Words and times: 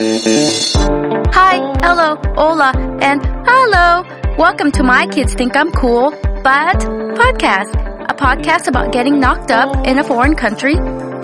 Hi, 0.00 1.58
hello, 1.82 2.14
hola, 2.36 2.72
and 3.02 3.20
hello. 3.44 4.04
Welcome 4.38 4.70
to 4.72 4.84
My 4.84 5.08
Kids 5.08 5.34
Think 5.34 5.56
I'm 5.56 5.72
Cool, 5.72 6.12
but 6.44 6.78
podcast. 7.18 7.74
A 8.08 8.14
podcast 8.14 8.68
about 8.68 8.92
getting 8.92 9.18
knocked 9.18 9.50
up 9.50 9.84
in 9.84 9.98
a 9.98 10.04
foreign 10.04 10.36
country, 10.36 10.76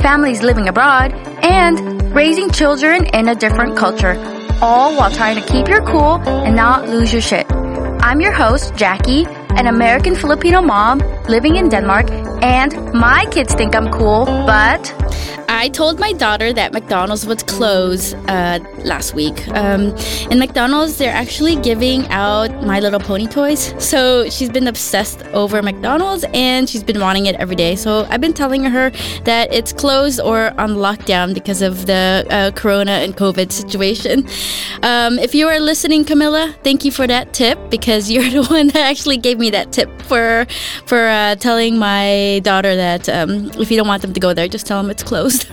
families 0.03 0.43
living 0.43 0.67
abroad, 0.67 1.13
and 1.45 2.13
raising 2.13 2.51
children 2.51 3.07
in 3.15 3.29
a 3.29 3.37
different 3.37 3.77
culture. 3.77 4.17
All 4.60 4.97
while 4.97 5.13
trying 5.13 5.41
to 5.41 5.47
keep 5.47 5.69
your 5.69 5.85
cool 5.85 6.19
and 6.29 6.56
not 6.56 6.88
lose 6.88 7.13
your 7.13 7.22
shit. 7.22 7.47
I'm 7.53 8.21
your 8.21 8.33
host, 8.33 8.75
Jackie, 8.75 9.25
an 9.51 9.69
American 9.69 10.17
Filipino 10.17 10.61
mom 10.61 10.99
living 11.29 11.54
in 11.54 11.69
Denmark, 11.69 12.11
and 12.43 12.93
my 12.93 13.25
kids 13.31 13.54
think 13.54 13.77
I'm 13.77 13.93
cool, 13.93 14.25
but 14.25 14.93
I 15.55 15.69
told 15.69 16.01
my 16.01 16.12
daughter 16.12 16.52
that 16.52 16.73
McDonald's 16.73 17.25
would 17.27 17.47
close 17.47 18.12
uh, 18.12 18.59
last 18.79 19.15
week. 19.15 19.47
Um, 19.48 19.97
in 20.29 20.41
McDonald's, 20.41 20.99
they're 20.99 21.15
actually 21.15 21.55
giving 21.55 22.09
out 22.09 22.51
My 22.65 22.81
Little 22.81 22.99
Pony 22.99 23.29
toys. 23.29 23.73
So 23.79 24.29
she's 24.29 24.51
been 24.51 24.67
obsessed 24.67 25.23
over 25.27 25.62
McDonald's 25.62 26.25
and 26.35 26.69
she's 26.69 26.83
been 26.83 26.98
wanting 27.01 27.27
it 27.27 27.37
every 27.37 27.55
day. 27.55 27.77
So 27.77 28.05
I've 28.11 28.21
been 28.21 28.33
telling 28.33 28.65
her 28.65 28.91
that 29.25 29.55
it's 29.55 29.73
closed 29.73 30.21
or 30.21 30.51
on 30.61 30.71
lockdown 30.71 31.35
because 31.35 31.62
of 31.62 31.87
the 31.87 32.27
uh, 32.31 32.51
Corona 32.51 32.93
and 33.05 33.17
COVID 33.17 33.53
situation. 33.53 34.27
Um, 34.83 35.21
if 35.21 35.37
you 35.37 35.47
are 35.47 35.61
listening, 35.61 36.05
Camilla, 36.05 36.53
thank 36.65 36.84
you 36.84 36.91
for 36.91 37.07
that 37.07 37.33
tip 37.33 37.59
because 37.71 38.11
you're 38.11 38.29
the 38.29 38.45
one 38.51 38.67
that 38.69 38.83
actually 38.91 39.19
gave 39.19 39.39
me 39.39 39.51
that 39.51 39.71
tip 39.73 39.89
for 40.03 40.47
for 40.87 41.07
uh, 41.07 41.37
telling 41.37 41.79
my 41.79 42.41
daughter 42.43 42.75
that 42.75 43.09
um, 43.09 43.51
if 43.61 43.71
you 43.71 43.77
don't 43.77 43.87
want 43.87 44.03
them 44.03 44.12
to 44.12 44.21
go 44.21 44.34
there, 44.34 44.48
just 44.48 44.67
tell 44.67 44.83
them 44.83 44.91
it's 44.91 45.03
closed. 45.03 45.44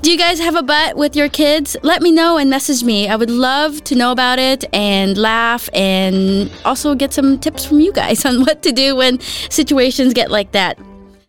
Do 0.00 0.10
you 0.10 0.18
guys 0.18 0.40
have 0.40 0.56
a 0.56 0.62
butt 0.62 0.96
with 0.96 1.14
your 1.14 1.28
kids? 1.28 1.76
Let 1.82 2.02
me 2.02 2.10
know 2.10 2.36
and 2.38 2.50
message 2.50 2.82
me. 2.82 3.08
I 3.08 3.16
would 3.16 3.30
love 3.30 3.84
to 3.84 3.94
know 3.94 4.10
about 4.10 4.38
it 4.38 4.64
and 4.72 5.16
laugh 5.16 5.68
and 5.72 6.50
also 6.64 6.94
get 6.94 7.12
some 7.12 7.38
tips 7.38 7.64
from 7.64 7.80
you 7.80 7.92
guys 7.92 8.24
on 8.26 8.40
what 8.40 8.62
to 8.62 8.72
do 8.72 8.96
when 8.96 9.20
situations 9.20 10.12
get 10.12 10.30
like 10.30 10.52
that. 10.52 10.78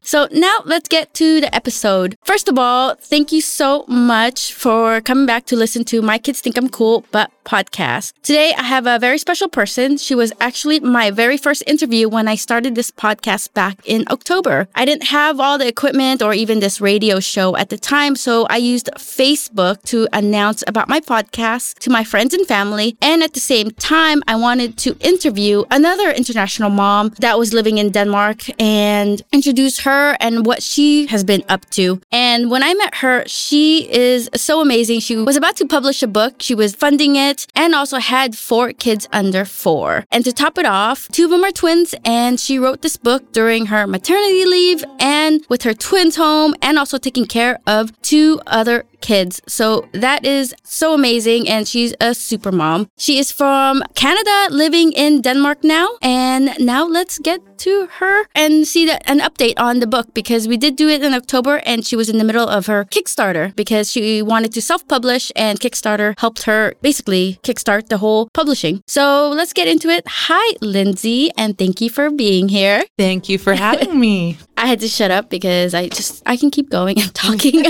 So 0.05 0.27
now 0.31 0.59
let's 0.65 0.89
get 0.89 1.13
to 1.15 1.39
the 1.39 1.53
episode. 1.55 2.17
First 2.23 2.49
of 2.49 2.59
all, 2.59 2.95
thank 2.95 3.31
you 3.31 3.39
so 3.39 3.85
much 3.87 4.51
for 4.51 4.99
coming 4.99 5.25
back 5.25 5.45
to 5.45 5.55
listen 5.55 5.85
to 5.85 6.01
My 6.01 6.17
Kids 6.17 6.41
Think 6.41 6.57
I'm 6.57 6.67
Cool, 6.67 7.05
but 7.11 7.31
podcast. 7.45 8.13
Today, 8.21 8.53
I 8.57 8.63
have 8.63 8.87
a 8.87 8.99
very 8.99 9.17
special 9.17 9.49
person. 9.49 9.97
She 9.97 10.15
was 10.15 10.31
actually 10.39 10.79
my 10.79 11.11
very 11.11 11.35
first 11.35 11.61
interview 11.67 12.07
when 12.07 12.27
I 12.27 12.35
started 12.35 12.75
this 12.75 12.89
podcast 12.89 13.53
back 13.53 13.79
in 13.85 14.05
October. 14.09 14.67
I 14.75 14.85
didn't 14.85 15.07
have 15.07 15.41
all 15.41 15.57
the 15.57 15.67
equipment 15.67 16.21
or 16.21 16.33
even 16.33 16.59
this 16.59 16.79
radio 16.79 17.19
show 17.19 17.57
at 17.57 17.69
the 17.69 17.77
time, 17.77 18.15
so 18.15 18.45
I 18.49 18.57
used 18.57 18.89
Facebook 18.97 19.81
to 19.83 20.07
announce 20.13 20.63
about 20.67 20.87
my 20.87 21.01
podcast 21.01 21.79
to 21.79 21.89
my 21.89 22.05
friends 22.05 22.33
and 22.33 22.47
family. 22.47 22.95
And 23.01 23.23
at 23.23 23.33
the 23.33 23.41
same 23.41 23.71
time, 23.71 24.21
I 24.25 24.35
wanted 24.37 24.77
to 24.79 24.95
interview 25.01 25.65
another 25.69 26.11
international 26.11 26.69
mom 26.69 27.09
that 27.19 27.37
was 27.37 27.53
living 27.53 27.77
in 27.77 27.91
Denmark 27.91 28.39
and 28.59 29.21
introduce 29.33 29.79
her 29.81 29.92
and 30.19 30.45
what 30.45 30.61
she 30.61 31.07
has 31.07 31.23
been 31.23 31.43
up 31.49 31.63
to. 31.71 32.01
And 32.11 32.49
when 32.51 32.63
I 32.63 32.73
met 32.73 32.95
her, 32.95 33.23
she 33.27 33.91
is 33.91 34.29
so 34.35 34.61
amazing. 34.61 34.99
She 34.99 35.15
was 35.15 35.35
about 35.35 35.55
to 35.57 35.65
publish 35.65 36.03
a 36.03 36.07
book, 36.07 36.35
she 36.39 36.55
was 36.55 36.75
funding 36.75 37.15
it 37.15 37.47
and 37.55 37.73
also 37.75 37.97
had 37.97 38.37
four 38.37 38.71
kids 38.73 39.07
under 39.11 39.45
four. 39.45 40.05
And 40.11 40.23
to 40.25 40.31
top 40.31 40.57
it 40.57 40.65
off, 40.65 41.07
two 41.09 41.25
of 41.25 41.31
them 41.31 41.43
are 41.43 41.51
twins, 41.51 41.95
and 42.03 42.39
she 42.39 42.59
wrote 42.59 42.81
this 42.81 42.97
book 42.97 43.31
during 43.31 43.67
her 43.67 43.87
maternity 43.87 44.45
leave 44.45 44.83
and 44.99 45.45
with 45.49 45.63
her 45.63 45.73
twins 45.73 46.15
home, 46.15 46.55
and 46.61 46.77
also 46.77 46.97
taking 46.97 47.25
care 47.25 47.59
of 47.67 47.99
two 48.01 48.41
other 48.47 48.85
kids. 49.03 49.41
So 49.47 49.87
that 49.91 50.25
is 50.25 50.55
so 50.63 50.95
amazing. 50.95 51.47
And 51.47 51.67
she's 51.67 51.93
a 51.99 52.15
super 52.15 52.51
mom. 52.51 52.87
She 52.97 53.19
is 53.19 53.31
from 53.31 53.83
Canada, 53.93 54.47
living 54.49 54.91
in 54.93 55.21
Denmark 55.21 55.63
now. 55.63 55.87
And 56.01 56.55
now 56.59 56.83
let's 56.87 57.19
get 57.19 57.39
to 57.59 57.87
her 57.99 58.25
and 58.33 58.67
see 58.67 58.85
that, 58.85 59.03
an 59.05 59.19
update 59.19 59.57
on 59.57 59.79
the 59.79 59.87
book 59.87 60.13
because 60.13 60.47
we 60.47 60.57
did 60.57 60.75
do 60.75 60.87
it 60.89 61.03
in 61.03 61.13
October 61.13 61.61
and 61.65 61.85
she 61.85 61.95
was 61.95 62.09
in 62.09 62.17
the 62.17 62.23
middle 62.23 62.47
of 62.47 62.65
her 62.65 62.85
Kickstarter 62.85 63.55
because 63.55 63.91
she 63.91 64.21
wanted 64.21 64.51
to 64.53 64.61
self 64.61 64.87
publish 64.87 65.31
and 65.35 65.59
Kickstarter 65.59 66.13
helped 66.17 66.43
her 66.43 66.73
basically 66.81 67.39
kickstart 67.43 67.89
the 67.89 67.97
whole 67.97 68.29
publishing. 68.33 68.81
So 68.87 69.29
let's 69.29 69.53
get 69.53 69.67
into 69.67 69.89
it. 69.89 70.03
Hi, 70.07 70.55
Lindsay, 70.61 71.31
and 71.37 71.57
thank 71.57 71.81
you 71.81 71.89
for 71.89 72.09
being 72.09 72.49
here. 72.49 72.83
Thank 72.97 73.29
you 73.29 73.37
for 73.37 73.53
having 73.53 73.99
me. 73.99 74.37
I 74.63 74.67
had 74.67 74.79
to 74.79 74.87
shut 74.87 75.11
up 75.11 75.29
because 75.29 75.73
I 75.73 75.89
just 75.89 76.23
I 76.25 76.37
can 76.37 76.49
keep 76.49 76.69
going 76.69 76.97
and 76.97 77.13
talking. 77.13 77.65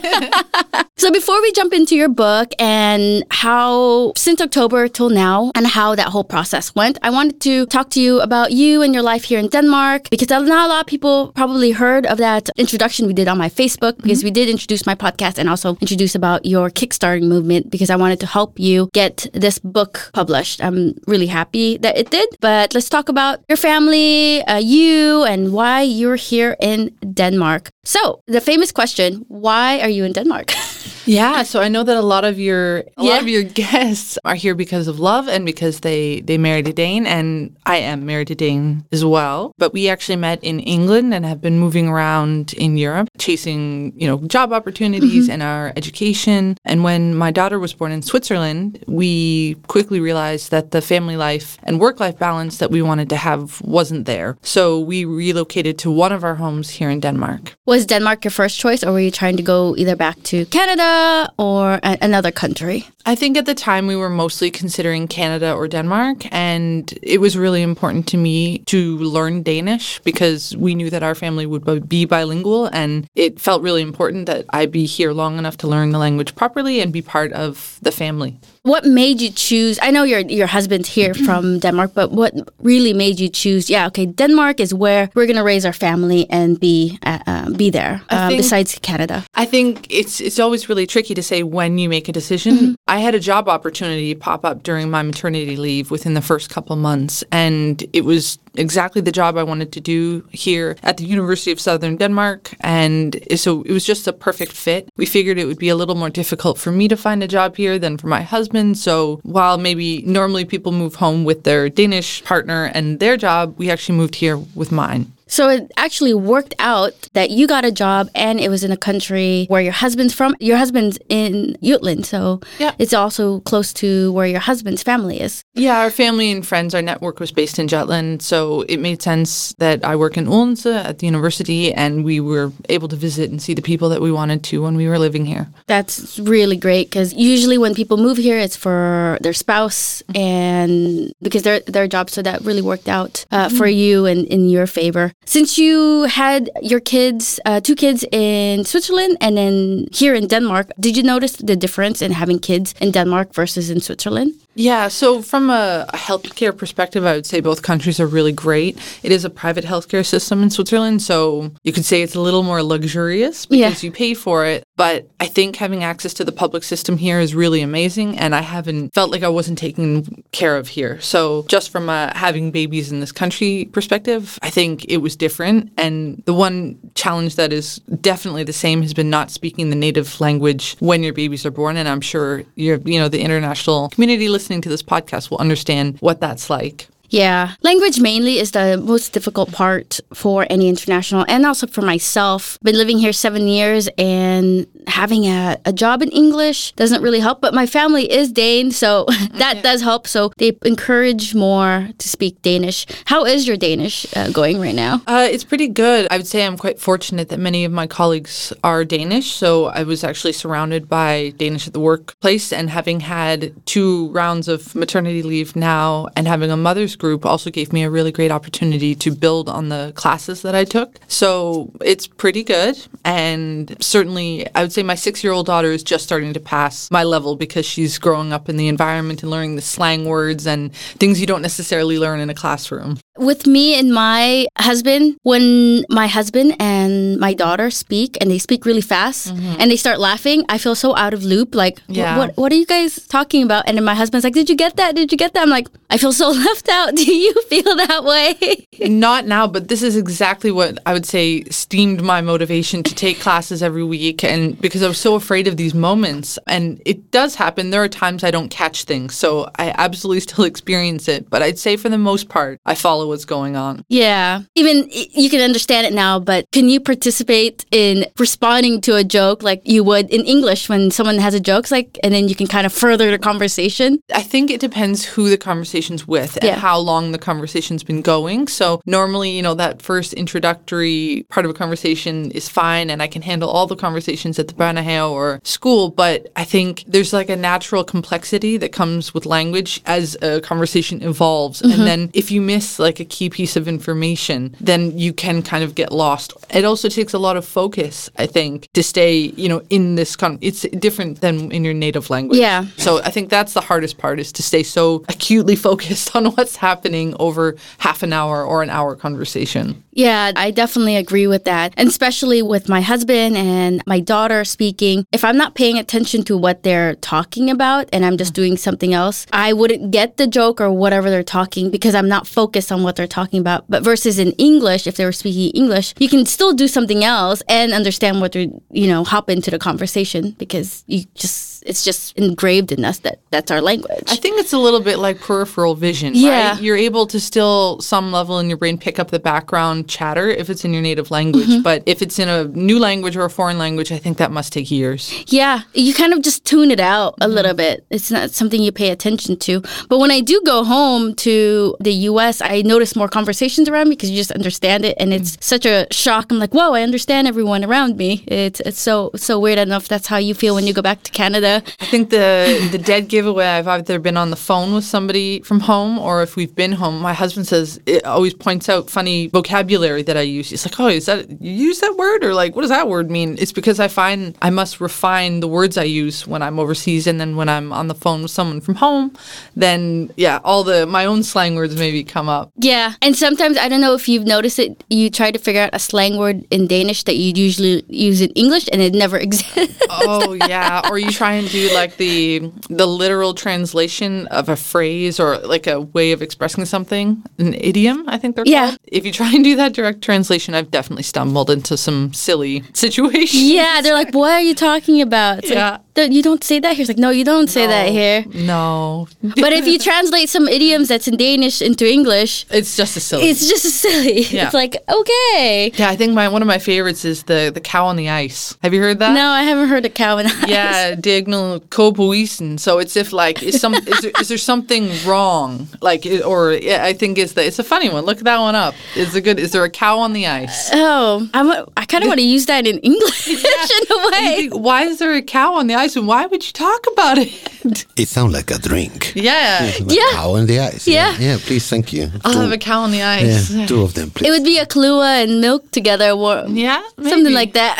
so 0.97 1.11
before 1.11 1.41
we 1.41 1.51
jump 1.53 1.73
into 1.73 1.95
your 1.95 2.07
book 2.07 2.53
and 2.59 3.23
how 3.31 4.13
since 4.15 4.39
October 4.39 4.87
till 4.87 5.09
now 5.09 5.51
and 5.55 5.65
how 5.65 5.95
that 5.95 6.09
whole 6.09 6.23
process 6.23 6.75
went, 6.75 6.99
I 7.01 7.09
wanted 7.09 7.41
to 7.41 7.65
talk 7.65 7.89
to 7.91 7.99
you 7.99 8.21
about 8.21 8.51
you 8.51 8.83
and 8.83 8.93
your 8.93 9.01
life 9.01 9.23
here 9.23 9.39
in 9.39 9.47
Denmark 9.47 10.11
because 10.11 10.29
not 10.29 10.45
a 10.45 10.67
lot 10.67 10.81
of 10.81 10.85
people 10.85 11.31
probably 11.33 11.71
heard 11.71 12.05
of 12.05 12.19
that 12.19 12.51
introduction 12.57 13.07
we 13.07 13.13
did 13.13 13.27
on 13.27 13.39
my 13.39 13.49
Facebook 13.49 13.97
because 13.97 14.19
mm-hmm. 14.19 14.27
we 14.27 14.31
did 14.31 14.47
introduce 14.47 14.85
my 14.85 14.93
podcast 14.93 15.39
and 15.39 15.49
also 15.49 15.75
introduce 15.81 16.13
about 16.13 16.45
your 16.45 16.69
kickstarting 16.69 17.23
movement 17.23 17.71
because 17.71 17.89
I 17.89 17.95
wanted 17.95 18.19
to 18.19 18.27
help 18.27 18.59
you 18.59 18.87
get 18.93 19.25
this 19.33 19.57
book 19.57 20.11
published. 20.13 20.63
I'm 20.63 20.93
really 21.07 21.25
happy 21.25 21.77
that 21.77 21.97
it 21.97 22.11
did, 22.11 22.29
but 22.39 22.75
let's 22.75 22.87
talk 22.87 23.09
about 23.09 23.39
your 23.49 23.57
family, 23.57 24.43
uh, 24.43 24.57
you 24.57 25.23
and 25.23 25.53
why 25.53 25.81
you're 25.81 26.17
here 26.17 26.55
in 26.59 26.82
Denmark. 27.03 27.69
So, 27.85 28.21
the 28.27 28.39
famous 28.39 28.71
question, 28.71 29.25
why 29.27 29.81
are 29.81 29.89
you 29.89 30.05
in 30.05 30.13
Denmark? 30.13 30.53
yeah, 31.05 31.43
so 31.43 31.59
I 31.59 31.67
know 31.67 31.83
that 31.83 31.97
a 31.97 32.01
lot 32.01 32.23
of 32.23 32.39
your 32.39 32.77
a 32.77 32.83
yeah. 32.97 33.11
lot 33.11 33.21
of 33.21 33.27
your 33.27 33.43
guests 33.63 34.17
are 34.23 34.35
here 34.35 34.55
because 34.55 34.87
of 34.87 34.99
love 34.99 35.27
and 35.27 35.45
because 35.45 35.81
they 35.81 36.21
they 36.21 36.37
married 36.37 36.67
a 36.67 36.73
Dane 36.73 37.05
and 37.05 37.55
I 37.65 37.77
am 37.77 38.05
married 38.05 38.31
a 38.31 38.35
Dane 38.35 38.85
as 38.93 39.03
well. 39.03 39.51
But 39.57 39.73
we 39.73 39.89
actually 39.89 40.15
met 40.15 40.41
in 40.43 40.61
England 40.61 41.13
and 41.13 41.25
have 41.25 41.41
been 41.41 41.59
moving 41.59 41.89
around 41.89 42.53
in 42.53 42.77
Europe 42.77 43.09
chasing, 43.17 43.91
you 43.99 44.07
know, 44.07 44.17
job 44.27 44.53
opportunities 44.53 45.25
mm-hmm. 45.25 45.33
and 45.33 45.43
our 45.43 45.73
education. 45.75 46.55
And 46.63 46.83
when 46.83 47.15
my 47.15 47.31
daughter 47.31 47.59
was 47.59 47.73
born 47.73 47.91
in 47.91 48.01
Switzerland, 48.01 48.83
we 48.87 49.55
quickly 49.67 49.99
realized 49.99 50.51
that 50.51 50.71
the 50.71 50.81
family 50.81 51.17
life 51.17 51.57
and 51.63 51.81
work 51.81 51.99
life 51.99 52.17
balance 52.17 52.59
that 52.59 52.71
we 52.71 52.81
wanted 52.81 53.09
to 53.09 53.17
have 53.17 53.59
wasn't 53.61 54.05
there. 54.05 54.37
So 54.41 54.79
we 54.79 55.03
relocated 55.03 55.77
to 55.79 55.91
one 55.91 56.13
of 56.13 56.23
our 56.23 56.35
homes 56.35 56.53
homes 56.53 56.69
here 56.69 56.89
in 56.89 56.99
Denmark. 56.99 57.55
Was 57.73 57.87
Denmark 57.87 58.23
your 58.23 58.29
first 58.31 58.59
choice, 58.59 58.83
or 58.83 58.91
were 58.91 58.99
you 58.99 59.09
trying 59.09 59.35
to 59.35 59.41
go 59.41 59.75
either 59.77 59.95
back 59.95 60.21
to 60.25 60.45
Canada 60.45 61.33
or 61.39 61.79
a- 61.81 61.97
another 62.01 62.29
country? 62.29 62.85
I 63.03 63.15
think 63.15 63.35
at 63.35 63.47
the 63.47 63.55
time 63.55 63.87
we 63.87 63.95
were 63.95 64.11
mostly 64.11 64.51
considering 64.51 65.07
Canada 65.07 65.55
or 65.55 65.67
Denmark, 65.67 66.17
and 66.31 66.93
it 67.01 67.19
was 67.19 67.35
really 67.35 67.63
important 67.63 68.05
to 68.09 68.17
me 68.17 68.59
to 68.67 68.99
learn 68.99 69.41
Danish 69.41 69.99
because 70.03 70.55
we 70.55 70.75
knew 70.75 70.91
that 70.91 71.01
our 71.01 71.15
family 71.15 71.47
would 71.47 71.89
be 71.89 72.05
bilingual, 72.05 72.67
and 72.67 73.07
it 73.15 73.41
felt 73.41 73.63
really 73.63 73.81
important 73.81 74.27
that 74.27 74.45
I 74.51 74.67
be 74.67 74.85
here 74.85 75.11
long 75.11 75.39
enough 75.39 75.57
to 75.57 75.67
learn 75.67 75.89
the 75.89 75.97
language 75.97 76.35
properly 76.35 76.79
and 76.79 76.93
be 76.93 77.01
part 77.01 77.33
of 77.33 77.79
the 77.81 77.91
family. 77.91 78.37
What 78.63 78.85
made 78.85 79.19
you 79.19 79.29
choose? 79.29 79.77
I 79.81 79.91
know 79.91 80.03
your 80.03 80.19
your 80.19 80.47
husband's 80.47 80.87
here 80.87 81.13
from 81.25 81.59
Denmark, 81.59 81.91
but 81.93 82.11
what 82.11 82.33
really 82.59 82.93
made 82.93 83.19
you 83.19 83.27
choose? 83.27 83.69
Yeah, 83.69 83.87
okay, 83.87 84.05
Denmark 84.05 84.61
is 84.61 84.73
where 84.73 85.09
we're 85.15 85.27
gonna 85.27 85.43
raise 85.43 85.65
our 85.65 85.73
family 85.73 86.25
and 86.29 86.57
be 86.57 86.97
uh, 87.05 87.19
uh, 87.27 87.49
be 87.49 87.69
there. 87.69 88.01
Um, 88.09 88.29
think, 88.29 88.39
besides 88.39 88.79
Canada, 88.81 89.25
I 89.33 89.45
think 89.45 89.85
it's 89.89 90.21
it's 90.21 90.39
always 90.39 90.69
really 90.69 90.87
tricky 90.87 91.13
to 91.13 91.21
say 91.21 91.43
when 91.43 91.77
you 91.77 91.89
make 91.89 92.07
a 92.07 92.13
decision. 92.13 92.55
Mm-hmm. 92.55 92.73
I 92.85 92.99
had 92.99 93.15
a 93.15 93.19
job 93.19 93.47
opportunity 93.47 94.13
pop 94.13 94.43
up 94.43 94.61
during 94.61 94.89
my 94.89 95.03
maternity 95.03 95.55
leave 95.55 95.89
within 95.89 96.15
the 96.15 96.21
first 96.21 96.49
couple 96.49 96.75
months, 96.75 97.23
and 97.31 97.81
it 97.93 98.03
was 98.03 98.39
exactly 98.55 99.01
the 99.01 99.11
job 99.11 99.37
I 99.37 99.43
wanted 99.43 99.71
to 99.71 99.79
do 99.79 100.27
here 100.31 100.75
at 100.83 100.97
the 100.97 101.05
University 101.05 101.51
of 101.51 101.61
Southern 101.61 101.95
Denmark. 101.95 102.53
And 102.59 103.17
so 103.35 103.61
it 103.63 103.71
was 103.71 103.85
just 103.85 104.05
a 104.05 104.13
perfect 104.13 104.51
fit. 104.51 104.89
We 104.97 105.05
figured 105.05 105.37
it 105.37 105.45
would 105.45 105.57
be 105.57 105.69
a 105.69 105.77
little 105.77 105.95
more 105.95 106.09
difficult 106.09 106.57
for 106.57 106.71
me 106.71 106.89
to 106.89 106.97
find 106.97 107.23
a 107.23 107.27
job 107.27 107.55
here 107.55 107.79
than 107.79 107.97
for 107.97 108.07
my 108.07 108.21
husband. 108.21 108.77
So 108.77 109.21
while 109.23 109.57
maybe 109.57 110.01
normally 110.01 110.43
people 110.43 110.73
move 110.73 110.95
home 110.95 111.23
with 111.23 111.45
their 111.45 111.69
Danish 111.69 112.21
partner 112.25 112.65
and 112.73 112.99
their 112.99 113.15
job, 113.15 113.55
we 113.57 113.71
actually 113.71 113.97
moved 113.97 114.15
here 114.15 114.37
with 114.37 114.73
mine. 114.73 115.12
So 115.27 115.49
it 115.49 115.71
actually 115.77 116.13
worked 116.13 116.53
out 116.59 117.09
that 117.13 117.31
you 117.31 117.47
got 117.47 117.65
a 117.65 117.71
job 117.71 118.09
and 118.13 118.39
it 118.39 118.49
was 118.49 118.63
in 118.63 118.71
a 118.71 118.77
country 118.77 119.45
where 119.49 119.61
your 119.61 119.73
husband's 119.73 120.13
from. 120.13 120.35
Your 120.39 120.57
husband's 120.57 120.99
in 121.09 121.57
Jutland, 121.61 122.05
so 122.05 122.41
yeah. 122.59 122.73
it's 122.77 122.93
also 122.93 123.39
close 123.41 123.73
to 123.73 124.11
where 124.13 124.27
your 124.27 124.39
husband's 124.39 124.83
family 124.83 125.19
is. 125.19 125.43
Yeah, 125.53 125.79
our 125.79 125.89
family 125.91 126.31
and 126.31 126.45
friends, 126.45 126.75
our 126.75 126.81
network 126.81 127.19
was 127.19 127.31
based 127.31 127.59
in 127.59 127.67
Jutland, 127.67 128.21
so 128.21 128.61
it 128.63 128.79
made 128.79 129.01
sense 129.01 129.53
that 129.59 129.83
I 129.83 129.95
work 129.95 130.17
in 130.17 130.27
Odense 130.27 130.65
at 130.65 130.99
the 130.99 131.05
university 131.05 131.73
and 131.73 132.03
we 132.03 132.19
were 132.19 132.51
able 132.69 132.87
to 132.89 132.95
visit 132.95 133.29
and 133.29 133.41
see 133.41 133.53
the 133.53 133.61
people 133.61 133.89
that 133.89 134.01
we 134.01 134.11
wanted 134.11 134.43
to 134.45 134.63
when 134.63 134.75
we 134.75 134.87
were 134.87 134.99
living 134.99 135.25
here. 135.25 135.47
That's 135.67 136.19
really 136.19 136.57
great 136.57 136.89
because 136.89 137.13
usually 137.13 137.57
when 137.57 137.73
people 137.73 137.97
move 137.97 138.17
here, 138.17 138.37
it's 138.37 138.57
for 138.57 139.17
their 139.21 139.33
spouse 139.33 140.03
and 140.15 141.11
because 141.21 141.43
they're 141.43 141.61
their 141.61 141.87
job, 141.87 142.09
so 142.09 142.21
that 142.21 142.41
really 142.41 142.61
worked 142.61 142.87
out 142.87 143.25
uh, 143.31 143.47
mm-hmm. 143.47 143.57
for 143.57 143.67
you 143.67 144.05
and 144.05 144.25
in 144.27 144.49
your 144.49 144.67
favor. 144.67 145.13
Since 145.25 145.57
you 145.57 146.03
had 146.03 146.49
your 146.61 146.79
kids, 146.79 147.39
uh, 147.45 147.59
two 147.61 147.75
kids 147.75 148.03
in 148.11 148.65
Switzerland 148.65 149.17
and 149.21 149.37
then 149.37 149.87
here 149.91 150.13
in 150.13 150.27
Denmark, 150.27 150.71
did 150.79 150.97
you 150.97 151.03
notice 151.03 151.37
the 151.37 151.55
difference 151.55 152.01
in 152.01 152.11
having 152.11 152.39
kids 152.39 152.73
in 152.81 152.91
Denmark 152.91 153.33
versus 153.33 153.69
in 153.69 153.79
Switzerland? 153.81 154.33
Yeah, 154.55 154.87
so 154.89 155.21
from 155.21 155.49
a, 155.49 155.85
healthcare 155.93 156.55
perspective, 156.55 157.05
I 157.05 157.15
would 157.15 157.25
say 157.25 157.39
both 157.41 157.61
countries 157.63 157.99
are 157.99 158.05
really 158.05 158.31
great. 158.33 158.77
It 159.01 159.11
is 159.11 159.25
a 159.25 159.29
private 159.29 159.63
healthcare 159.65 160.05
system 160.05 160.43
in 160.43 160.49
Switzerland, 160.51 161.01
so 161.01 161.49
you 161.63 161.71
could 161.73 161.85
say 161.85 162.01
it's 162.03 162.15
a 162.15 162.21
little 162.21 162.43
more 162.43 162.61
luxurious 162.61 163.45
because 163.47 163.83
Yeah. 163.83 163.87
you 163.87 163.91
pay 163.91 164.13
for 164.13 164.45
it. 164.45 164.62
But 164.75 165.07
I 165.19 165.27
think 165.27 165.57
having 165.57 165.83
access 165.83 166.13
to 166.15 166.25
the 166.25 166.31
public 166.31 166.63
system 166.63 166.97
here 166.97 167.19
is 167.19 167.35
really 167.35 167.61
amazing, 167.61 168.17
and 168.17 168.33
I 168.33 168.41
haven't 168.41 168.93
felt 168.93 169.11
like 169.11 169.21
I 169.21 169.29
wasn't 169.29 169.59
taken 169.59 170.23
care 170.31 170.57
of 170.57 170.67
here. 170.67 170.99
So 170.99 171.45
just 171.47 171.69
from 171.69 171.89
a 171.89 172.11
having 172.15 172.49
babies 172.49 172.91
in 172.91 172.99
this 172.99 173.11
country 173.11 173.69
perspective, 173.71 174.39
I 174.41 174.49
think 174.49 174.85
it 174.89 174.97
was 174.97 175.15
different. 175.15 175.71
And 175.77 176.23
the 176.25 176.33
one 176.33 176.79
challenge 176.95 177.35
that 177.35 177.53
is 177.53 177.77
definitely 178.01 178.43
the 178.43 178.53
same 178.53 178.81
has 178.81 178.93
been 178.93 179.11
not 179.11 179.29
speaking 179.29 179.69
the 179.69 179.75
native 179.75 180.19
language 180.19 180.75
when 180.79 181.03
your 181.03 181.13
babies 181.13 181.45
are 181.45 181.51
born. 181.51 181.77
And 181.77 181.87
I'm 181.87 182.01
sure 182.01 182.43
you're, 182.55 182.79
you 182.79 182.99
know, 182.99 183.09
the 183.09 183.21
international 183.21 183.89
community 183.89 184.27
listening 184.27 184.61
to 184.61 184.69
this 184.69 184.83
podcast 184.83 185.29
will 185.29 185.37
understand 185.37 185.97
what 185.99 186.19
that's 186.19 186.49
like. 186.49 186.87
Yeah, 187.13 187.53
language 187.61 187.99
mainly 187.99 188.39
is 188.39 188.51
the 188.51 188.75
most 188.75 189.13
difficult 189.13 189.51
part 189.51 189.99
for 190.15 190.47
any 190.49 190.67
international 190.67 191.25
and 191.27 191.45
also 191.45 191.67
for 191.67 191.83
myself. 191.83 192.57
Been 192.63 192.75
living 192.75 192.97
here 192.97 193.13
seven 193.13 193.47
years 193.47 193.87
and 193.99 194.65
having 194.87 195.25
a, 195.25 195.57
a 195.63 195.71
job 195.71 196.01
in 196.01 196.09
English 196.09 196.71
doesn't 196.71 197.03
really 197.03 197.19
help, 197.19 197.39
but 197.39 197.53
my 197.53 197.67
family 197.67 198.11
is 198.11 198.31
Dane, 198.31 198.71
so 198.71 199.05
that 199.33 199.61
does 199.61 199.81
help. 199.83 200.07
So 200.07 200.31
they 200.37 200.57
encourage 200.63 201.35
more 201.35 201.89
to 201.95 202.09
speak 202.09 202.41
Danish. 202.41 202.87
How 203.05 203.25
is 203.25 203.47
your 203.47 203.57
Danish 203.57 204.07
uh, 204.15 204.31
going 204.31 204.59
right 204.59 204.73
now? 204.73 205.03
Uh, 205.05 205.27
it's 205.29 205.43
pretty 205.43 205.67
good. 205.67 206.07
I 206.09 206.17
would 206.17 206.25
say 206.25 206.43
I'm 206.43 206.57
quite 206.57 206.79
fortunate 206.79 207.29
that 207.29 207.39
many 207.39 207.63
of 207.63 207.71
my 207.71 207.85
colleagues 207.85 208.51
are 208.63 208.83
Danish. 208.83 209.33
So 209.33 209.65
I 209.65 209.83
was 209.83 210.03
actually 210.03 210.33
surrounded 210.33 210.89
by 210.89 211.33
Danish 211.37 211.67
at 211.67 211.73
the 211.73 211.79
workplace, 211.79 212.51
and 212.51 212.71
having 212.71 213.01
had 213.01 213.53
two 213.67 214.09
rounds 214.09 214.47
of 214.47 214.73
maternity 214.73 215.21
leave 215.21 215.55
now 215.55 216.07
and 216.15 216.27
having 216.27 216.49
a 216.49 216.57
mother's 216.57 216.95
group 217.03 217.25
also 217.25 217.51
gave 217.51 217.73
me 217.73 217.83
a 217.83 217.89
really 217.89 218.13
great 218.13 218.31
opportunity 218.31 218.95
to 218.95 219.11
build 219.11 219.49
on 219.49 219.67
the 219.67 219.91
classes 219.93 220.41
that 220.41 220.55
I 220.55 220.63
took. 220.63 220.97
So 221.09 221.69
it's 221.81 222.07
pretty 222.07 222.43
good. 222.45 222.75
And 223.03 223.75
certainly, 223.81 224.47
I 224.55 224.61
would 224.61 224.71
say 224.71 224.83
my 224.83 224.95
six 224.95 225.21
year 225.21 225.33
old 225.33 225.47
daughter 225.47 225.69
is 225.69 225.83
just 225.83 226.05
starting 226.05 226.31
to 226.31 226.39
pass 226.39 226.89
my 226.91 227.03
level 227.03 227.35
because 227.35 227.65
she's 227.65 227.99
growing 227.99 228.31
up 228.31 228.47
in 228.47 228.55
the 228.55 228.69
environment 228.69 229.21
and 229.21 229.29
learning 229.29 229.57
the 229.57 229.61
slang 229.61 230.05
words 230.05 230.47
and 230.47 230.73
things 230.73 231.19
you 231.19 231.27
don't 231.27 231.41
necessarily 231.41 231.99
learn 231.99 232.21
in 232.21 232.29
a 232.29 232.33
classroom. 232.33 232.97
With 233.17 233.45
me 233.45 233.77
and 233.77 233.93
my 233.93 234.47
husband, 234.57 235.17
when 235.23 235.85
my 235.89 236.07
husband 236.07 236.55
and 236.59 237.19
my 237.19 237.33
daughter 237.33 237.69
speak 237.69 238.17
and 238.19 238.31
they 238.31 238.39
speak 238.39 238.65
really 238.65 238.81
fast 238.81 239.27
mm-hmm. 239.33 239.55
and 239.59 239.69
they 239.69 239.75
start 239.77 239.99
laughing, 239.99 240.43
I 240.49 240.57
feel 240.57 240.73
so 240.73 240.95
out 240.95 241.13
of 241.13 241.23
loop. 241.23 241.53
Like, 241.53 241.79
"Wh- 241.87 241.97
Yeah. 241.97 242.17
what 242.17 242.35
what 242.37 242.51
are 242.51 242.55
you 242.55 242.65
guys 242.65 243.05
talking 243.07 243.43
about? 243.43 243.65
And 243.67 243.77
then 243.77 243.83
my 243.85 243.93
husband's 243.93 244.23
like, 244.23 244.33
Did 244.33 244.49
you 244.49 244.55
get 244.55 244.77
that? 244.77 244.95
Did 244.95 245.11
you 245.11 245.17
get 245.17 245.33
that? 245.35 245.43
I'm 245.43 245.49
like, 245.49 245.67
I 245.91 245.97
feel 245.97 246.11
so 246.11 246.29
left 246.47 246.67
out. 246.69 246.95
Do 246.95 247.13
you 247.13 247.33
feel 247.49 247.75
that 247.75 248.03
way? 248.03 248.65
Not 248.89 249.27
now, 249.27 249.45
but 249.45 249.67
this 249.67 249.83
is 249.83 249.95
exactly 249.95 250.49
what 250.51 250.79
I 250.87 250.93
would 250.93 251.05
say 251.05 251.43
steamed 251.45 252.01
my 252.01 252.21
motivation 252.21 252.81
to 252.83 252.95
take 252.95 253.19
classes 253.19 253.61
every 253.61 253.83
week. 253.83 254.23
And 254.23 254.59
because 254.59 254.81
I 254.81 254.87
was 254.87 254.97
so 254.99 255.13
afraid 255.15 255.47
of 255.47 255.55
these 255.57 255.75
moments, 255.75 256.39
and 256.47 256.81
it 256.85 257.11
does 257.11 257.35
happen, 257.35 257.69
there 257.69 257.83
are 257.83 257.89
times 257.89 258.23
I 258.23 258.31
don't 258.31 258.49
catch 258.49 258.85
things. 258.85 259.13
So 259.15 259.49
I 259.59 259.71
absolutely 259.77 260.21
still 260.21 260.45
experience 260.45 261.07
it. 261.07 261.29
But 261.29 261.43
I'd 261.43 261.59
say 261.59 261.77
for 261.77 261.89
the 261.89 261.97
most 261.99 262.27
part, 262.27 262.59
I 262.65 262.73
follow 262.73 263.02
what's 263.07 263.25
going 263.25 263.55
on. 263.55 263.83
yeah. 263.89 264.41
Even 264.55 264.87
you 264.91 265.29
can 265.29 265.41
understand 265.41 265.87
it 265.87 265.93
now, 265.93 266.19
but 266.19 266.45
can 266.51 266.69
you 266.69 266.79
participate 266.79 267.65
in 267.71 268.05
responding 268.17 268.81
to 268.81 268.95
a 268.95 269.03
joke 269.03 269.43
like 269.43 269.61
you 269.65 269.83
would 269.83 270.09
in 270.09 270.25
English 270.25 270.69
when 270.69 270.91
someone 270.91 271.17
has 271.17 271.33
a 271.33 271.39
joke? 271.39 271.69
Like, 271.71 271.97
and 272.03 272.13
then 272.13 272.27
you 272.27 272.35
can 272.35 272.47
kind 272.47 272.65
of 272.65 272.73
further 272.73 273.11
the 273.11 273.17
conversation. 273.17 273.99
I 274.13 274.21
think 274.21 274.51
it 274.51 274.59
depends 274.61 275.05
who 275.05 275.29
the 275.29 275.37
conversation's 275.37 276.07
with 276.07 276.37
and 276.37 276.45
Yeah. 276.45 276.59
how 276.59 276.77
long 276.79 277.11
the 277.11 277.17
conversation's 277.17 277.83
been 277.83 278.01
going. 278.01 278.47
So 278.47 278.81
normally, 278.85 279.31
you 279.31 279.41
know, 279.41 279.53
that 279.55 279.81
first 279.81 280.13
introductory 280.13 281.25
part 281.29 281.45
of 281.45 281.49
a 281.49 281.53
conversation 281.53 282.31
is 282.31 282.47
fine 282.49 282.89
and 282.89 283.01
I 283.01 283.07
can 283.07 283.21
handle 283.21 283.49
all 283.49 283.67
the 283.67 283.75
conversations 283.75 284.39
at 284.39 284.47
the 284.47 284.53
børnehave 284.53 285.09
or 285.09 285.39
school, 285.43 285.89
but 285.89 286.27
I 286.35 286.43
think 286.43 286.83
there's 286.87 287.13
like 287.13 287.29
a 287.29 287.35
natural 287.35 287.83
complexity 287.83 288.57
that 288.57 288.71
comes 288.71 289.13
with 289.13 289.25
language 289.25 289.81
as 289.85 290.17
a 290.21 290.41
conversation 290.41 291.01
evolves. 291.01 291.61
And 291.61 291.73
mm-hmm. 291.73 291.85
then 291.85 292.11
if 292.13 292.31
you 292.31 292.41
miss 292.41 292.79
like 292.79 292.92
a 292.99 293.05
key 293.05 293.29
piece 293.29 293.55
of 293.55 293.67
information, 293.67 294.55
then 294.59 294.97
you 294.97 295.13
can 295.13 295.41
kind 295.41 295.63
of 295.63 295.75
get 295.75 295.91
lost. 295.91 296.33
It 296.49 296.65
also 296.65 296.89
takes 296.89 297.13
a 297.13 297.19
lot 297.19 297.37
of 297.37 297.45
focus, 297.45 298.09
I 298.17 298.25
think, 298.25 298.67
to 298.73 298.83
stay, 298.83 299.15
you 299.35 299.49
know, 299.49 299.61
in 299.69 299.95
this 299.95 300.15
con- 300.15 300.39
it's 300.41 300.61
different 300.61 301.21
than 301.21 301.51
in 301.51 301.63
your 301.63 301.73
native 301.73 302.09
language. 302.09 302.39
Yeah. 302.39 302.65
So 302.77 303.01
I 303.01 303.09
think 303.09 303.29
that's 303.29 303.53
the 303.53 303.61
hardest 303.61 303.97
part 303.97 304.19
is 304.19 304.31
to 304.33 304.43
stay 304.43 304.63
so 304.63 305.03
acutely 305.09 305.55
focused 305.69 306.15
on 306.15 306.25
what's 306.31 306.55
happening 306.55 307.15
over 307.19 307.55
half 307.79 308.03
an 308.03 308.13
hour 308.13 308.43
or 308.43 308.63
an 308.63 308.69
hour 308.69 308.95
conversation. 308.95 309.83
Yeah, 309.95 310.31
I 310.35 310.51
definitely 310.51 310.95
agree 310.95 311.27
with 311.27 311.43
that. 311.45 311.73
And 311.77 311.87
especially 311.87 312.41
with 312.41 312.67
my 312.67 312.81
husband 312.81 313.37
and 313.37 313.81
my 313.85 313.99
daughter 313.99 314.43
speaking, 314.43 315.05
if 315.11 315.23
I'm 315.23 315.37
not 315.37 315.55
paying 315.55 315.77
attention 315.77 316.23
to 316.23 316.37
what 316.37 316.63
they're 316.63 316.95
talking 316.95 317.49
about 317.49 317.89
and 317.93 318.03
I'm 318.05 318.17
just 318.17 318.31
mm. 318.31 318.35
doing 318.35 318.57
something 318.57 318.93
else, 318.93 319.27
I 319.31 319.53
wouldn't 319.53 319.91
get 319.91 320.17
the 320.17 320.27
joke 320.27 320.59
or 320.59 320.71
whatever 320.71 321.09
they're 321.09 321.23
talking 321.23 321.69
because 321.69 321.95
I'm 321.95 322.07
not 322.07 322.27
focused 322.27 322.71
on 322.71 322.82
what 322.83 322.95
they're 322.95 323.07
talking 323.07 323.39
about. 323.39 323.65
But 323.69 323.83
versus 323.83 324.19
in 324.19 324.31
English, 324.33 324.87
if 324.87 324.95
they 324.97 325.05
were 325.05 325.11
speaking 325.11 325.49
English, 325.51 325.93
you 325.99 326.09
can 326.09 326.25
still 326.25 326.53
do 326.53 326.67
something 326.67 327.03
else 327.03 327.41
and 327.47 327.73
understand 327.73 328.21
what 328.21 328.33
they're, 328.33 328.47
you 328.71 328.87
know, 328.87 329.03
hop 329.03 329.29
into 329.29 329.51
the 329.51 329.59
conversation 329.59 330.31
because 330.31 330.83
you 330.87 331.05
just, 331.15 331.52
it's 331.65 331.83
just 331.83 332.17
engraved 332.17 332.71
in 332.71 332.85
us 332.85 332.99
that 332.99 333.19
that's 333.29 333.51
our 333.51 333.61
language. 333.61 334.03
I 334.07 334.15
think 334.15 334.39
it's 334.39 334.53
a 334.53 334.57
little 334.57 334.79
bit 334.79 334.99
like 334.99 335.19
peripheral 335.19 335.75
vision. 335.75 336.13
Yeah. 336.15 336.51
Right? 336.51 336.61
You're 336.61 336.77
able 336.77 337.07
to 337.07 337.19
still, 337.19 337.79
some 337.81 338.11
level 338.11 338.39
in 338.39 338.47
your 338.47 338.57
brain, 338.57 338.77
pick 338.77 338.99
up 338.99 339.11
the 339.11 339.19
background 339.19 339.89
chatter 339.89 340.29
if 340.29 340.49
it's 340.49 340.65
in 340.65 340.73
your 340.73 340.81
native 340.81 341.11
language. 341.11 341.47
Mm-hmm. 341.47 341.61
But 341.61 341.83
if 341.85 342.01
it's 342.01 342.19
in 342.19 342.29
a 342.29 342.45
new 342.45 342.79
language 342.79 343.15
or 343.15 343.25
a 343.25 343.29
foreign 343.29 343.57
language, 343.57 343.91
I 343.91 343.97
think 343.97 344.17
that 344.17 344.31
must 344.31 344.53
take 344.53 344.71
years. 344.71 345.13
Yeah, 345.27 345.61
you 345.73 345.93
kind 345.93 346.13
of 346.13 346.21
just 346.21 346.45
tune 346.45 346.71
it 346.71 346.79
out 346.79 347.15
a 347.21 347.27
little 347.27 347.53
bit. 347.53 347.85
It's 347.89 348.11
not 348.11 348.31
something 348.31 348.61
you 348.61 348.71
pay 348.71 348.89
attention 348.89 349.37
to. 349.37 349.61
But 349.89 349.99
when 349.99 350.11
I 350.11 350.21
do 350.21 350.41
go 350.45 350.63
home 350.63 351.15
to 351.15 351.75
the 351.79 351.93
US, 352.09 352.41
I 352.41 352.61
notice 352.61 352.95
more 352.95 353.07
conversations 353.07 353.69
around 353.69 353.89
me 353.89 353.95
because 353.95 354.09
you 354.09 354.17
just 354.17 354.31
understand 354.31 354.85
it 354.85 354.97
and 354.99 355.13
it's 355.13 355.37
such 355.39 355.65
a 355.65 355.87
shock. 355.91 356.31
I'm 356.31 356.39
like, 356.39 356.53
whoa, 356.53 356.73
I 356.73 356.81
understand 356.81 357.27
everyone 357.27 357.63
around 357.63 357.97
me. 357.97 358.23
It's 358.27 358.59
it's 358.61 358.79
so 358.79 359.11
so 359.15 359.39
weird. 359.39 359.57
I 359.57 359.61
don't 359.61 359.69
know 359.69 359.77
if 359.77 359.87
that's 359.87 360.07
how 360.07 360.17
you 360.17 360.33
feel 360.33 360.55
when 360.55 360.67
you 360.67 360.73
go 360.73 360.81
back 360.81 361.03
to 361.03 361.11
Canada. 361.11 361.52
I 361.79 361.85
think 361.85 362.09
the 362.09 362.67
the 362.71 362.77
dead 362.77 363.07
giveaway. 363.07 363.45
I've 363.45 363.67
either 363.67 363.99
been 363.99 364.17
on 364.17 364.29
the 364.29 364.35
phone 364.35 364.73
with 364.73 364.85
somebody 364.85 365.41
from 365.41 365.59
home, 365.61 365.99
or 365.99 366.23
if 366.23 366.35
we've 366.35 366.53
been 366.55 366.71
home. 366.71 366.99
My 366.99 367.13
husband 367.13 367.47
says 367.47 367.79
it 367.85 368.05
always 368.05 368.33
points 368.33 368.69
out 368.69 368.89
funny 368.89 369.27
vocabulary 369.27 370.03
that 370.03 370.17
I 370.17 370.21
use. 370.21 370.49
He's 370.49 370.65
like, 370.65 370.79
"Oh, 370.79 370.87
is 370.87 371.05
that 371.05 371.29
you 371.41 371.51
use 371.51 371.79
that 371.79 371.95
word?" 371.97 372.23
Or 372.23 372.33
like, 372.33 372.55
"What 372.55 372.61
does 372.61 372.69
that 372.71 372.87
word 372.87 373.11
mean?" 373.11 373.37
It's 373.39 373.51
because 373.51 373.79
I 373.79 373.87
find 373.87 374.35
I 374.41 374.49
must 374.49 374.79
refine 374.81 375.39
the 375.39 375.47
words 375.47 375.77
I 375.77 375.83
use 375.83 376.25
when 376.27 376.41
I'm 376.41 376.59
overseas, 376.59 377.07
and 377.07 377.19
then 377.19 377.35
when 377.35 377.49
I'm 377.49 377.71
on 377.73 377.87
the 377.87 377.95
phone 377.95 378.21
with 378.21 378.31
someone 378.31 378.61
from 378.61 378.75
home, 378.75 379.15
then 379.55 380.11
yeah, 380.17 380.39
all 380.43 380.63
the 380.63 380.85
my 380.85 381.05
own 381.05 381.23
slang 381.23 381.55
words 381.55 381.75
maybe 381.75 382.03
come 382.03 382.29
up. 382.29 382.51
Yeah, 382.57 382.93
and 383.01 383.15
sometimes 383.15 383.57
I 383.57 383.67
don't 383.67 383.81
know 383.81 383.93
if 383.93 384.07
you've 384.07 384.25
noticed 384.25 384.59
it. 384.59 384.83
You 384.89 385.09
try 385.09 385.31
to 385.31 385.39
figure 385.39 385.61
out 385.61 385.71
a 385.73 385.79
slang 385.79 386.17
word 386.17 386.45
in 386.51 386.67
Danish 386.67 387.03
that 387.03 387.15
you'd 387.15 387.37
usually 387.37 387.83
use 387.87 388.21
in 388.21 388.31
English, 388.31 388.69
and 388.71 388.81
it 388.81 388.93
never 388.93 389.17
exists. 389.27 389.81
oh 389.89 390.33
yeah 390.33 390.81
or 390.89 390.97
you 390.97 391.11
try 391.11 391.33
and 391.33 391.42
do 391.47 391.69
like 391.73 391.97
the 391.97 392.51
the 392.69 392.85
literal 392.85 393.33
translation 393.33 394.27
of 394.27 394.49
a 394.49 394.55
phrase 394.55 395.19
or 395.19 395.37
like 395.39 395.67
a 395.67 395.81
way 395.81 396.11
of 396.11 396.21
expressing 396.21 396.65
something 396.65 397.23
an 397.39 397.53
idiom 397.55 398.03
i 398.07 398.17
think 398.17 398.35
they're 398.35 398.45
Yeah. 398.47 398.67
called 398.67 398.77
if 398.87 399.05
you 399.05 399.11
try 399.11 399.31
and 399.33 399.43
do 399.43 399.55
that 399.55 399.73
direct 399.73 400.01
translation 400.01 400.53
i've 400.55 400.71
definitely 400.71 401.03
stumbled 401.03 401.49
into 401.49 401.77
some 401.77 402.13
silly 402.13 402.63
situations 402.73 403.41
yeah, 403.43 403.81
they're 403.81 403.93
like, 403.93 404.13
"What 404.13 404.31
are 404.31 404.41
you 404.41 404.55
talking 404.55 405.01
about?" 405.01 405.39
It's 405.39 405.49
Yeah. 405.51 405.77
like, 405.95 406.11
you 406.11 406.23
don't 406.23 406.43
say 406.43 406.59
that 406.59 406.73
here. 406.75 406.81
It's 406.83 406.89
like, 406.89 406.97
no, 406.97 407.09
you 407.11 407.23
don't 407.23 407.49
say 407.49 407.67
that 407.67 407.89
here. 407.89 408.25
no 408.33 409.07
But 409.21 409.53
if 409.53 409.65
you 409.67 409.77
translate 409.77 410.29
some 410.29 410.47
idioms 410.47 410.87
that's 410.87 411.07
in 411.07 411.17
Danish 411.17 411.61
into 411.61 411.85
English, 411.89 412.45
it's 412.49 412.75
just 412.75 412.97
a 412.97 412.99
silly 412.99 413.29
it's 413.29 413.47
just 413.47 413.65
a 413.65 413.69
silly. 413.69 414.21
Yeah. 414.33 414.45
It's 414.45 414.53
like, 414.53 414.75
okay. 414.89 415.71
yeah 415.75 415.89
i 415.89 415.95
think 415.95 416.13
my 416.13 416.27
one 416.27 416.41
of 416.41 416.47
my 416.47 416.57
favorites 416.57 417.05
is 417.05 417.23
the 417.23 417.51
the 417.53 417.61
cow 417.61 417.85
on 417.85 417.95
the 417.95 418.09
ice 418.09 418.57
have 418.63 418.73
you 418.73 418.81
heard 418.81 418.99
that 418.99 419.13
No, 419.13 419.27
I 419.29 419.43
haven't 419.43 419.69
heard 419.69 419.85
of 419.85 419.93
cow 419.93 420.13
on 420.17 420.25
and 420.25 420.29
ice. 420.43 420.49
yeah, 420.49 420.95
dig 420.95 421.27
mil 421.33 421.59
kobuisen. 421.75 422.59
So 422.59 422.79
it's 422.81 422.95
if 423.03 423.09
like 423.13 423.43
is 423.43 423.59
some 423.63 423.73
is 423.73 423.99
there, 424.03 424.11
is 424.21 424.27
there 424.27 424.37
something 424.51 424.83
wrong? 425.05 425.67
Like 425.81 426.05
or 426.31 426.53
yeah, 426.53 426.89
I 426.89 426.93
think 426.93 427.17
it's 427.17 427.33
the 427.33 427.43
it's 427.49 427.59
a 427.59 427.63
funny 427.73 427.89
one. 427.89 428.03
Look 428.05 428.19
that 428.19 428.39
one 428.39 428.55
up. 428.55 428.73
Is 428.95 429.15
a 429.15 429.21
good. 429.21 429.39
Is 429.39 429.51
there 429.51 429.63
a 429.63 429.69
cow 429.69 429.99
on 430.05 430.13
the 430.13 430.25
ice? 430.27 430.69
Oh, 430.73 431.27
I'm 431.33 431.49
a, 431.49 431.65
I 431.81 431.85
kind 431.85 432.03
of 432.03 432.07
want 432.07 432.19
to 432.19 432.25
use 432.37 432.45
that 432.45 432.65
in 432.67 432.77
English 432.79 433.27
in 433.27 433.85
a 433.97 433.97
way. 434.11 434.25
think, 434.49 434.53
why 434.67 434.83
is 434.91 434.97
there 434.99 435.13
a 435.13 435.21
cow 435.21 435.53
on 435.59 435.67
the 435.67 435.75
ice, 435.85 435.95
and 435.99 436.07
why 436.07 436.25
would 436.29 436.43
you 436.47 436.53
talk 436.53 436.81
about 436.93 437.17
it? 437.17 437.31
It 437.95 438.07
sounds 438.09 438.33
like 438.33 438.51
a 438.51 438.59
drink. 438.59 439.13
Yeah, 439.15 439.71
Like 439.79 439.91
Yeah. 439.99 440.11
Cow 440.11 440.31
on 440.35 440.45
the 440.47 440.59
ice. 440.59 440.85
Yeah. 440.87 441.15
Yeah, 441.19 441.37
please, 441.47 441.65
thank 441.69 441.93
you. 441.93 442.09
I'll 442.25 442.33
Two- 442.33 442.39
have 442.43 442.51
a 442.51 442.57
cow 442.57 442.79
on 442.85 442.91
the 442.91 443.01
ice. 443.03 443.49
yeah, 443.51 443.65
two 443.67 443.81
of 443.83 443.93
them, 443.93 444.09
please. 444.11 444.27
It 444.27 444.31
would 444.33 444.43
be 444.43 444.57
a 444.59 444.65
Kahlua 444.65 445.23
and 445.23 445.39
milk 445.39 445.71
together, 445.71 446.09
or 446.11 446.43
Yeah, 446.49 446.81
something 447.01 447.33
like 447.41 447.53
that, 447.53 447.75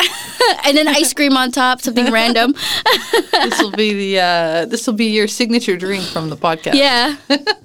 and 0.66 0.72
then 0.76 0.88
ice 0.88 1.12
cream 1.12 1.36
on 1.36 1.50
top, 1.52 1.80
something 1.82 2.10
random. 2.10 2.54
This 3.44 3.60
will 3.60 3.70
be 3.72 3.92
the 3.92 4.20
uh, 4.20 4.66
this 4.66 4.86
will 4.86 4.94
be 4.94 5.06
your 5.06 5.28
signature 5.28 5.76
drink 5.76 6.04
from 6.04 6.30
the 6.30 6.36
podcast. 6.36 6.74
Yeah, 6.74 7.16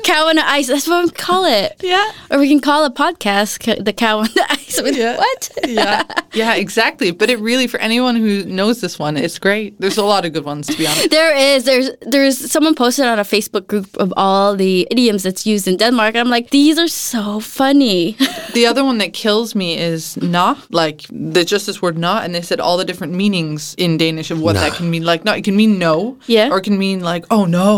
cow 0.04 0.28
on 0.28 0.36
the 0.36 0.48
ice. 0.48 0.68
That's 0.68 0.88
what 0.88 1.06
we 1.06 1.12
call 1.12 1.46
it. 1.46 1.76
yeah, 1.82 2.12
Or 2.32 2.40
we 2.40 2.48
can 2.50 2.60
call 2.60 2.86
a 2.86 2.92
podcast 2.92 3.84
the 3.84 3.94
cow 3.94 4.20
on 4.20 4.30
the 4.36 4.46
ice. 4.50 4.80
Yeah. 4.84 5.18
What? 5.18 5.50
yeah, 5.68 6.04
yeah, 6.34 6.56
exactly. 6.56 7.12
But 7.12 7.30
it 7.30 7.40
really, 7.40 7.68
for 7.68 7.80
anyone 7.80 8.16
who 8.16 8.44
knows 8.46 8.82
this 8.82 8.98
one, 9.00 9.18
it's 9.18 9.40
great. 9.40 9.80
There's 9.80 9.98
a 9.98 10.04
lot 10.06 10.26
of 10.26 10.34
good 10.34 10.46
ones 10.46 10.68
to 10.68 10.78
be 10.78 10.86
honest. 10.88 11.10
There 11.10 11.36
is. 11.36 11.64
There's 11.64 11.90
there's 12.02 12.52
someone 12.52 12.76
posted 12.76 13.06
on 13.06 13.20
a 13.20 13.24
Facebook 13.24 13.68
group 13.68 13.96
of 13.98 14.14
all 14.18 14.56
the 14.56 14.88
idioms 14.92 15.24
that's 15.24 15.46
used 15.46 15.68
in 15.68 15.78
Denmark. 15.78 16.16
I'm 16.16 16.30
like, 16.30 16.50
these 16.52 16.78
are 16.80 16.88
so 16.88 17.40
funny. 17.40 18.16
The 18.54 18.66
other 18.66 18.84
one 18.84 18.98
that 19.00 19.14
kills 19.14 19.54
me 19.56 19.78
is 19.78 20.18
na, 20.18 20.56
like 20.72 21.06
the 21.12 21.44
just 21.46 21.66
this 21.68 21.82
word 21.82 21.98
na, 21.98 22.20
and 22.24 22.34
they 22.34 22.42
said 22.42 22.60
all 22.60 22.78
the 22.78 22.86
different 22.86 23.14
meanings 23.14 23.76
in 23.78 23.98
Danish 23.98 24.32
of 24.32 24.40
what 24.42 24.54
Na. 24.56 24.62
that 24.62 24.74
can 24.78 24.90
mean. 24.90 25.04
Like 25.04 25.24
no, 25.26 25.34
it 25.34 25.44
can 25.44 25.56
mean 25.62 25.72
no, 25.88 26.18
Yeah. 26.36 26.52
or 26.52 26.58
it 26.60 26.66
can 26.70 26.78
mean 26.86 27.00
like 27.12 27.24
oh 27.36 27.46
no, 27.60 27.70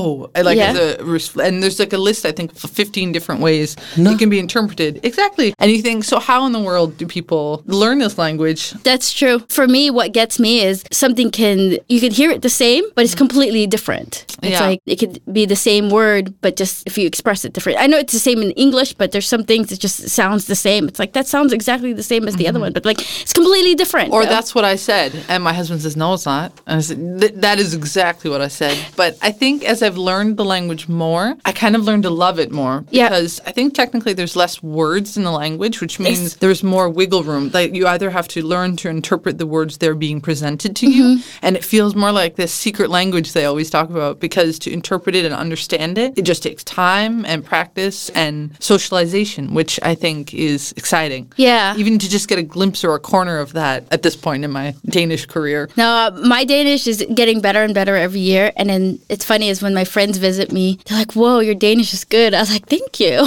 like 0.50 0.58
Yeah. 0.58 0.72
as 0.72 0.78
a 0.78 1.42
and 1.46 1.54
there's 1.62 1.80
like 1.84 1.94
a 1.94 2.04
list 2.10 2.22
I 2.32 2.34
think 2.38 2.50
of 2.52 2.70
15 2.70 3.12
different 3.16 3.40
ways 3.48 3.70
No. 3.98 4.12
it 4.12 4.20
can 4.22 4.30
be 4.36 4.40
interpreted 4.48 4.94
exactly. 5.04 5.54
And 5.60 5.68
you 5.72 5.82
think 5.82 6.04
so? 6.04 6.20
How 6.20 6.40
in 6.48 6.52
the 6.58 6.64
world 6.70 6.90
do 7.00 7.06
people 7.08 7.64
learn 7.82 7.98
this 8.00 8.18
language? 8.26 8.62
That's 8.90 9.10
true. 9.20 9.38
For 9.58 9.68
me, 9.76 9.84
what 10.00 10.10
gets 10.20 10.36
me 10.40 10.54
is 10.70 10.84
something 10.92 11.32
can 11.32 11.60
you 11.94 12.00
can 12.04 12.12
hear 12.20 12.30
it 12.36 12.42
the 12.42 12.56
same, 12.66 12.84
but 12.96 13.02
it's 13.06 13.16
mm. 13.16 13.24
completely 13.26 13.64
different. 13.76 14.12
It's 14.44 14.60
Yeah. 14.60 14.68
like 14.70 14.80
it 14.86 14.98
could 15.02 15.16
be 15.40 15.46
the 15.46 15.62
same 15.70 15.86
word, 15.90 16.24
but 16.42 16.56
just 16.62 16.76
if 16.90 16.98
you 16.98 17.06
express 17.14 17.40
it 17.46 17.54
different. 17.54 17.80
I 17.80 17.88
know 17.88 17.98
it's 18.04 18.14
the 18.14 18.26
same 18.30 18.40
in 18.46 18.52
English, 18.66 18.92
but 19.02 19.12
there's 19.12 19.30
some 19.36 19.44
things 19.52 19.66
that 19.70 19.80
just 19.80 19.98
sounds 20.10 20.46
the 20.46 20.60
same. 20.68 20.88
It's 20.90 21.00
like 21.04 21.14
that 21.14 21.28
sounds 21.28 21.52
exactly 21.54 21.94
the 21.94 22.08
same 22.14 22.28
as 22.30 22.36
the 22.36 22.48
other 22.48 22.58
mm-hmm. 22.58 22.66
one, 22.66 22.74
but 22.74 22.86
like 22.86 23.02
it's 23.22 23.34
completely 23.34 23.76
different. 23.82 24.12
Or 24.14 24.22
you 24.22 24.28
know? 24.28 24.36
that's 24.36 24.54
what 24.56 24.66
I 24.74 24.76
said, 24.90 25.10
and 25.32 25.40
my 25.44 25.54
husband 25.54 25.82
says 25.82 25.96
no, 25.96 26.14
it's 26.14 26.26
not. 26.26 26.52
And 26.68 26.78
I 26.78 26.82
said 26.82 27.42
that 27.42 27.58
is 27.60 27.71
exactly 27.74 28.30
what 28.30 28.42
I 28.42 28.48
said. 28.48 28.78
But 28.96 29.18
I 29.22 29.32
think 29.32 29.64
as 29.64 29.82
I've 29.84 29.98
learned 29.98 30.38
the 30.38 30.46
language 30.46 30.88
more, 30.88 31.36
I 31.46 31.52
kind 31.52 31.76
of 31.76 31.84
learned 31.84 32.04
to 32.04 32.10
love 32.10 32.40
it 32.40 32.52
more 32.52 32.84
Yeah. 32.92 33.10
because 33.10 33.40
I 33.46 33.52
think 33.52 33.74
technically 33.74 34.14
there's 34.14 34.36
less 34.36 34.62
words 34.64 35.18
in 35.18 35.24
the 35.24 35.32
language, 35.32 35.82
which 35.82 36.00
means 36.00 36.36
there's 36.38 36.64
more 36.64 36.90
wiggle 36.90 37.24
room. 37.24 37.52
Like 37.54 37.74
you 37.76 37.88
either 37.88 38.10
have 38.10 38.28
to 38.30 38.44
learn 38.44 38.76
to 38.78 38.90
interpret 38.90 39.38
the 39.38 39.46
words 39.48 39.78
they're 39.78 39.96
being 39.96 40.22
presented 40.22 40.76
to 40.78 40.90
you, 40.90 41.20
and 41.42 41.56
it 41.56 41.64
feels 41.66 41.96
more 41.96 42.12
like 42.12 42.36
this 42.36 42.54
secret 42.54 42.90
language 42.90 43.34
they 43.34 43.46
always 43.46 43.70
talk 43.70 43.90
about 43.90 44.20
because 44.20 44.60
to 44.60 44.72
interpret 44.72 45.16
it 45.16 45.26
and 45.26 45.34
understand 45.34 45.98
it, 45.98 46.18
it 46.18 46.24
just 46.24 46.44
takes 46.44 46.64
time 46.64 47.26
and 47.26 47.44
practice 47.46 48.10
and 48.10 48.52
socialization, 48.60 49.54
which 49.54 49.80
I 49.84 49.96
think 49.96 50.34
is 50.34 50.74
exciting. 50.76 51.32
Yeah. 51.38 51.76
Even 51.78 52.00
to 52.00 52.10
just 52.10 52.28
get 52.28 52.40
a 52.40 52.44
glimpse 52.44 52.84
or 52.84 52.96
a 52.96 53.00
corner 53.00 53.38
of 53.40 53.54
that 53.54 53.86
at 53.92 54.02
this 54.02 54.16
point 54.16 54.44
in 54.44 54.52
my 54.52 54.74
Danish 54.86 55.26
career. 55.26 55.70
No, 55.78 55.88
uh, 55.88 56.12
my 56.28 56.44
Danish 56.44 56.88
is 56.88 57.06
getting 57.14 57.42
better 57.42 57.61
and 57.64 57.74
better 57.74 57.96
every 57.96 58.20
year. 58.20 58.52
And 58.56 58.70
then 58.70 59.00
it's 59.10 59.26
funny 59.26 59.50
is 59.50 59.62
when 59.62 59.74
my 59.74 59.86
friends 59.86 60.18
visit 60.18 60.52
me, 60.52 60.80
they're 60.86 60.98
like, 60.98 61.14
"Whoa, 61.14 61.40
your 61.40 61.56
Danish 61.56 61.94
is 61.94 62.06
good." 62.06 62.34
I 62.34 62.40
was 62.40 62.52
like, 62.52 62.68
"Thank 62.68 63.00
you." 63.00 63.20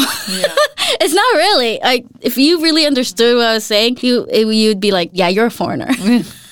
it's 1.00 1.14
not 1.14 1.34
really 1.36 1.80
like 1.82 2.04
if 2.20 2.38
you 2.38 2.62
really 2.62 2.86
understood 2.86 3.36
what 3.36 3.46
I 3.46 3.54
was 3.54 3.64
saying, 3.64 3.98
you 4.00 4.26
it, 4.30 4.46
you'd 4.46 4.80
be 4.80 4.92
like, 4.92 5.10
"Yeah, 5.12 5.28
you're 5.28 5.46
a 5.46 5.50
foreigner." 5.50 5.90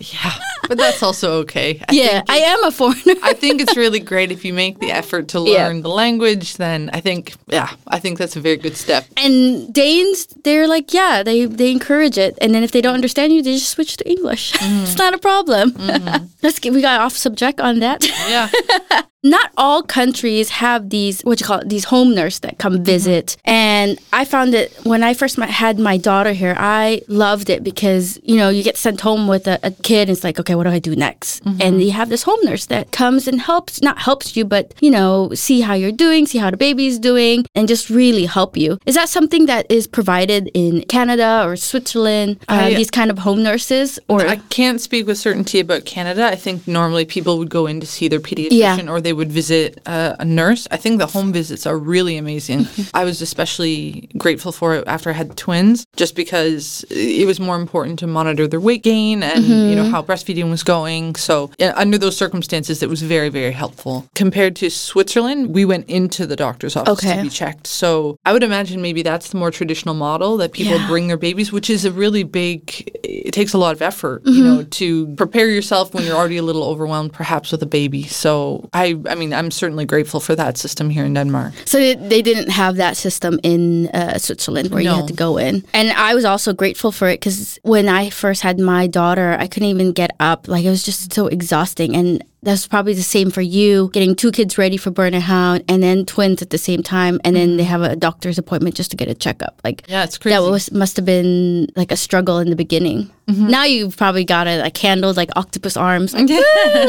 Yeah. 0.00 0.32
But 0.68 0.76
that's 0.78 1.02
also 1.02 1.32
okay. 1.40 1.80
I 1.88 1.92
yeah, 1.92 2.22
I 2.28 2.38
am 2.38 2.62
a 2.64 2.70
foreigner. 2.70 3.14
I 3.22 3.32
think 3.32 3.60
it's 3.62 3.76
really 3.76 4.00
great 4.00 4.30
if 4.30 4.44
you 4.44 4.52
make 4.52 4.78
the 4.80 4.90
effort 4.92 5.28
to 5.28 5.38
Yeah. 5.40 5.66
learn 5.66 5.82
the 5.82 5.88
language, 5.88 6.56
then 6.58 6.90
I 6.92 7.00
think, 7.00 7.34
yeah, 7.46 7.70
I 7.88 7.98
think 7.98 8.18
that's 8.18 8.36
a 8.36 8.40
very 8.40 8.56
good 8.58 8.76
step. 8.76 9.06
and 9.16 9.72
Danes, 9.72 10.26
they're 10.44 10.68
like, 10.68 10.92
yeah, 10.92 11.22
they 11.22 11.46
they 11.46 11.70
encourage 11.72 12.18
it, 12.18 12.36
and 12.42 12.54
then 12.54 12.62
if 12.62 12.70
they 12.70 12.80
don't 12.82 12.94
understand 12.94 13.32
you, 13.32 13.42
they 13.42 13.54
just 13.54 13.70
switch 13.70 13.96
to 13.96 14.04
English. 14.08 14.52
Mm. 14.52 14.82
it's 14.82 14.98
not 14.98 15.14
a 15.14 15.18
problem. 15.18 15.72
Mm. 15.72 16.28
Let's 16.42 16.58
get 16.58 16.72
we 16.74 16.82
got 16.82 17.00
off 17.00 17.16
subject 17.16 17.60
on 17.60 17.80
that. 17.80 18.04
Yeah. 18.28 18.48
not 19.24 19.50
all 19.56 19.82
countries 19.82 20.48
have 20.50 20.90
these 20.90 21.20
what 21.22 21.40
you 21.40 21.46
call 21.46 21.58
it, 21.58 21.68
these 21.68 21.84
home 21.84 22.14
nurse 22.14 22.38
that 22.40 22.58
come 22.58 22.84
visit. 22.84 23.36
And 23.44 23.98
i 24.12 24.24
found 24.24 24.54
it 24.54 24.72
when 24.84 25.02
i 25.02 25.12
first 25.14 25.36
had 25.36 25.78
my 25.78 25.96
daughter 25.96 26.32
here 26.32 26.54
i 26.58 27.02
loved 27.08 27.50
it 27.50 27.64
because 27.64 28.18
you 28.22 28.36
know 28.36 28.48
you 28.48 28.62
get 28.62 28.76
sent 28.76 29.00
home 29.00 29.26
with 29.26 29.46
a, 29.48 29.58
a 29.62 29.70
kid 29.70 30.02
and 30.08 30.10
it's 30.10 30.22
like 30.24 30.38
okay 30.38 30.54
what 30.54 30.64
do 30.64 30.70
i 30.70 30.78
do 30.78 30.94
next? 30.94 31.42
And 31.60 31.82
you 31.82 31.90
have 31.92 32.08
this 32.08 32.22
home 32.22 32.38
nurse 32.44 32.66
that 32.66 32.92
comes 32.92 33.26
and 33.26 33.40
helps 33.40 33.82
not 33.82 33.98
helps 33.98 34.36
you 34.36 34.44
but 34.44 34.72
you 34.80 34.90
know 34.90 35.30
see 35.34 35.60
how 35.60 35.74
you're 35.74 35.92
doing 35.92 36.26
see 36.26 36.38
how 36.38 36.50
the 36.50 36.56
baby's 36.56 36.98
doing 36.98 37.44
and 37.54 37.66
just 37.66 37.90
really 37.90 38.26
help 38.26 38.56
you. 38.56 38.78
Is 38.86 38.94
that 38.94 39.08
something 39.08 39.46
that 39.46 39.66
is 39.70 39.86
provided 39.86 40.50
in 40.54 40.82
canada 40.82 41.42
or 41.44 41.56
switzerland 41.56 42.38
uh, 42.48 42.68
these 42.68 42.90
kind 42.90 43.10
of 43.10 43.18
home 43.18 43.42
nurses 43.42 43.98
or? 44.08 44.22
I 44.26 44.36
can't 44.50 44.80
speak 44.80 45.06
with 45.06 45.18
certainty 45.18 45.58
about 45.60 45.84
Canada. 45.84 46.26
I 46.26 46.36
think 46.36 46.68
normally 46.68 47.04
people 47.04 47.38
would 47.38 47.50
go 47.50 47.66
in 47.66 47.80
to 47.80 47.86
see 47.86 48.08
their 48.08 48.20
pediatrician 48.20 48.84
Yeah. 48.84 48.90
or 48.90 49.00
they 49.08 49.14
would 49.14 49.32
visit 49.32 49.80
uh, 49.86 50.14
a 50.18 50.24
nurse. 50.26 50.68
I 50.70 50.76
think 50.76 50.98
the 50.98 51.06
home 51.06 51.32
visits 51.32 51.64
are 51.66 51.78
really 51.78 52.18
amazing. 52.18 52.66
I 53.00 53.04
was 53.04 53.22
especially 53.22 54.10
grateful 54.18 54.52
for 54.52 54.74
it 54.74 54.84
after 54.86 55.08
I 55.08 55.14
had 55.14 55.34
twins, 55.34 55.86
just 55.96 56.14
because 56.14 56.84
it 56.90 57.26
was 57.26 57.40
more 57.40 57.56
important 57.56 57.98
to 58.00 58.06
monitor 58.06 58.46
their 58.46 58.60
weight 58.60 58.82
gain 58.82 59.22
and 59.22 59.44
you 59.70 59.74
know 59.74 59.84
how 59.94 60.02
breastfeeding 60.02 60.50
was 60.50 60.62
going. 60.62 61.14
So 61.14 61.50
yeah, 61.58 61.72
under 61.74 61.96
those 61.96 62.18
circumstances, 62.18 62.82
it 62.82 62.90
was 62.90 63.00
very 63.00 63.30
very 63.30 63.52
helpful. 63.52 64.06
Compared 64.14 64.54
to 64.56 64.68
Switzerland, 64.68 65.54
we 65.54 65.64
went 65.64 65.88
into 65.88 66.26
the 66.26 66.36
doctor's 66.36 66.76
office 66.76 66.98
Okay. 67.02 67.16
to 67.16 67.22
be 67.22 67.30
checked. 67.30 67.66
So 67.66 68.18
I 68.26 68.34
would 68.34 68.42
imagine 68.42 68.82
maybe 68.82 69.00
that's 69.02 69.30
the 69.30 69.38
more 69.38 69.50
traditional 69.50 69.94
model 69.94 70.36
that 70.36 70.52
people 70.52 70.76
Yeah. 70.78 70.86
bring 70.86 71.08
their 71.08 71.16
babies, 71.16 71.50
which 71.50 71.70
is 71.70 71.86
a 71.86 71.92
really 71.92 72.24
big. 72.24 72.60
It 73.04 73.32
takes 73.32 73.54
a 73.54 73.58
lot 73.58 73.72
of 73.74 73.80
effort, 73.80 74.20
you 74.26 74.44
know, 74.44 74.64
to 74.80 74.88
prepare 75.16 75.48
yourself 75.48 75.94
when 75.94 76.04
you're 76.04 76.16
already 76.20 76.36
a 76.36 76.42
little 76.42 76.64
overwhelmed, 76.64 77.12
perhaps 77.14 77.52
with 77.52 77.62
a 77.62 77.66
baby. 77.80 78.02
So 78.04 78.68
I, 78.74 78.97
I 79.08 79.14
mean, 79.14 79.32
I'm 79.32 79.50
certainly 79.50 79.84
grateful 79.84 80.20
for 80.20 80.34
that 80.36 80.56
system 80.56 80.90
here 80.90 81.04
in 81.04 81.14
Denmark. 81.14 81.52
So 81.64 81.78
they, 81.78 81.94
they 81.94 82.22
didn't 82.22 82.50
have 82.50 82.76
that 82.76 82.96
system 82.96 83.38
in 83.42 83.88
uh, 83.88 84.18
Switzerland 84.18 84.70
where 84.70 84.82
you 84.82 84.90
had 84.90 85.08
to 85.08 85.14
go 85.14 85.38
in. 85.38 85.64
And 85.72 85.90
I 85.92 86.14
was 86.14 86.24
also 86.24 86.52
grateful 86.52 86.92
for 86.92 87.08
it 87.08 87.20
because 87.20 87.58
when 87.62 87.88
I 87.88 88.10
first 88.10 88.42
had 88.42 88.58
my 88.58 88.86
daughter, 88.86 89.36
I 89.38 89.46
couldn't 89.46 89.68
even 89.68 89.92
get 89.92 90.10
up. 90.20 90.48
Like 90.48 90.64
it 90.64 90.70
was 90.70 90.82
just 90.82 91.12
so 91.12 91.26
exhausting. 91.26 91.96
And 91.96 92.24
that's 92.42 92.66
probably 92.68 92.94
the 92.94 93.02
same 93.02 93.30
for 93.30 93.40
you 93.40 93.90
getting 93.92 94.14
two 94.14 94.30
kids 94.30 94.56
ready 94.58 94.76
for 94.76 94.90
Burnout 94.92 95.64
and 95.68 95.82
then 95.82 96.04
twins 96.06 96.40
at 96.40 96.50
the 96.50 96.58
same 96.58 96.82
time. 96.82 97.20
And 97.24 97.34
then 97.34 97.56
they 97.56 97.64
have 97.64 97.82
a 97.82 97.96
doctor's 97.96 98.38
appointment 98.38 98.76
just 98.76 98.90
to 98.92 98.96
get 98.96 99.08
a 99.08 99.14
checkup. 99.14 99.60
Like, 99.64 99.82
Yeah, 99.88 100.04
it's 100.04 100.18
crazy. 100.18 100.36
that 100.36 100.42
was 100.48 100.70
must 100.70 100.96
have 100.96 101.04
been 101.04 101.66
like 101.74 101.90
a 101.90 101.96
struggle 101.96 102.38
in 102.38 102.50
the 102.50 102.56
beginning. 102.56 103.10
Mm-hmm. 103.28 103.48
Now 103.48 103.64
you've 103.64 103.94
probably 103.96 104.24
got 104.24 104.46
it 104.46 104.60
like 104.62 104.76
handled 104.78 105.16
like 105.18 105.28
octopus 105.36 105.76
arms. 105.76 106.14
Like, 106.14 106.28
"Woo, 106.28 106.34
you 106.36 106.42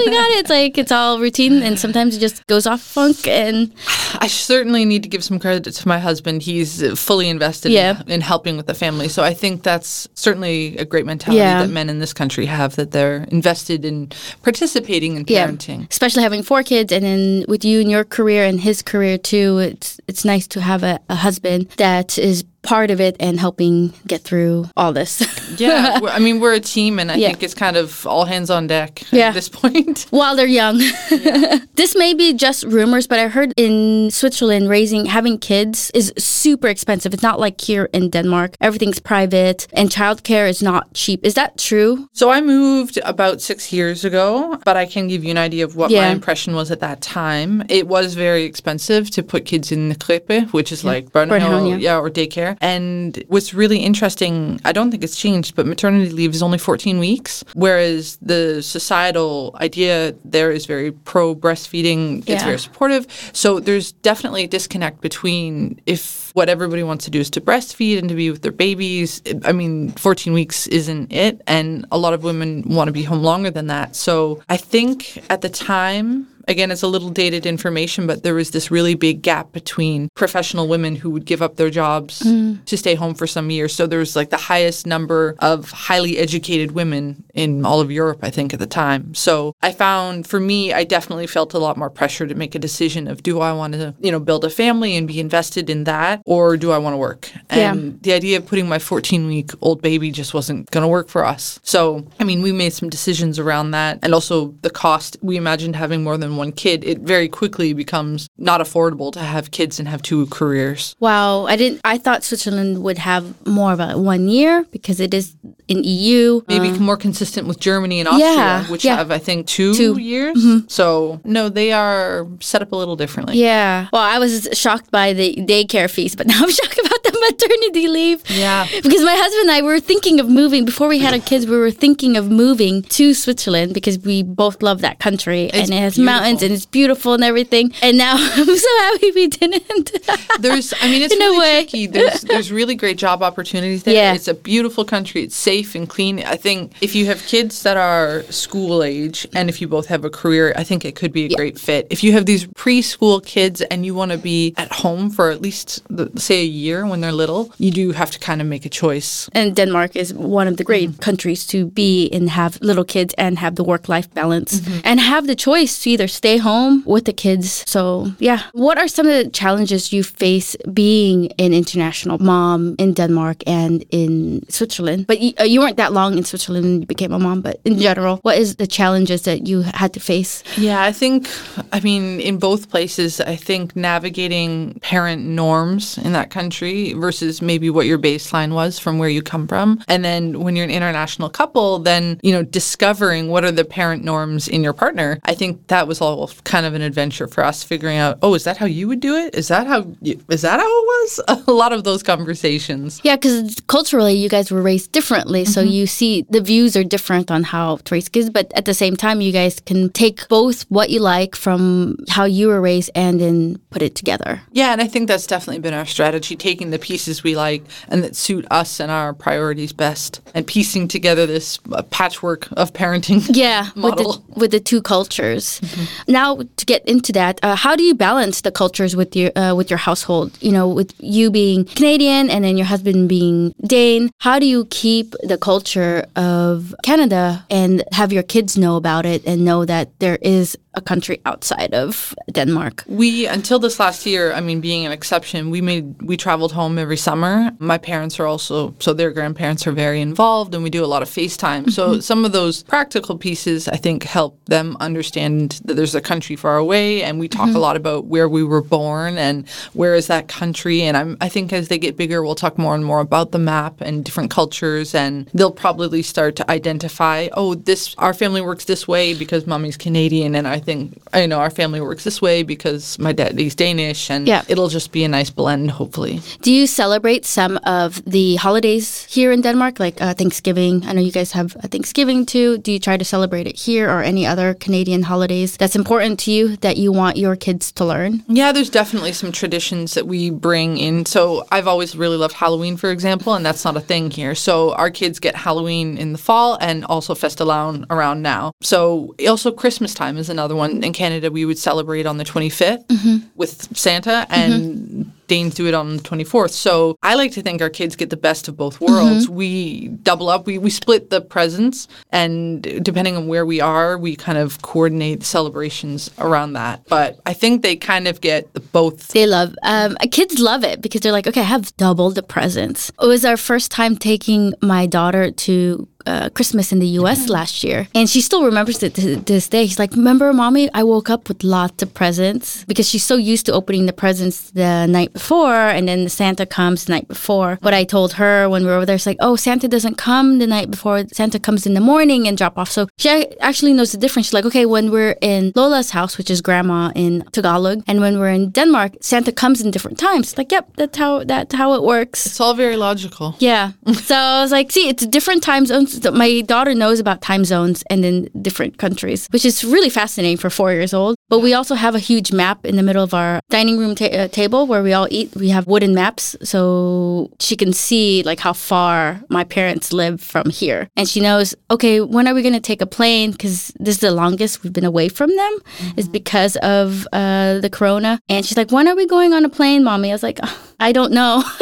got 0.06 0.30
it. 0.32 0.40
It's 0.40 0.50
like 0.50 0.78
it's 0.78 0.92
all 0.92 1.20
routine, 1.20 1.62
and 1.64 1.78
sometimes 1.78 2.16
it 2.16 2.20
just 2.22 2.48
goes 2.48 2.66
off 2.66 2.82
funk. 2.82 3.28
And 3.28 3.74
I 4.20 4.28
certainly 4.28 4.86
need 4.86 5.04
to 5.04 5.10
give 5.10 5.22
some 5.24 5.38
credit 5.40 5.64
to 5.74 5.88
my 5.88 6.00
husband. 6.00 6.42
He's 6.44 6.82
fully 6.98 7.28
invested 7.28 7.72
Yeah. 7.74 8.02
in, 8.04 8.12
in 8.12 8.22
helping 8.22 8.56
with 8.56 8.68
the 8.68 8.74
family. 8.74 9.10
So 9.10 9.22
I 9.22 9.34
think 9.34 9.64
that's 9.64 10.08
certainly 10.14 10.78
a 10.78 10.86
great 10.86 11.06
mentality 11.06 11.40
Yeah. 11.40 11.64
that 11.64 11.70
men 11.72 11.90
in 11.90 12.00
this 12.00 12.14
country 12.14 12.46
have 12.46 12.78
that 12.78 12.92
they're 12.92 13.24
invested 13.32 13.84
in 13.84 14.10
participating 14.44 15.18
in 15.18 15.26
parenting. 15.26 15.49
Especially 15.90 16.24
having 16.24 16.44
four 16.44 16.64
kids, 16.64 16.92
and 16.92 17.04
then 17.04 17.46
with 17.48 17.64
you 17.66 17.82
and 17.82 17.90
your 17.90 18.04
career 18.04 18.46
and 18.46 18.60
his 18.60 18.82
career 18.82 19.18
too, 19.18 19.60
it's 19.60 20.00
it's 20.08 20.26
nice 20.26 20.48
to 20.48 20.62
have 20.62 20.84
a, 20.84 21.00
a 21.10 21.16
husband 21.16 21.70
that 21.78 22.18
is 22.18 22.44
part 22.62 22.92
of 22.92 23.00
it 23.00 23.16
and 23.20 23.40
helping 23.40 23.94
get 24.08 24.22
through 24.22 24.66
all 24.76 24.94
this. 24.94 25.22
Yeah, 25.60 26.00
I 26.04 26.20
mean, 26.20 26.40
we're 26.40 26.54
a 26.54 26.60
team, 26.60 27.00
and 27.00 27.12
I 27.12 27.16
Yeah. 27.16 27.28
think 27.30 27.44
it's 27.44 27.54
kind 27.54 27.78
of 27.78 28.06
all 28.06 28.26
hands 28.26 28.50
on 28.50 28.68
deck 28.68 29.04
Yeah. 29.12 29.28
at 29.30 29.34
this 29.34 29.50
point. 29.50 30.06
While 30.12 30.36
they're 30.36 30.46
young. 30.48 30.78
this 31.76 31.96
may 31.96 32.14
be 32.14 32.34
just 32.34 32.64
rumors, 32.66 33.08
but 33.08 33.20
I 33.20 33.28
heard 33.28 33.54
in 33.58 34.10
Switzerland 34.12 34.70
raising 34.70 35.06
having 35.06 35.38
kids 35.38 35.92
is 35.94 36.14
super 36.18 36.68
expensive. 36.68 37.14
It's 37.14 37.24
not 37.24 37.40
like 37.40 37.62
here 37.62 37.90
in 37.94 38.10
Denmark. 38.10 38.56
Everything's 38.62 39.00
private 39.00 39.68
and 39.74 39.90
childcare 39.90 40.50
is 40.50 40.62
not 40.62 40.94
cheap. 40.94 41.26
Is 41.26 41.34
that 41.36 41.58
true? 41.58 42.08
So 42.14 42.30
I 42.30 42.42
moved 42.42 43.00
about 43.06 43.42
six 43.42 43.72
years 43.72 44.04
ago, 44.06 44.58
but 44.66 44.76
I 44.78 44.86
can 44.86 45.08
give 45.08 45.24
you 45.24 45.32
an 45.32 45.38
idea 45.38 45.64
of 45.66 45.76
what 45.76 45.92
my 45.92 46.08
impression 46.08 46.56
was 46.56 46.72
at 46.72 46.80
that 46.82 47.02
time. 47.02 47.64
It 47.70 47.88
was 47.88 48.16
very 48.16 48.44
expensive 48.44 49.10
to 49.12 49.24
put 49.24 49.46
kids 49.46 49.72
in 49.72 49.90
the 49.90 49.96
krippe, 49.96 50.52
which 50.54 50.72
is 50.72 50.84
like 50.84 51.12
børnehave, 51.12 51.70
yeah. 51.72 51.78
yeah. 51.78 51.98
or 52.00 52.10
daycare. 52.10 52.49
And 52.62 53.24
what's 53.28 53.54
really 53.54 53.80
interesting, 53.80 54.60
I 54.66 54.72
don't 54.72 54.92
think 54.92 55.04
it's 55.04 55.16
changed, 55.16 55.56
but 55.56 55.66
maternity 55.66 56.12
leave 56.12 56.34
is 56.34 56.44
only 56.44 56.58
14 56.58 57.00
weeks, 57.00 57.44
whereas 57.54 58.18
the 58.22 58.62
societal 58.62 59.56
idea 59.60 60.16
there 60.26 60.52
is 60.52 60.66
very 60.66 60.92
pro 60.92 61.36
breastfeeding. 61.36 62.24
It's 62.28 62.44
very 62.44 62.60
supportive. 62.60 63.08
So 63.34 63.60
there's 63.60 63.92
definitely 63.92 64.44
a 64.44 64.48
disconnect 64.48 65.02
between 65.02 65.82
if 65.86 66.32
what 66.34 66.50
everybody 66.50 66.84
wants 66.84 67.06
to 67.06 67.12
do 67.12 67.20
is 67.20 67.30
to 67.32 67.42
breastfeed 67.42 67.98
and 67.98 68.10
to 68.10 68.16
be 68.16 68.30
with 68.32 68.42
their 68.42 68.52
babies. 68.52 69.22
I 69.44 69.52
mean, 69.52 69.92
14 69.92 70.34
weeks 70.34 70.68
isn't 70.68 71.12
it. 71.12 71.42
And 71.48 71.86
a 71.92 71.98
lot 71.98 72.14
of 72.14 72.24
women 72.24 72.64
want 72.68 72.88
to 72.88 72.92
be 72.92 73.04
home 73.04 73.24
longer 73.24 73.52
than 73.52 73.68
that. 73.68 73.96
So 73.96 74.42
I 74.50 74.58
think 74.58 75.24
at 75.30 75.42
the 75.42 75.50
time, 75.50 76.28
again, 76.50 76.72
it's 76.72 76.84
a 76.84 76.88
little 76.88 77.10
dated 77.10 77.46
information, 77.46 78.08
but 78.08 78.24
there 78.24 78.34
was 78.34 78.52
this 78.52 78.72
really 78.72 78.96
big 78.96 79.22
gap 79.22 79.52
between 79.52 80.10
professional 80.16 80.68
women 80.68 80.96
who 80.96 81.10
would 81.12 81.26
give 81.26 81.42
up 81.42 81.56
their 81.56 81.70
jobs 81.70 82.22
mm. 82.22 82.64
to 82.66 82.76
stay 82.76 82.96
home 82.96 83.14
for 83.14 83.28
some 83.28 83.52
years. 83.52 83.74
So 83.74 83.86
there 83.86 84.00
was 84.00 84.16
like 84.16 84.32
the 84.32 84.38
highest 84.38 84.88
number 84.88 85.36
of 85.40 85.70
highly 85.70 86.18
educated 86.18 86.72
women 86.72 87.24
in 87.36 87.66
all 87.66 87.80
of 87.80 87.92
Europe, 87.92 88.20
I 88.24 88.32
think, 88.32 88.54
at 88.54 88.60
the 88.60 88.68
time. 88.68 89.14
So 89.14 89.54
I 89.62 89.72
found 89.72 90.26
for 90.26 90.40
me, 90.40 90.74
I 90.74 90.84
definitely 90.84 91.28
felt 91.28 91.54
a 91.54 91.60
lot 91.60 91.78
more 91.78 91.90
pressure 91.90 92.26
to 92.26 92.36
make 92.36 92.56
a 92.56 92.60
decision 92.60 93.08
of 93.08 93.22
do 93.22 93.40
I 93.40 93.54
want 93.54 93.74
to, 93.74 93.94
you 94.00 94.12
know, 94.12 94.20
build 94.20 94.44
a 94.44 94.50
family 94.50 94.98
and 94.98 95.08
be 95.08 95.20
invested 95.20 95.70
in 95.70 95.84
that 95.84 96.22
or 96.26 96.58
do 96.58 96.72
I 96.72 96.80
want 96.80 96.94
to 96.94 96.98
work? 96.98 97.32
Yeah. 97.52 97.72
And 97.72 98.02
the 98.02 98.14
idea 98.14 98.38
of 98.38 98.48
putting 98.48 98.68
my 98.68 98.80
14 98.80 99.28
week 99.28 99.52
old 99.62 99.84
baby 99.84 100.10
just 100.12 100.34
wasn't 100.34 100.70
going 100.72 100.82
to 100.82 100.88
work 100.88 101.10
for 101.10 101.24
us. 101.24 101.60
So, 101.64 102.08
I 102.20 102.24
mean, 102.24 102.42
we 102.42 102.52
made 102.52 102.74
some 102.74 102.90
decisions 102.90 103.38
around 103.38 103.72
that 103.72 104.00
and 104.02 104.16
also 104.16 104.56
the 104.62 104.72
cost. 104.72 105.18
We 105.22 105.38
imagined 105.38 105.76
having 105.76 106.04
more 106.04 106.18
than 106.18 106.39
one 106.40 106.52
kid. 106.52 106.84
It 106.84 107.00
very 107.02 107.30
quickly 107.30 107.74
becomes 107.74 108.28
not 108.38 108.62
affordable 108.62 109.12
to 109.14 109.20
have 109.20 109.52
kids 109.52 109.80
and 109.80 109.88
have 109.88 110.02
two 110.02 110.26
careers. 110.28 110.96
Wow, 111.00 111.46
I 111.46 111.56
didn't. 111.56 111.82
I 111.84 112.00
thought 112.00 112.24
Switzerland 112.24 112.82
would 112.82 112.98
have 112.98 113.46
more 113.46 113.74
of 113.74 113.80
a 113.80 113.98
one 114.00 114.28
year 114.28 114.66
because 114.72 115.00
it 115.00 115.14
is 115.14 115.36
in 115.68 115.84
EU. 115.84 116.42
Maybe 116.48 116.72
more 116.80 116.98
consistent 116.98 117.48
with 117.48 117.60
Germany 117.60 118.00
and 118.00 118.08
Austria, 118.08 118.34
yeah, 118.34 118.66
which 118.68 118.84
yeah. 118.84 118.96
have, 118.96 119.12
I 119.12 119.20
think, 119.20 119.46
two, 119.46 119.74
Two. 119.76 119.92
Mm-hmm. 119.94 120.00
years. 120.00 120.64
So, 120.68 121.22
no, 121.24 121.50
they 121.50 121.72
are 121.72 122.28
set 122.40 122.62
up 122.62 122.72
a 122.72 122.76
little 122.76 122.96
differently. 122.96 123.38
Yeah. 123.38 123.88
Well, 123.94 124.02
I 124.02 124.18
was 124.18 124.50
shocked 124.54 124.90
by 124.90 125.14
the 125.14 125.36
daycare 125.36 125.90
fees, 125.90 126.16
but 126.16 126.26
now 126.26 126.42
I'm 126.42 126.50
shocked 126.60 126.80
about 127.00 127.14
the 127.14 127.20
maternity 127.32 127.88
leave. 127.88 128.30
Yeah. 128.30 128.66
Because 128.82 129.04
my 129.04 129.16
husband 129.16 129.42
and 129.50 129.52
I 129.52 129.62
were 129.62 129.80
thinking 129.80 130.20
of 130.20 130.30
moving 130.30 130.66
before 130.66 130.88
we 130.88 131.00
had 131.00 131.14
our 131.14 131.20
kids. 131.20 131.46
We 131.48 131.58
were 131.58 131.72
thinking 131.72 132.18
of 132.18 132.30
moving 132.30 132.82
to 132.84 133.14
Switzerland 133.14 133.74
because 133.74 134.00
we 134.00 134.24
both 134.24 134.62
love 134.62 134.82
that 134.82 135.00
country 135.00 135.50
and 135.52 135.70
it 135.70 135.78
has 135.80 135.98
mountains 135.98 136.44
and 136.44 136.54
it's 136.54 136.66
beautiful 136.66 137.14
and 137.14 137.24
everything. 137.24 137.74
And 137.82 137.98
now 137.98 138.16
I'm 138.18 138.46
so 138.58 138.78
happy 138.80 139.12
we 139.12 139.28
didn't. 139.28 139.92
There's, 140.40 140.74
I 140.82 140.90
mean, 140.90 141.02
it's 141.02 141.14
In 141.14 141.22
a 141.22 141.26
really 141.26 141.40
way. 141.40 141.62
tricky. 141.64 141.88
There's, 141.88 142.22
there's 142.22 142.52
really 142.52 142.76
great 142.76 142.98
job 142.98 143.22
opportunities 143.24 143.84
there. 143.84 143.94
Yeah. 143.96 144.14
It's 144.14 144.28
a 144.28 144.34
beautiful 144.34 144.86
country. 144.86 145.24
It's 145.24 145.36
safe 145.36 145.76
and 145.76 145.90
clean. 145.90 146.24
I 146.24 146.36
think 146.36 146.74
if 146.82 146.96
you 146.96 147.06
have 147.08 147.22
kids 147.26 147.64
that 147.64 147.78
are 147.78 148.24
school 148.24 148.84
age 148.84 149.28
and 149.34 149.50
if 149.50 149.62
you 149.62 149.68
both 149.68 149.88
have 149.88 150.06
a 150.06 150.10
career, 150.10 150.54
I 150.56 150.64
think 150.64 150.86
it 150.86 150.96
could 150.96 151.12
be 151.12 151.26
a 151.26 151.36
great 151.36 151.60
fit. 151.60 151.88
If 151.90 152.04
you 152.04 152.14
have 152.14 152.26
these 152.26 152.46
preschool 152.48 153.24
kids 153.26 153.62
and 153.62 153.86
you 153.86 153.94
want 153.94 154.12
to 154.12 154.18
be 154.18 154.54
at 154.58 154.72
home 154.72 155.10
for 155.10 155.30
at 155.32 155.42
least, 155.42 155.82
the, 155.90 156.12
say, 156.20 156.42
a 156.42 156.46
year 156.46 156.86
when 156.90 157.02
they're 157.02 157.12
little, 157.24 157.52
you 157.58 157.72
do 157.72 157.92
have 157.92 158.12
to 158.12 158.20
kind 158.20 158.42
of 158.42 158.48
make 158.48 158.66
a 158.66 158.70
choice. 158.70 159.30
and 159.34 159.56
Denmark 159.56 159.96
is 159.96 160.14
one 160.14 160.48
of 160.48 160.58
the 160.58 160.64
great 160.64 161.00
countries 161.02 161.46
to 161.48 161.66
be 161.66 162.10
and 162.14 162.30
have 162.30 162.58
little 162.62 162.86
kids 162.86 163.14
and 163.18 163.38
have 163.40 163.56
the 163.56 163.64
work 163.64 163.90
life 163.90 164.08
balance 164.14 164.62
and 164.84 165.00
have 165.00 165.28
the 165.28 165.36
choice 165.36 165.80
to 165.84 165.90
either 165.90 166.08
stay 166.08 166.38
home 166.38 166.84
with 166.86 167.06
the 167.06 167.14
kids. 167.14 167.64
So, 167.68 168.12
yeah. 168.20 168.40
What 168.54 168.78
are 168.78 168.88
some 168.88 169.08
of 169.08 169.14
the 169.14 169.30
challenges 169.32 169.92
you 169.94 170.04
face 170.04 170.56
being 170.74 171.32
an 171.40 171.54
international 171.54 172.18
mom 172.20 172.76
in 172.78 172.94
Denmark 172.94 173.44
and 173.48 173.84
in 173.92 174.42
Switzerland? 174.50 175.06
But 175.08 175.20
you, 175.20 175.34
uh, 175.40 175.44
you 175.44 175.60
weren't 175.62 175.78
that 175.78 175.94
long 175.94 176.18
in 176.18 176.24
Switzerland 176.24 176.66
when 176.66 176.82
you 176.82 176.88
became 176.88 177.14
a 177.14 177.20
mom, 177.20 177.42
but 177.42 177.60
in 177.66 177.78
general, 177.80 178.18
what 178.24 178.38
is 178.38 178.56
the 178.56 178.68
challenges 178.68 179.22
that 179.24 179.48
you 179.48 179.62
had 179.62 179.92
to 179.94 180.00
face? 180.00 180.44
Yeah, 180.58 180.82
I 180.90 180.92
think, 180.94 181.28
I 181.74 181.80
mean, 181.80 182.20
in 182.20 182.38
both 182.40 182.70
places, 182.70 183.22
I 183.22 183.36
think 183.36 183.76
navigating 183.76 184.80
parent 184.82 185.22
norms 185.26 185.98
in 185.98 186.14
that 186.14 186.30
country 186.30 186.79
versus 186.94 187.42
maybe 187.42 187.70
what 187.70 187.86
your 187.86 187.98
baseline 187.98 188.54
was 188.54 188.80
from 188.80 188.98
where 188.98 189.10
you 189.10 189.22
come 189.22 189.48
from. 189.48 189.84
And 189.88 190.04
then 190.04 190.40
when 190.42 190.56
you're 190.56 190.66
an 190.66 190.72
international 190.72 191.30
couple, 191.30 191.80
then, 191.80 192.20
you 192.24 192.32
know, 192.32 192.44
discovering 192.44 193.30
what 193.30 193.44
are 193.44 193.52
the 193.52 193.66
parent 193.66 194.04
norms 194.04 194.48
in 194.48 194.64
your 194.64 194.74
partner. 194.74 195.20
I 195.24 195.36
think 195.36 195.68
that 195.68 195.88
was 195.88 196.02
all 196.02 196.30
kind 196.44 196.66
of 196.66 196.74
an 196.74 196.82
adventure 196.82 197.28
for 197.28 197.44
us 197.44 197.64
figuring 197.64 197.98
out, 197.98 198.20
oh, 198.22 198.34
is 198.34 198.44
that 198.44 198.58
how 198.58 198.66
you 198.66 198.88
would 198.88 199.00
do 199.00 199.16
it? 199.16 199.36
Is 199.36 199.48
that 199.50 199.68
how, 199.68 199.88
you, 200.02 200.20
is 200.30 200.42
that 200.42 200.60
how 200.60 200.68
it 200.68 200.86
was? 200.86 201.22
A 201.48 201.52
lot 201.52 201.74
of 201.74 201.84
those 201.84 202.04
conversations. 202.04 203.02
Yeah, 203.04 203.16
because 203.16 203.56
culturally, 203.68 204.14
you 204.14 204.30
guys 204.30 204.52
were 204.52 204.62
raised 204.62 204.92
differently. 204.92 205.46
So 205.46 205.62
mm-hmm. 205.62 205.72
you 205.72 205.88
see 205.88 206.26
the 206.30 206.42
views 206.42 206.76
are 206.76 206.84
different 206.84 207.32
on 207.32 207.44
how 207.44 207.78
to 207.78 207.96
raise 207.96 208.10
kids. 208.10 208.30
But 208.30 208.52
at 208.56 208.66
the 208.66 208.74
same 208.74 208.96
time, 208.96 209.22
you 209.22 209.32
guys 209.32 209.60
can 209.60 209.90
take 209.90 210.28
both 210.28 210.64
what 210.70 210.90
you 210.90 211.00
like 211.00 211.36
from 211.36 211.98
how 212.10 212.26
you 212.26 212.48
were 212.48 212.62
raised 212.62 212.92
and 212.96 213.20
then 213.20 213.60
put 213.70 213.82
it 213.82 213.96
together. 213.96 214.42
Yeah, 214.52 214.72
and 214.72 214.82
I 214.82 214.88
think 214.88 215.08
that's 215.08 215.28
definitely 215.28 215.60
been 215.60 215.74
our 215.74 215.86
strategy, 215.86 216.36
taking 216.36 216.69
the 216.72 216.80
pieces 216.80 217.24
we 217.24 217.36
like 217.36 217.64
and 217.88 218.04
that 218.04 218.16
suit 218.16 218.46
us 218.52 218.80
and 218.80 218.92
our 218.92 219.14
priorities 219.14 219.74
best, 219.74 220.22
and 220.34 220.46
piecing 220.46 220.88
together 220.88 221.26
this 221.26 221.60
uh, 221.72 221.82
patchwork 221.84 222.48
of 222.54 222.74
parenting. 222.74 223.20
Yeah, 223.40 223.70
with 223.76 223.76
Model. 223.76 224.14
the, 224.14 224.40
with 224.40 224.52
the 224.52 224.60
two 224.60 224.82
cultures. 224.82 225.62
Now, 226.08 226.40
to 226.58 226.66
get 226.66 226.84
into 226.86 227.14
that, 227.14 227.40
uh, 227.42 227.56
how 227.56 227.76
do 227.76 227.84
you 227.84 227.96
balance 227.96 228.42
the 228.42 228.52
cultures 228.52 228.96
with 228.96 229.16
your 229.16 229.32
uh, 229.38 229.56
with 229.56 229.70
your 229.70 229.78
household? 229.78 230.38
You 230.42 230.52
know, 230.52 230.68
with 230.68 230.94
you 231.00 231.32
being 231.32 231.64
Canadian 231.66 232.30
and 232.30 232.44
then 232.44 232.58
your 232.58 232.66
husband 232.66 233.08
being 233.08 233.54
Dane. 233.66 234.10
How 234.20 234.40
do 234.40 234.46
you 234.46 234.66
keep 234.66 235.16
the 235.24 235.38
culture 235.38 236.06
of 236.16 236.76
Canada 236.84 237.46
and 237.50 237.84
have 237.94 238.12
your 238.12 238.24
kids 238.24 238.58
know 238.58 238.76
about 238.76 239.06
it 239.06 239.26
and 239.26 239.46
know 239.46 239.66
that 239.66 239.98
there 240.00 240.18
is 240.22 240.58
a 240.76 240.82
country 240.82 241.20
outside 241.26 241.74
of 241.74 242.14
Denmark? 242.32 242.84
We 242.88 243.26
until 243.26 243.60
this 243.60 243.80
last 243.80 244.06
year, 244.06 244.34
I 244.34 244.42
mean, 244.42 244.62
being 244.62 244.86
an 244.86 244.92
exception, 244.92 245.50
we 245.50 245.62
made 245.62 246.02
we 246.02 246.16
traveled 246.18 246.52
home 246.52 246.78
every 246.78 246.98
summer. 246.98 247.52
My 247.60 247.78
parents 247.78 248.20
are 248.20 248.26
also 248.26 248.76
so 248.80 248.94
their 248.94 249.12
grandparents 249.12 249.66
are 249.68 249.72
very 249.72 250.02
involved, 250.02 250.54
and 250.54 250.64
we 250.64 250.70
do 250.70 250.86
a 250.86 250.88
lot 250.88 251.02
of 251.02 251.10
FaceTime. 251.10 251.72
So 251.72 251.90
mm-hmm. 251.90 252.00
some 252.02 252.26
of 252.26 252.32
those 252.32 252.64
practical 252.64 253.18
pieces, 253.18 253.68
I 253.68 253.78
think, 253.78 254.04
help 254.04 254.40
them 254.46 254.78
understand 254.80 255.60
that 255.66 255.74
there's 255.74 255.96
a 255.96 256.02
country 256.02 256.36
far 256.36 256.58
away, 256.58 257.04
and 257.04 257.20
we 257.20 257.28
talk 257.28 257.48
a 257.48 257.50
mm-hmm. 257.50 257.60
lot 257.60 257.76
about 257.76 258.06
where 258.06 258.30
we 258.30 258.44
were 258.44 258.62
born 258.62 259.18
and 259.18 259.48
where 259.74 259.96
is 259.96 260.08
that 260.08 260.28
country. 260.28 260.82
And 260.84 260.96
I'm 260.96 261.18
I 261.20 261.30
think 261.30 261.52
as 261.52 261.68
they 261.68 261.80
get 261.80 261.98
bigger, 261.98 262.22
we'll 262.22 262.36
talk 262.36 262.58
more 262.58 262.76
and 262.76 262.86
more 262.86 263.00
about 263.00 263.32
the 263.32 263.40
map 263.40 263.82
and 263.82 264.06
different 264.06 264.32
cultures, 264.32 264.94
and 264.94 265.30
they'll 265.34 265.52
probably 265.52 266.04
start 266.04 266.36
to 266.36 266.52
identify, 266.52 267.28
oh, 267.34 267.56
this 267.56 267.96
our 267.98 268.14
family 268.14 268.42
works 268.42 268.66
this 268.66 268.88
way 268.88 269.14
because 269.14 269.48
mommy's 269.48 269.78
Canadian, 269.78 270.36
and 270.36 270.48
I 270.48 270.60
think 270.70 270.82
I 271.20 271.26
know 271.26 271.40
our 271.46 271.50
family 271.62 271.82
works 271.82 272.04
this 272.04 272.22
way 272.22 272.44
because 272.44 273.00
my 273.00 273.14
daddy's 273.14 273.56
Danish, 273.56 274.12
and 274.14 274.28
Yeah. 274.28 274.42
it'll 274.52 274.70
just 274.70 274.92
be 274.92 275.04
a 275.04 275.08
nice 275.18 275.32
blend, 275.40 275.72
hopefully. 275.72 276.22
Do 276.42 276.52
you 276.52 276.68
celebrate 276.68 277.26
some 277.26 277.58
of 277.66 277.90
the 278.06 278.36
holidays 278.46 279.06
here 279.16 279.32
in 279.36 279.42
Denmark, 279.42 279.80
like 279.80 279.98
uh, 280.02 280.14
Thanksgiving? 280.14 280.84
I 280.88 280.94
know 280.94 281.02
you 281.02 281.12
guys 281.12 281.32
have 281.34 281.50
a 281.64 281.68
Thanksgiving 281.68 282.26
too. 282.26 282.58
Do 282.66 282.72
you 282.72 282.80
try 282.80 282.98
to 282.98 283.06
celebrate 283.06 283.48
it 283.52 283.58
here 283.68 283.86
or 283.90 284.04
any 284.04 284.24
other 284.32 284.54
Canadian 284.66 285.04
holidays 285.04 285.58
that's 285.58 285.76
important 285.76 286.20
to 286.26 286.32
you 286.32 286.44
that 286.58 286.76
you 286.78 286.92
want 287.02 287.18
your 287.18 287.36
kids 287.36 287.72
to 287.74 287.84
learn? 287.86 288.12
Yeah, 288.40 288.52
there's 288.54 288.70
definitely 288.82 289.14
some 289.14 289.32
traditions 289.32 289.94
that 289.96 290.06
we 290.06 290.30
bring 290.30 290.78
in. 290.78 291.06
So 291.06 291.46
I've 291.56 291.68
always 291.68 291.96
really 291.96 292.18
loved 292.18 292.36
Halloween, 292.36 292.78
for 292.78 292.90
example, 292.92 293.34
and 293.36 293.44
that's 293.46 293.66
not 293.66 293.76
a 293.78 293.82
thing 293.92 294.12
here. 294.12 294.36
So 294.36 294.74
our 294.82 294.92
kids 294.92 295.20
get 295.20 295.36
Halloween 295.36 295.98
in 295.98 296.12
the 296.14 296.22
fall 296.28 296.58
and 296.62 296.86
also 296.86 297.16
fastelavn 297.16 297.86
around 297.90 298.22
now. 298.22 298.52
So 298.62 299.16
also 299.28 299.52
Christmas 299.52 299.94
time 299.94 300.18
is 300.22 300.30
another 300.30 300.49
one. 300.56 300.84
In 300.84 300.94
Canada, 300.94 301.32
we 301.32 301.46
would 301.46 301.58
celebrate 301.58 302.06
on 302.06 302.18
the 302.18 302.26
25th 302.26 302.86
mm-hmm. 302.88 303.28
with 303.36 303.76
Santa 303.78 304.28
mm-hmm. 304.30 304.34
and 304.34 305.12
Danes 305.30 305.54
do 305.54 305.68
it 305.68 305.74
on 305.74 305.96
the 305.96 306.04
24th. 306.04 306.50
So 306.50 306.98
I 307.02 307.16
like 307.16 307.32
to 307.34 307.42
think 307.42 307.62
our 307.62 307.70
kids 307.70 307.96
get 307.96 308.10
the 308.10 308.18
best 308.18 308.50
of 308.50 308.58
both 308.58 308.82
worlds. 308.82 309.28
Mm-hmm. 309.28 309.36
We 309.36 309.88
double 309.88 310.28
up, 310.28 310.46
we, 310.46 310.58
we 310.58 310.70
split 310.72 311.10
the 311.10 311.22
presents, 311.22 311.88
and 312.10 312.62
depending 312.84 313.16
on 313.16 313.28
where 313.28 313.46
we 313.46 313.62
are, 313.62 313.98
we 313.98 314.18
kind 314.18 314.38
of 314.38 314.62
coordinate 314.62 315.24
celebrations 315.24 316.10
around 316.18 316.54
that. 316.54 316.84
But 316.90 317.20
I 317.26 317.34
think 317.34 317.62
they 317.62 317.78
kind 317.78 318.08
of 318.08 318.20
get 318.20 318.52
the 318.54 318.60
both. 318.60 319.10
They 319.10 319.28
love, 319.28 319.56
um, 319.64 319.96
kids 320.12 320.40
love 320.40 320.64
it 320.64 320.82
because 320.82 321.02
they're 321.02 321.12
like, 321.12 321.28
okay, 321.28 321.42
I 321.42 321.44
have 321.44 321.76
double 321.78 322.10
the 322.10 322.24
presents. 322.24 322.92
It 323.02 323.08
was 323.08 323.24
our 323.24 323.38
first 323.38 323.72
time 323.72 323.96
taking 323.96 324.56
my 324.62 324.88
daughter 324.88 325.32
to 325.32 325.88
uh, 326.06 326.30
Christmas 326.30 326.72
in 326.72 326.80
the 326.80 326.88
U.S. 327.00 327.30
last 327.30 327.64
year, 327.64 327.88
and 327.96 328.10
she 328.10 328.22
still 328.22 328.44
remembers 328.44 328.82
it 328.84 328.96
to 328.96 329.16
this 329.18 329.48
day. 329.50 329.68
She's 329.68 329.80
like, 329.80 329.92
"Remember, 329.92 330.32
mommy? 330.34 330.70
I 330.74 330.84
woke 330.84 331.10
up 331.10 331.28
with 331.28 331.44
lots 331.44 331.84
of 331.84 331.94
presents 331.94 332.64
because 332.66 332.88
she's 332.90 333.04
so 333.04 333.16
used 333.16 333.46
to 333.48 333.54
opening 333.54 333.86
the 333.86 333.94
presents 333.94 334.52
the 334.52 334.86
night 334.88 335.14
before, 335.14 335.54
and 335.54 335.88
then 335.88 336.04
the 336.04 336.10
Santa 336.10 336.46
comes 336.46 336.86
the 336.86 336.94
night 336.94 337.08
before." 337.08 337.58
But 337.62 337.74
I 337.74 337.84
told 337.84 338.14
her 338.14 338.50
when 338.50 338.64
we 338.64 338.70
were 338.70 338.76
over 338.76 338.86
there, 338.86 338.96
it's 338.96 339.06
like, 339.06 339.18
"Oh, 339.20 339.36
Santa 339.36 339.68
doesn't 339.68 339.98
come 339.98 340.40
the 340.40 340.48
night 340.48 340.70
before. 340.72 341.04
Santa 341.14 341.40
comes 341.40 341.66
in 341.66 341.74
the 341.74 341.82
morning 341.82 342.28
and 342.28 342.38
drop 342.38 342.58
off." 342.58 342.72
So 342.72 342.88
she 342.98 343.10
actually 343.40 343.74
knows 343.74 343.92
the 343.92 343.98
difference. 343.98 344.28
She's 344.28 344.34
like, 344.34 344.46
"Okay, 344.46 344.66
when 344.66 344.92
we're 344.92 345.18
in 345.22 345.52
Lola's 345.56 345.92
house, 345.92 346.18
which 346.18 346.30
is 346.30 346.42
grandma 346.42 346.92
in 346.96 347.24
Tagalog, 347.32 347.84
and 347.88 348.00
when 348.02 348.20
we're 348.20 348.36
in 348.40 348.50
Denmark, 348.52 348.92
Santa 349.02 349.32
comes 349.32 349.62
in 349.62 349.72
different 349.72 349.98
times." 349.98 350.38
Like, 350.38 350.52
yep, 350.52 350.66
that's 350.76 350.98
how 350.98 351.24
that's 351.24 351.56
how 351.56 351.74
it 351.74 351.84
works. 351.84 352.26
It's 352.26 352.40
all 352.40 352.54
very 352.54 352.78
logical. 352.78 353.36
Yeah. 353.40 353.72
so 353.94 354.16
I 354.16 354.42
was 354.42 354.52
like, 354.52 354.72
see, 354.72 354.88
it's 354.90 355.06
different 355.06 355.44
time 355.44 355.66
zones. 355.66 355.89
My 356.12 356.42
daughter 356.42 356.74
knows 356.76 357.00
about 357.00 357.22
time 357.22 357.46
zones 357.46 357.84
and 357.90 358.06
in 358.06 358.30
different 358.42 358.78
countries, 358.78 359.28
which 359.32 359.46
is 359.46 359.64
really 359.64 359.90
fascinating 359.90 360.38
for 360.38 360.50
four 360.50 360.72
years 360.72 360.94
old. 360.94 361.16
But 361.30 361.40
we 361.40 361.54
also 361.54 361.76
have 361.76 361.96
a 361.96 362.00
huge 362.00 362.32
map 362.32 362.66
in 362.66 362.76
the 362.76 362.84
middle 362.84 363.04
of 363.04 363.14
our 363.14 363.40
dining 363.50 363.78
room 363.78 363.96
ta- 363.96 364.06
uh, 364.06 364.28
table 364.28 364.68
where 364.68 364.84
we 364.84 364.94
all 364.94 365.08
eat. 365.12 365.36
We 365.36 365.50
have 365.50 365.68
wooden 365.68 365.94
maps 365.94 366.36
so 366.44 367.32
she 367.40 367.56
can 367.56 367.74
see 367.74 368.24
like 368.24 368.40
how 368.40 368.54
far 368.54 369.22
my 369.30 369.44
parents 369.44 369.94
live 369.94 370.22
from 370.22 370.50
here. 370.50 370.88
And 370.96 371.08
she 371.08 371.20
knows, 371.20 371.56
okay, 371.70 372.02
when 372.02 372.28
are 372.28 372.34
we 372.34 372.42
going 372.42 372.54
to 372.54 372.60
take 372.60 372.82
a 372.82 372.88
plane? 372.88 373.32
Because 373.32 373.74
this 373.80 373.96
is 373.96 374.02
the 374.02 374.12
longest 374.12 374.64
we've 374.64 374.74
been 374.74 374.86
away 374.86 375.10
from 375.10 375.36
them 375.36 375.58
is 375.98 376.08
because 376.08 376.56
of 376.58 377.08
uh, 377.14 377.60
the 377.60 377.70
corona. 377.70 378.20
And 378.30 378.46
she's 378.46 378.58
like, 378.58 378.72
when 378.72 378.88
are 378.88 378.96
we 378.96 379.06
going 379.06 379.34
on 379.34 379.46
a 379.46 379.50
plane, 379.50 379.84
mommy? 379.84 380.10
I 380.10 380.14
was 380.14 380.24
like, 380.24 380.40
"Oh, 380.44 380.69
I 380.80 380.92
don't 380.92 381.12
know. 381.12 381.44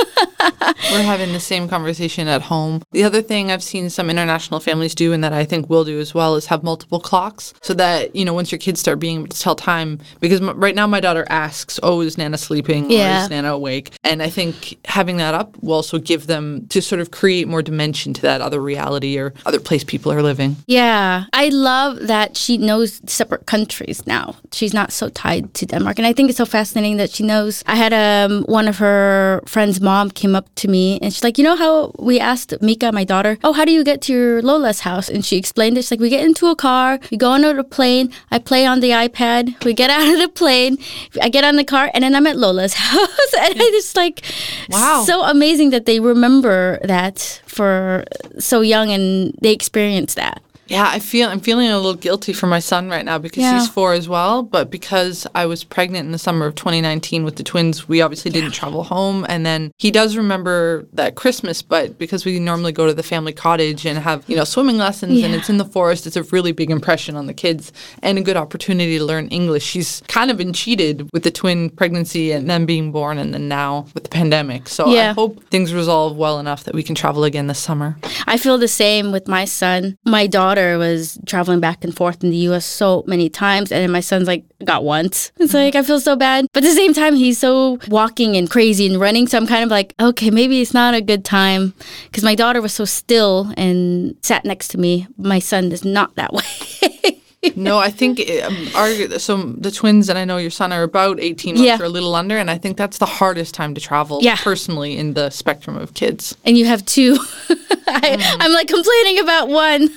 We're 0.92 1.02
having 1.04 1.34
the 1.34 1.40
same 1.40 1.68
conversation 1.68 2.28
at 2.28 2.42
home. 2.42 2.82
The 2.92 3.04
other 3.04 3.22
thing 3.22 3.52
I've 3.52 3.64
seen 3.64 3.90
some 3.90 4.10
international 4.10 4.60
families 4.60 4.96
do, 4.96 5.12
and 5.14 5.24
that 5.24 5.34
I 5.34 5.44
think 5.46 5.70
we'll 5.70 5.84
do 5.84 6.00
as 6.00 6.14
well, 6.14 6.36
is 6.36 6.46
have 6.48 6.64
multiple 6.64 7.00
clocks 7.00 7.54
so 7.62 7.74
that, 7.76 8.16
you 8.16 8.24
know, 8.26 8.34
once 8.34 8.52
your 8.52 8.60
kids 8.60 8.80
start 8.80 9.00
being 9.00 9.20
able 9.20 9.28
to 9.28 9.40
tell 9.40 9.56
time, 9.56 10.00
because 10.20 10.40
m- 10.42 10.60
right 10.60 10.76
now 10.76 10.88
my 10.88 11.00
daughter 11.00 11.26
asks, 11.30 11.80
oh, 11.84 12.02
is 12.02 12.18
Nana 12.18 12.38
sleeping? 12.38 12.86
Or 12.86 12.92
Yeah. 12.96 13.24
is 13.24 13.30
Nana 13.30 13.54
awake? 13.54 13.92
And 14.04 14.22
I 14.22 14.30
think 14.30 14.78
having 14.86 15.18
that 15.18 15.34
up 15.34 15.58
will 15.62 15.74
also 15.74 15.98
give 16.00 16.28
them 16.28 16.68
to 16.70 16.82
sort 16.82 17.02
of 17.02 17.12
create 17.12 17.48
more 17.48 17.62
dimension 17.62 18.14
to 18.14 18.22
that 18.22 18.42
other 18.42 18.62
reality 18.62 19.18
or 19.18 19.34
other 19.46 19.60
place 19.60 19.84
people 19.84 20.12
are 20.12 20.22
living. 20.24 20.56
Yeah, 20.68 21.26
I 21.34 21.50
love 21.50 22.08
that 22.08 22.38
she 22.38 22.58
knows 22.58 23.02
separate 23.08 23.46
countries 23.46 24.06
now. 24.08 24.36
She's 24.54 24.74
not 24.74 24.92
so 24.92 25.10
tied 25.10 25.54
to 25.56 25.66
Denmark, 25.66 25.98
and 26.00 26.08
I 26.08 26.14
think 26.14 26.30
it's 26.30 26.38
so 26.38 26.46
fascinating 26.46 26.98
that 26.98 27.12
she 27.12 27.24
knows. 27.24 27.64
I 27.68 27.76
had 27.76 27.94
um 27.94 28.44
one 28.44 28.68
of 28.68 28.78
her 28.78 29.07
friend's 29.46 29.80
mom 29.82 30.10
came 30.12 30.36
up 30.36 30.48
to 30.56 30.68
me 30.68 31.00
and 31.02 31.14
she's 31.14 31.24
like, 31.24 31.38
you 31.38 31.44
know 31.44 31.56
how 31.56 31.92
we 32.00 32.20
asked 32.20 32.54
Mika, 32.62 32.92
my 32.92 33.04
daughter, 33.04 33.38
oh, 33.44 33.54
how 33.54 33.66
do 33.66 33.72
you 33.72 33.84
get 33.84 34.02
to 34.04 34.14
your 34.14 34.42
Lola's 34.42 34.82
house? 34.82 35.10
And 35.10 35.26
she 35.26 35.38
explained 35.38 35.78
it. 35.78 35.82
She's 35.84 35.92
like, 35.92 36.00
we 36.00 36.10
get 36.10 36.24
into 36.26 36.48
a 36.48 36.56
car, 36.56 37.00
we 37.12 37.18
go 37.18 37.32
onto 37.32 37.54
the 37.54 37.64
plane, 37.64 38.12
I 38.32 38.40
play 38.40 38.66
on 38.66 38.80
the 38.80 38.92
iPad, 38.92 39.64
we 39.64 39.74
get 39.74 39.90
out 39.96 40.08
of 40.14 40.20
the 40.20 40.30
plane, 40.30 40.78
I 41.22 41.30
get 41.30 41.44
on 41.44 41.56
the 41.56 41.64
car, 41.64 41.90
and 41.94 42.04
then 42.04 42.16
I'm 42.16 42.28
at 42.28 42.38
Lola's 42.38 42.74
house, 42.88 43.34
and 43.40 43.54
I 43.60 43.70
just 43.72 43.96
like, 43.96 44.24
Wow. 44.70 45.04
so 45.06 45.24
amazing 45.24 45.70
that 45.72 45.86
they 45.86 46.00
remember 46.00 46.80
that 46.84 47.42
for 47.46 48.04
so 48.40 48.62
young 48.62 48.92
and 48.92 49.34
they 49.42 49.52
experience 49.52 50.14
that. 50.16 50.42
Yeah, 50.68 50.88
I 50.92 51.00
feel 51.00 51.30
I'm 51.30 51.40
feeling 51.40 51.70
a 51.70 51.76
little 51.78 51.94
guilty 51.96 52.34
for 52.34 52.48
my 52.48 52.60
son 52.60 52.90
right 52.90 53.06
now 53.06 53.18
because 53.18 53.44
Yeah. 53.44 53.60
he's 53.60 53.70
four 53.70 53.94
as 53.94 54.08
well. 54.10 54.44
But 54.44 54.70
because 54.70 55.26
I 55.36 55.46
was 55.46 55.64
pregnant 55.64 56.06
in 56.06 56.12
the 56.12 56.18
summer 56.18 56.46
of 56.46 56.56
2019 56.56 57.24
with 57.24 57.36
the 57.38 57.44
twins, 57.44 57.88
we 57.88 58.02
obviously 58.02 58.32
didn't 58.32 58.52
travel 58.52 58.84
home. 58.84 59.26
And 59.30 59.46
then 59.46 59.72
he 59.78 59.92
does 59.92 60.18
remember 60.18 60.86
that 60.94 61.16
Christmas, 61.16 61.62
but 61.62 61.98
because 61.98 62.26
we 62.26 62.40
normally 62.40 62.72
go 62.72 62.86
to 62.88 62.94
the 62.94 63.04
family 63.04 63.34
cottage 63.34 63.86
and 63.86 63.98
have 64.00 64.24
you 64.28 64.36
know 64.36 64.44
swimming 64.44 64.78
lessons 64.78 65.22
and 65.24 65.34
it's 65.34 65.50
in 65.50 65.58
the 65.58 65.66
forest, 65.66 66.06
it's 66.08 66.16
a 66.18 66.24
really 66.24 66.52
big 66.52 66.70
impression 66.72 67.16
on 67.16 67.28
the 67.28 67.34
kids 67.34 67.72
and 68.04 68.18
a 68.18 68.22
good 68.22 68.38
opportunity 68.38 68.98
to 68.98 69.04
learn 69.06 69.28
English. 69.30 69.64
She's 69.64 70.02
kind 70.08 70.30
of 70.32 70.38
been 70.38 70.54
cheated 70.54 71.08
with 71.14 71.24
the 71.24 71.32
twin 71.32 71.70
pregnancy 71.70 72.32
and 72.32 72.50
then 72.50 72.66
being 72.66 72.92
born, 72.92 73.18
and 73.18 73.34
then 73.34 73.48
now 73.48 73.86
with 73.94 74.04
the 74.04 74.10
pandemic. 74.10 74.68
So 74.70 74.90
I 74.90 75.14
hope 75.14 75.44
things 75.50 75.74
resolve 75.74 76.18
well 76.18 76.40
enough 76.40 76.64
that 76.66 76.74
we 76.76 76.84
can 76.84 76.96
travel 76.96 77.24
again 77.24 77.48
this 77.48 77.60
summer. 77.60 77.98
I 78.26 78.38
feel 78.38 78.58
the 78.58 78.68
same 78.68 79.12
with 79.12 79.28
my 79.28 79.46
son. 79.46 79.96
My 80.06 80.28
daughter 80.28 80.57
was 80.78 81.20
traveling 81.26 81.60
back 81.60 81.84
and 81.84 81.96
forth 81.96 82.24
in 82.24 82.30
the 82.30 82.38
US 82.50 82.66
so 82.66 83.04
many 83.08 83.30
times, 83.30 83.72
and 83.72 83.92
my 83.92 84.00
son's 84.00 84.28
like, 84.28 84.44
got 84.64 84.84
once. 84.84 85.32
It's 85.40 85.54
like, 85.54 85.76
I 85.76 85.84
feel 85.84 86.00
so 86.00 86.16
bad. 86.16 86.48
But 86.54 86.64
at 86.64 86.68
the 86.68 86.76
same 86.76 86.94
time, 86.94 87.16
he's 87.16 87.38
so 87.38 87.80
walking 87.88 88.36
and 88.36 88.50
crazy 88.50 88.86
and 88.86 89.00
running. 89.00 89.28
So 89.28 89.38
I'm 89.38 89.48
kind 89.48 89.64
of 89.64 89.70
like, 89.70 89.94
okay, 90.00 90.30
maybe 90.30 90.62
it's 90.62 90.74
not 90.74 90.94
a 90.94 91.02
good 91.02 91.24
time 91.24 91.74
because 92.06 92.24
my 92.24 92.36
daughter 92.36 92.62
was 92.62 92.74
so 92.74 92.86
still 92.86 93.54
and 93.56 94.16
sat 94.22 94.44
next 94.44 94.70
to 94.70 94.78
me. 94.78 95.08
My 95.18 95.40
son 95.40 95.72
is 95.72 95.86
not 95.86 96.16
that 96.16 96.34
way. 96.34 97.22
No, 97.56 97.80
I 97.80 97.90
think 97.90 98.20
um, 98.44 98.68
our 98.76 99.20
so 99.20 99.38
the 99.38 99.72
twins 99.72 100.10
and 100.10 100.18
I 100.18 100.26
know 100.26 100.38
your 100.38 100.52
son 100.52 100.72
are 100.72 100.84
about 100.84 101.20
eighteen 101.20 101.56
months 101.56 101.66
Yeah. 101.66 101.80
or 101.80 101.86
a 101.86 101.90
little 101.90 102.14
under, 102.16 102.38
and 102.38 102.50
I 102.52 102.58
think 102.58 102.78
that's 102.78 102.98
the 102.98 103.06
hardest 103.06 103.54
time 103.56 103.74
to 103.76 103.82
travel. 103.82 104.20
Yeah. 104.22 104.36
personally, 104.38 104.98
in 104.98 105.14
the 105.14 105.30
spectrum 105.30 105.78
of 105.78 105.94
kids. 105.94 106.36
and 106.46 106.58
you 106.58 106.66
have 106.66 106.86
two. 106.86 107.18
I, 107.90 108.38
I'm 108.42 108.52
like 108.52 108.68
complaining 108.68 109.20
about 109.20 109.48
one. 109.48 109.90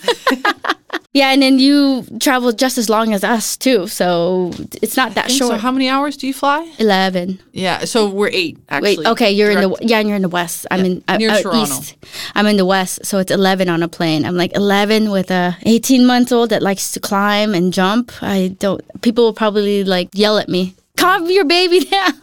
yeah, 1.12 1.32
and 1.32 1.42
then 1.42 1.58
you 1.58 2.04
travel 2.20 2.52
just 2.52 2.78
as 2.78 2.88
long 2.88 3.12
as 3.14 3.24
us 3.24 3.56
too, 3.56 3.88
so 3.88 4.52
it's 4.80 4.96
not 4.96 5.14
that 5.14 5.30
short. 5.30 5.50
So, 5.52 5.58
how 5.58 5.72
many 5.72 5.88
hours 5.88 6.16
do 6.16 6.26
you 6.28 6.32
fly? 6.34 6.70
Eleven. 6.78 7.40
Yeah, 7.52 7.84
so 7.84 8.08
we're 8.08 8.30
eight 8.32 8.58
actually. 8.68 8.98
Wait, 8.98 9.06
okay, 9.06 9.30
you're 9.32 9.50
in 9.50 9.60
the 9.60 9.76
yeah, 9.82 9.98
you're 10.00 10.16
in 10.16 10.22
the 10.22 10.28
west. 10.28 10.66
I'm 10.70 10.84
in 10.84 11.02
uh, 11.08 11.16
near 11.16 11.30
uh, 11.30 11.42
Toronto. 11.42 11.62
east. 11.62 11.96
I'm 12.36 12.46
in 12.46 12.56
the 12.56 12.66
west, 12.66 13.04
so 13.04 13.18
it's 13.18 13.32
11 13.32 13.68
on 13.68 13.82
a 13.82 13.88
plane. 13.88 14.24
I'm 14.24 14.36
like 14.36 14.54
11 14.54 15.10
with 15.10 15.30
a 15.30 15.56
18 15.62 16.06
month 16.06 16.30
old 16.32 16.50
that 16.50 16.62
likes 16.62 16.92
to 16.92 17.00
climb 17.00 17.39
and 17.54 17.72
jump. 17.72 18.12
I 18.22 18.56
don't. 18.58 18.82
People 19.02 19.24
will 19.24 19.32
probably 19.34 19.84
like 19.84 20.08
yell 20.12 20.38
at 20.38 20.48
me. 20.48 20.74
Calm 20.96 21.30
your 21.30 21.44
baby 21.44 21.80
down. 21.84 22.14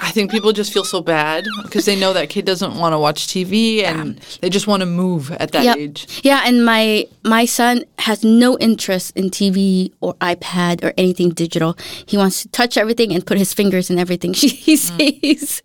I 0.00 0.10
think 0.10 0.30
people 0.30 0.52
just 0.52 0.72
feel 0.72 0.84
so 0.84 1.00
bad 1.02 1.44
because 1.62 1.84
they 1.84 1.98
know 1.98 2.12
that 2.14 2.28
kid 2.30 2.44
doesn't 2.46 2.76
want 2.76 2.92
to 2.94 2.98
watch 2.98 3.26
TV 3.26 3.82
and 3.84 4.18
they 4.40 4.48
just 4.48 4.66
want 4.66 4.80
to 4.80 4.86
move 4.86 5.30
at 5.32 5.52
that 5.52 5.64
Yep. 5.64 5.76
age. 5.76 6.20
Yeah, 6.22 6.42
and 6.44 6.64
my 6.64 7.06
my 7.24 7.44
son 7.44 7.84
has 7.98 8.24
no 8.24 8.58
interest 8.58 9.16
in 9.16 9.30
TV 9.30 9.92
or 10.00 10.14
iPad 10.14 10.82
or 10.82 10.92
anything 10.96 11.30
digital. 11.30 11.76
He 12.06 12.16
wants 12.16 12.42
to 12.42 12.48
touch 12.48 12.76
everything 12.76 13.12
and 13.12 13.24
put 13.24 13.38
his 13.38 13.52
fingers 13.54 13.90
in 13.90 13.98
everything 13.98 14.32
he 14.42 14.48
he 14.48 14.76
sees, 14.76 15.62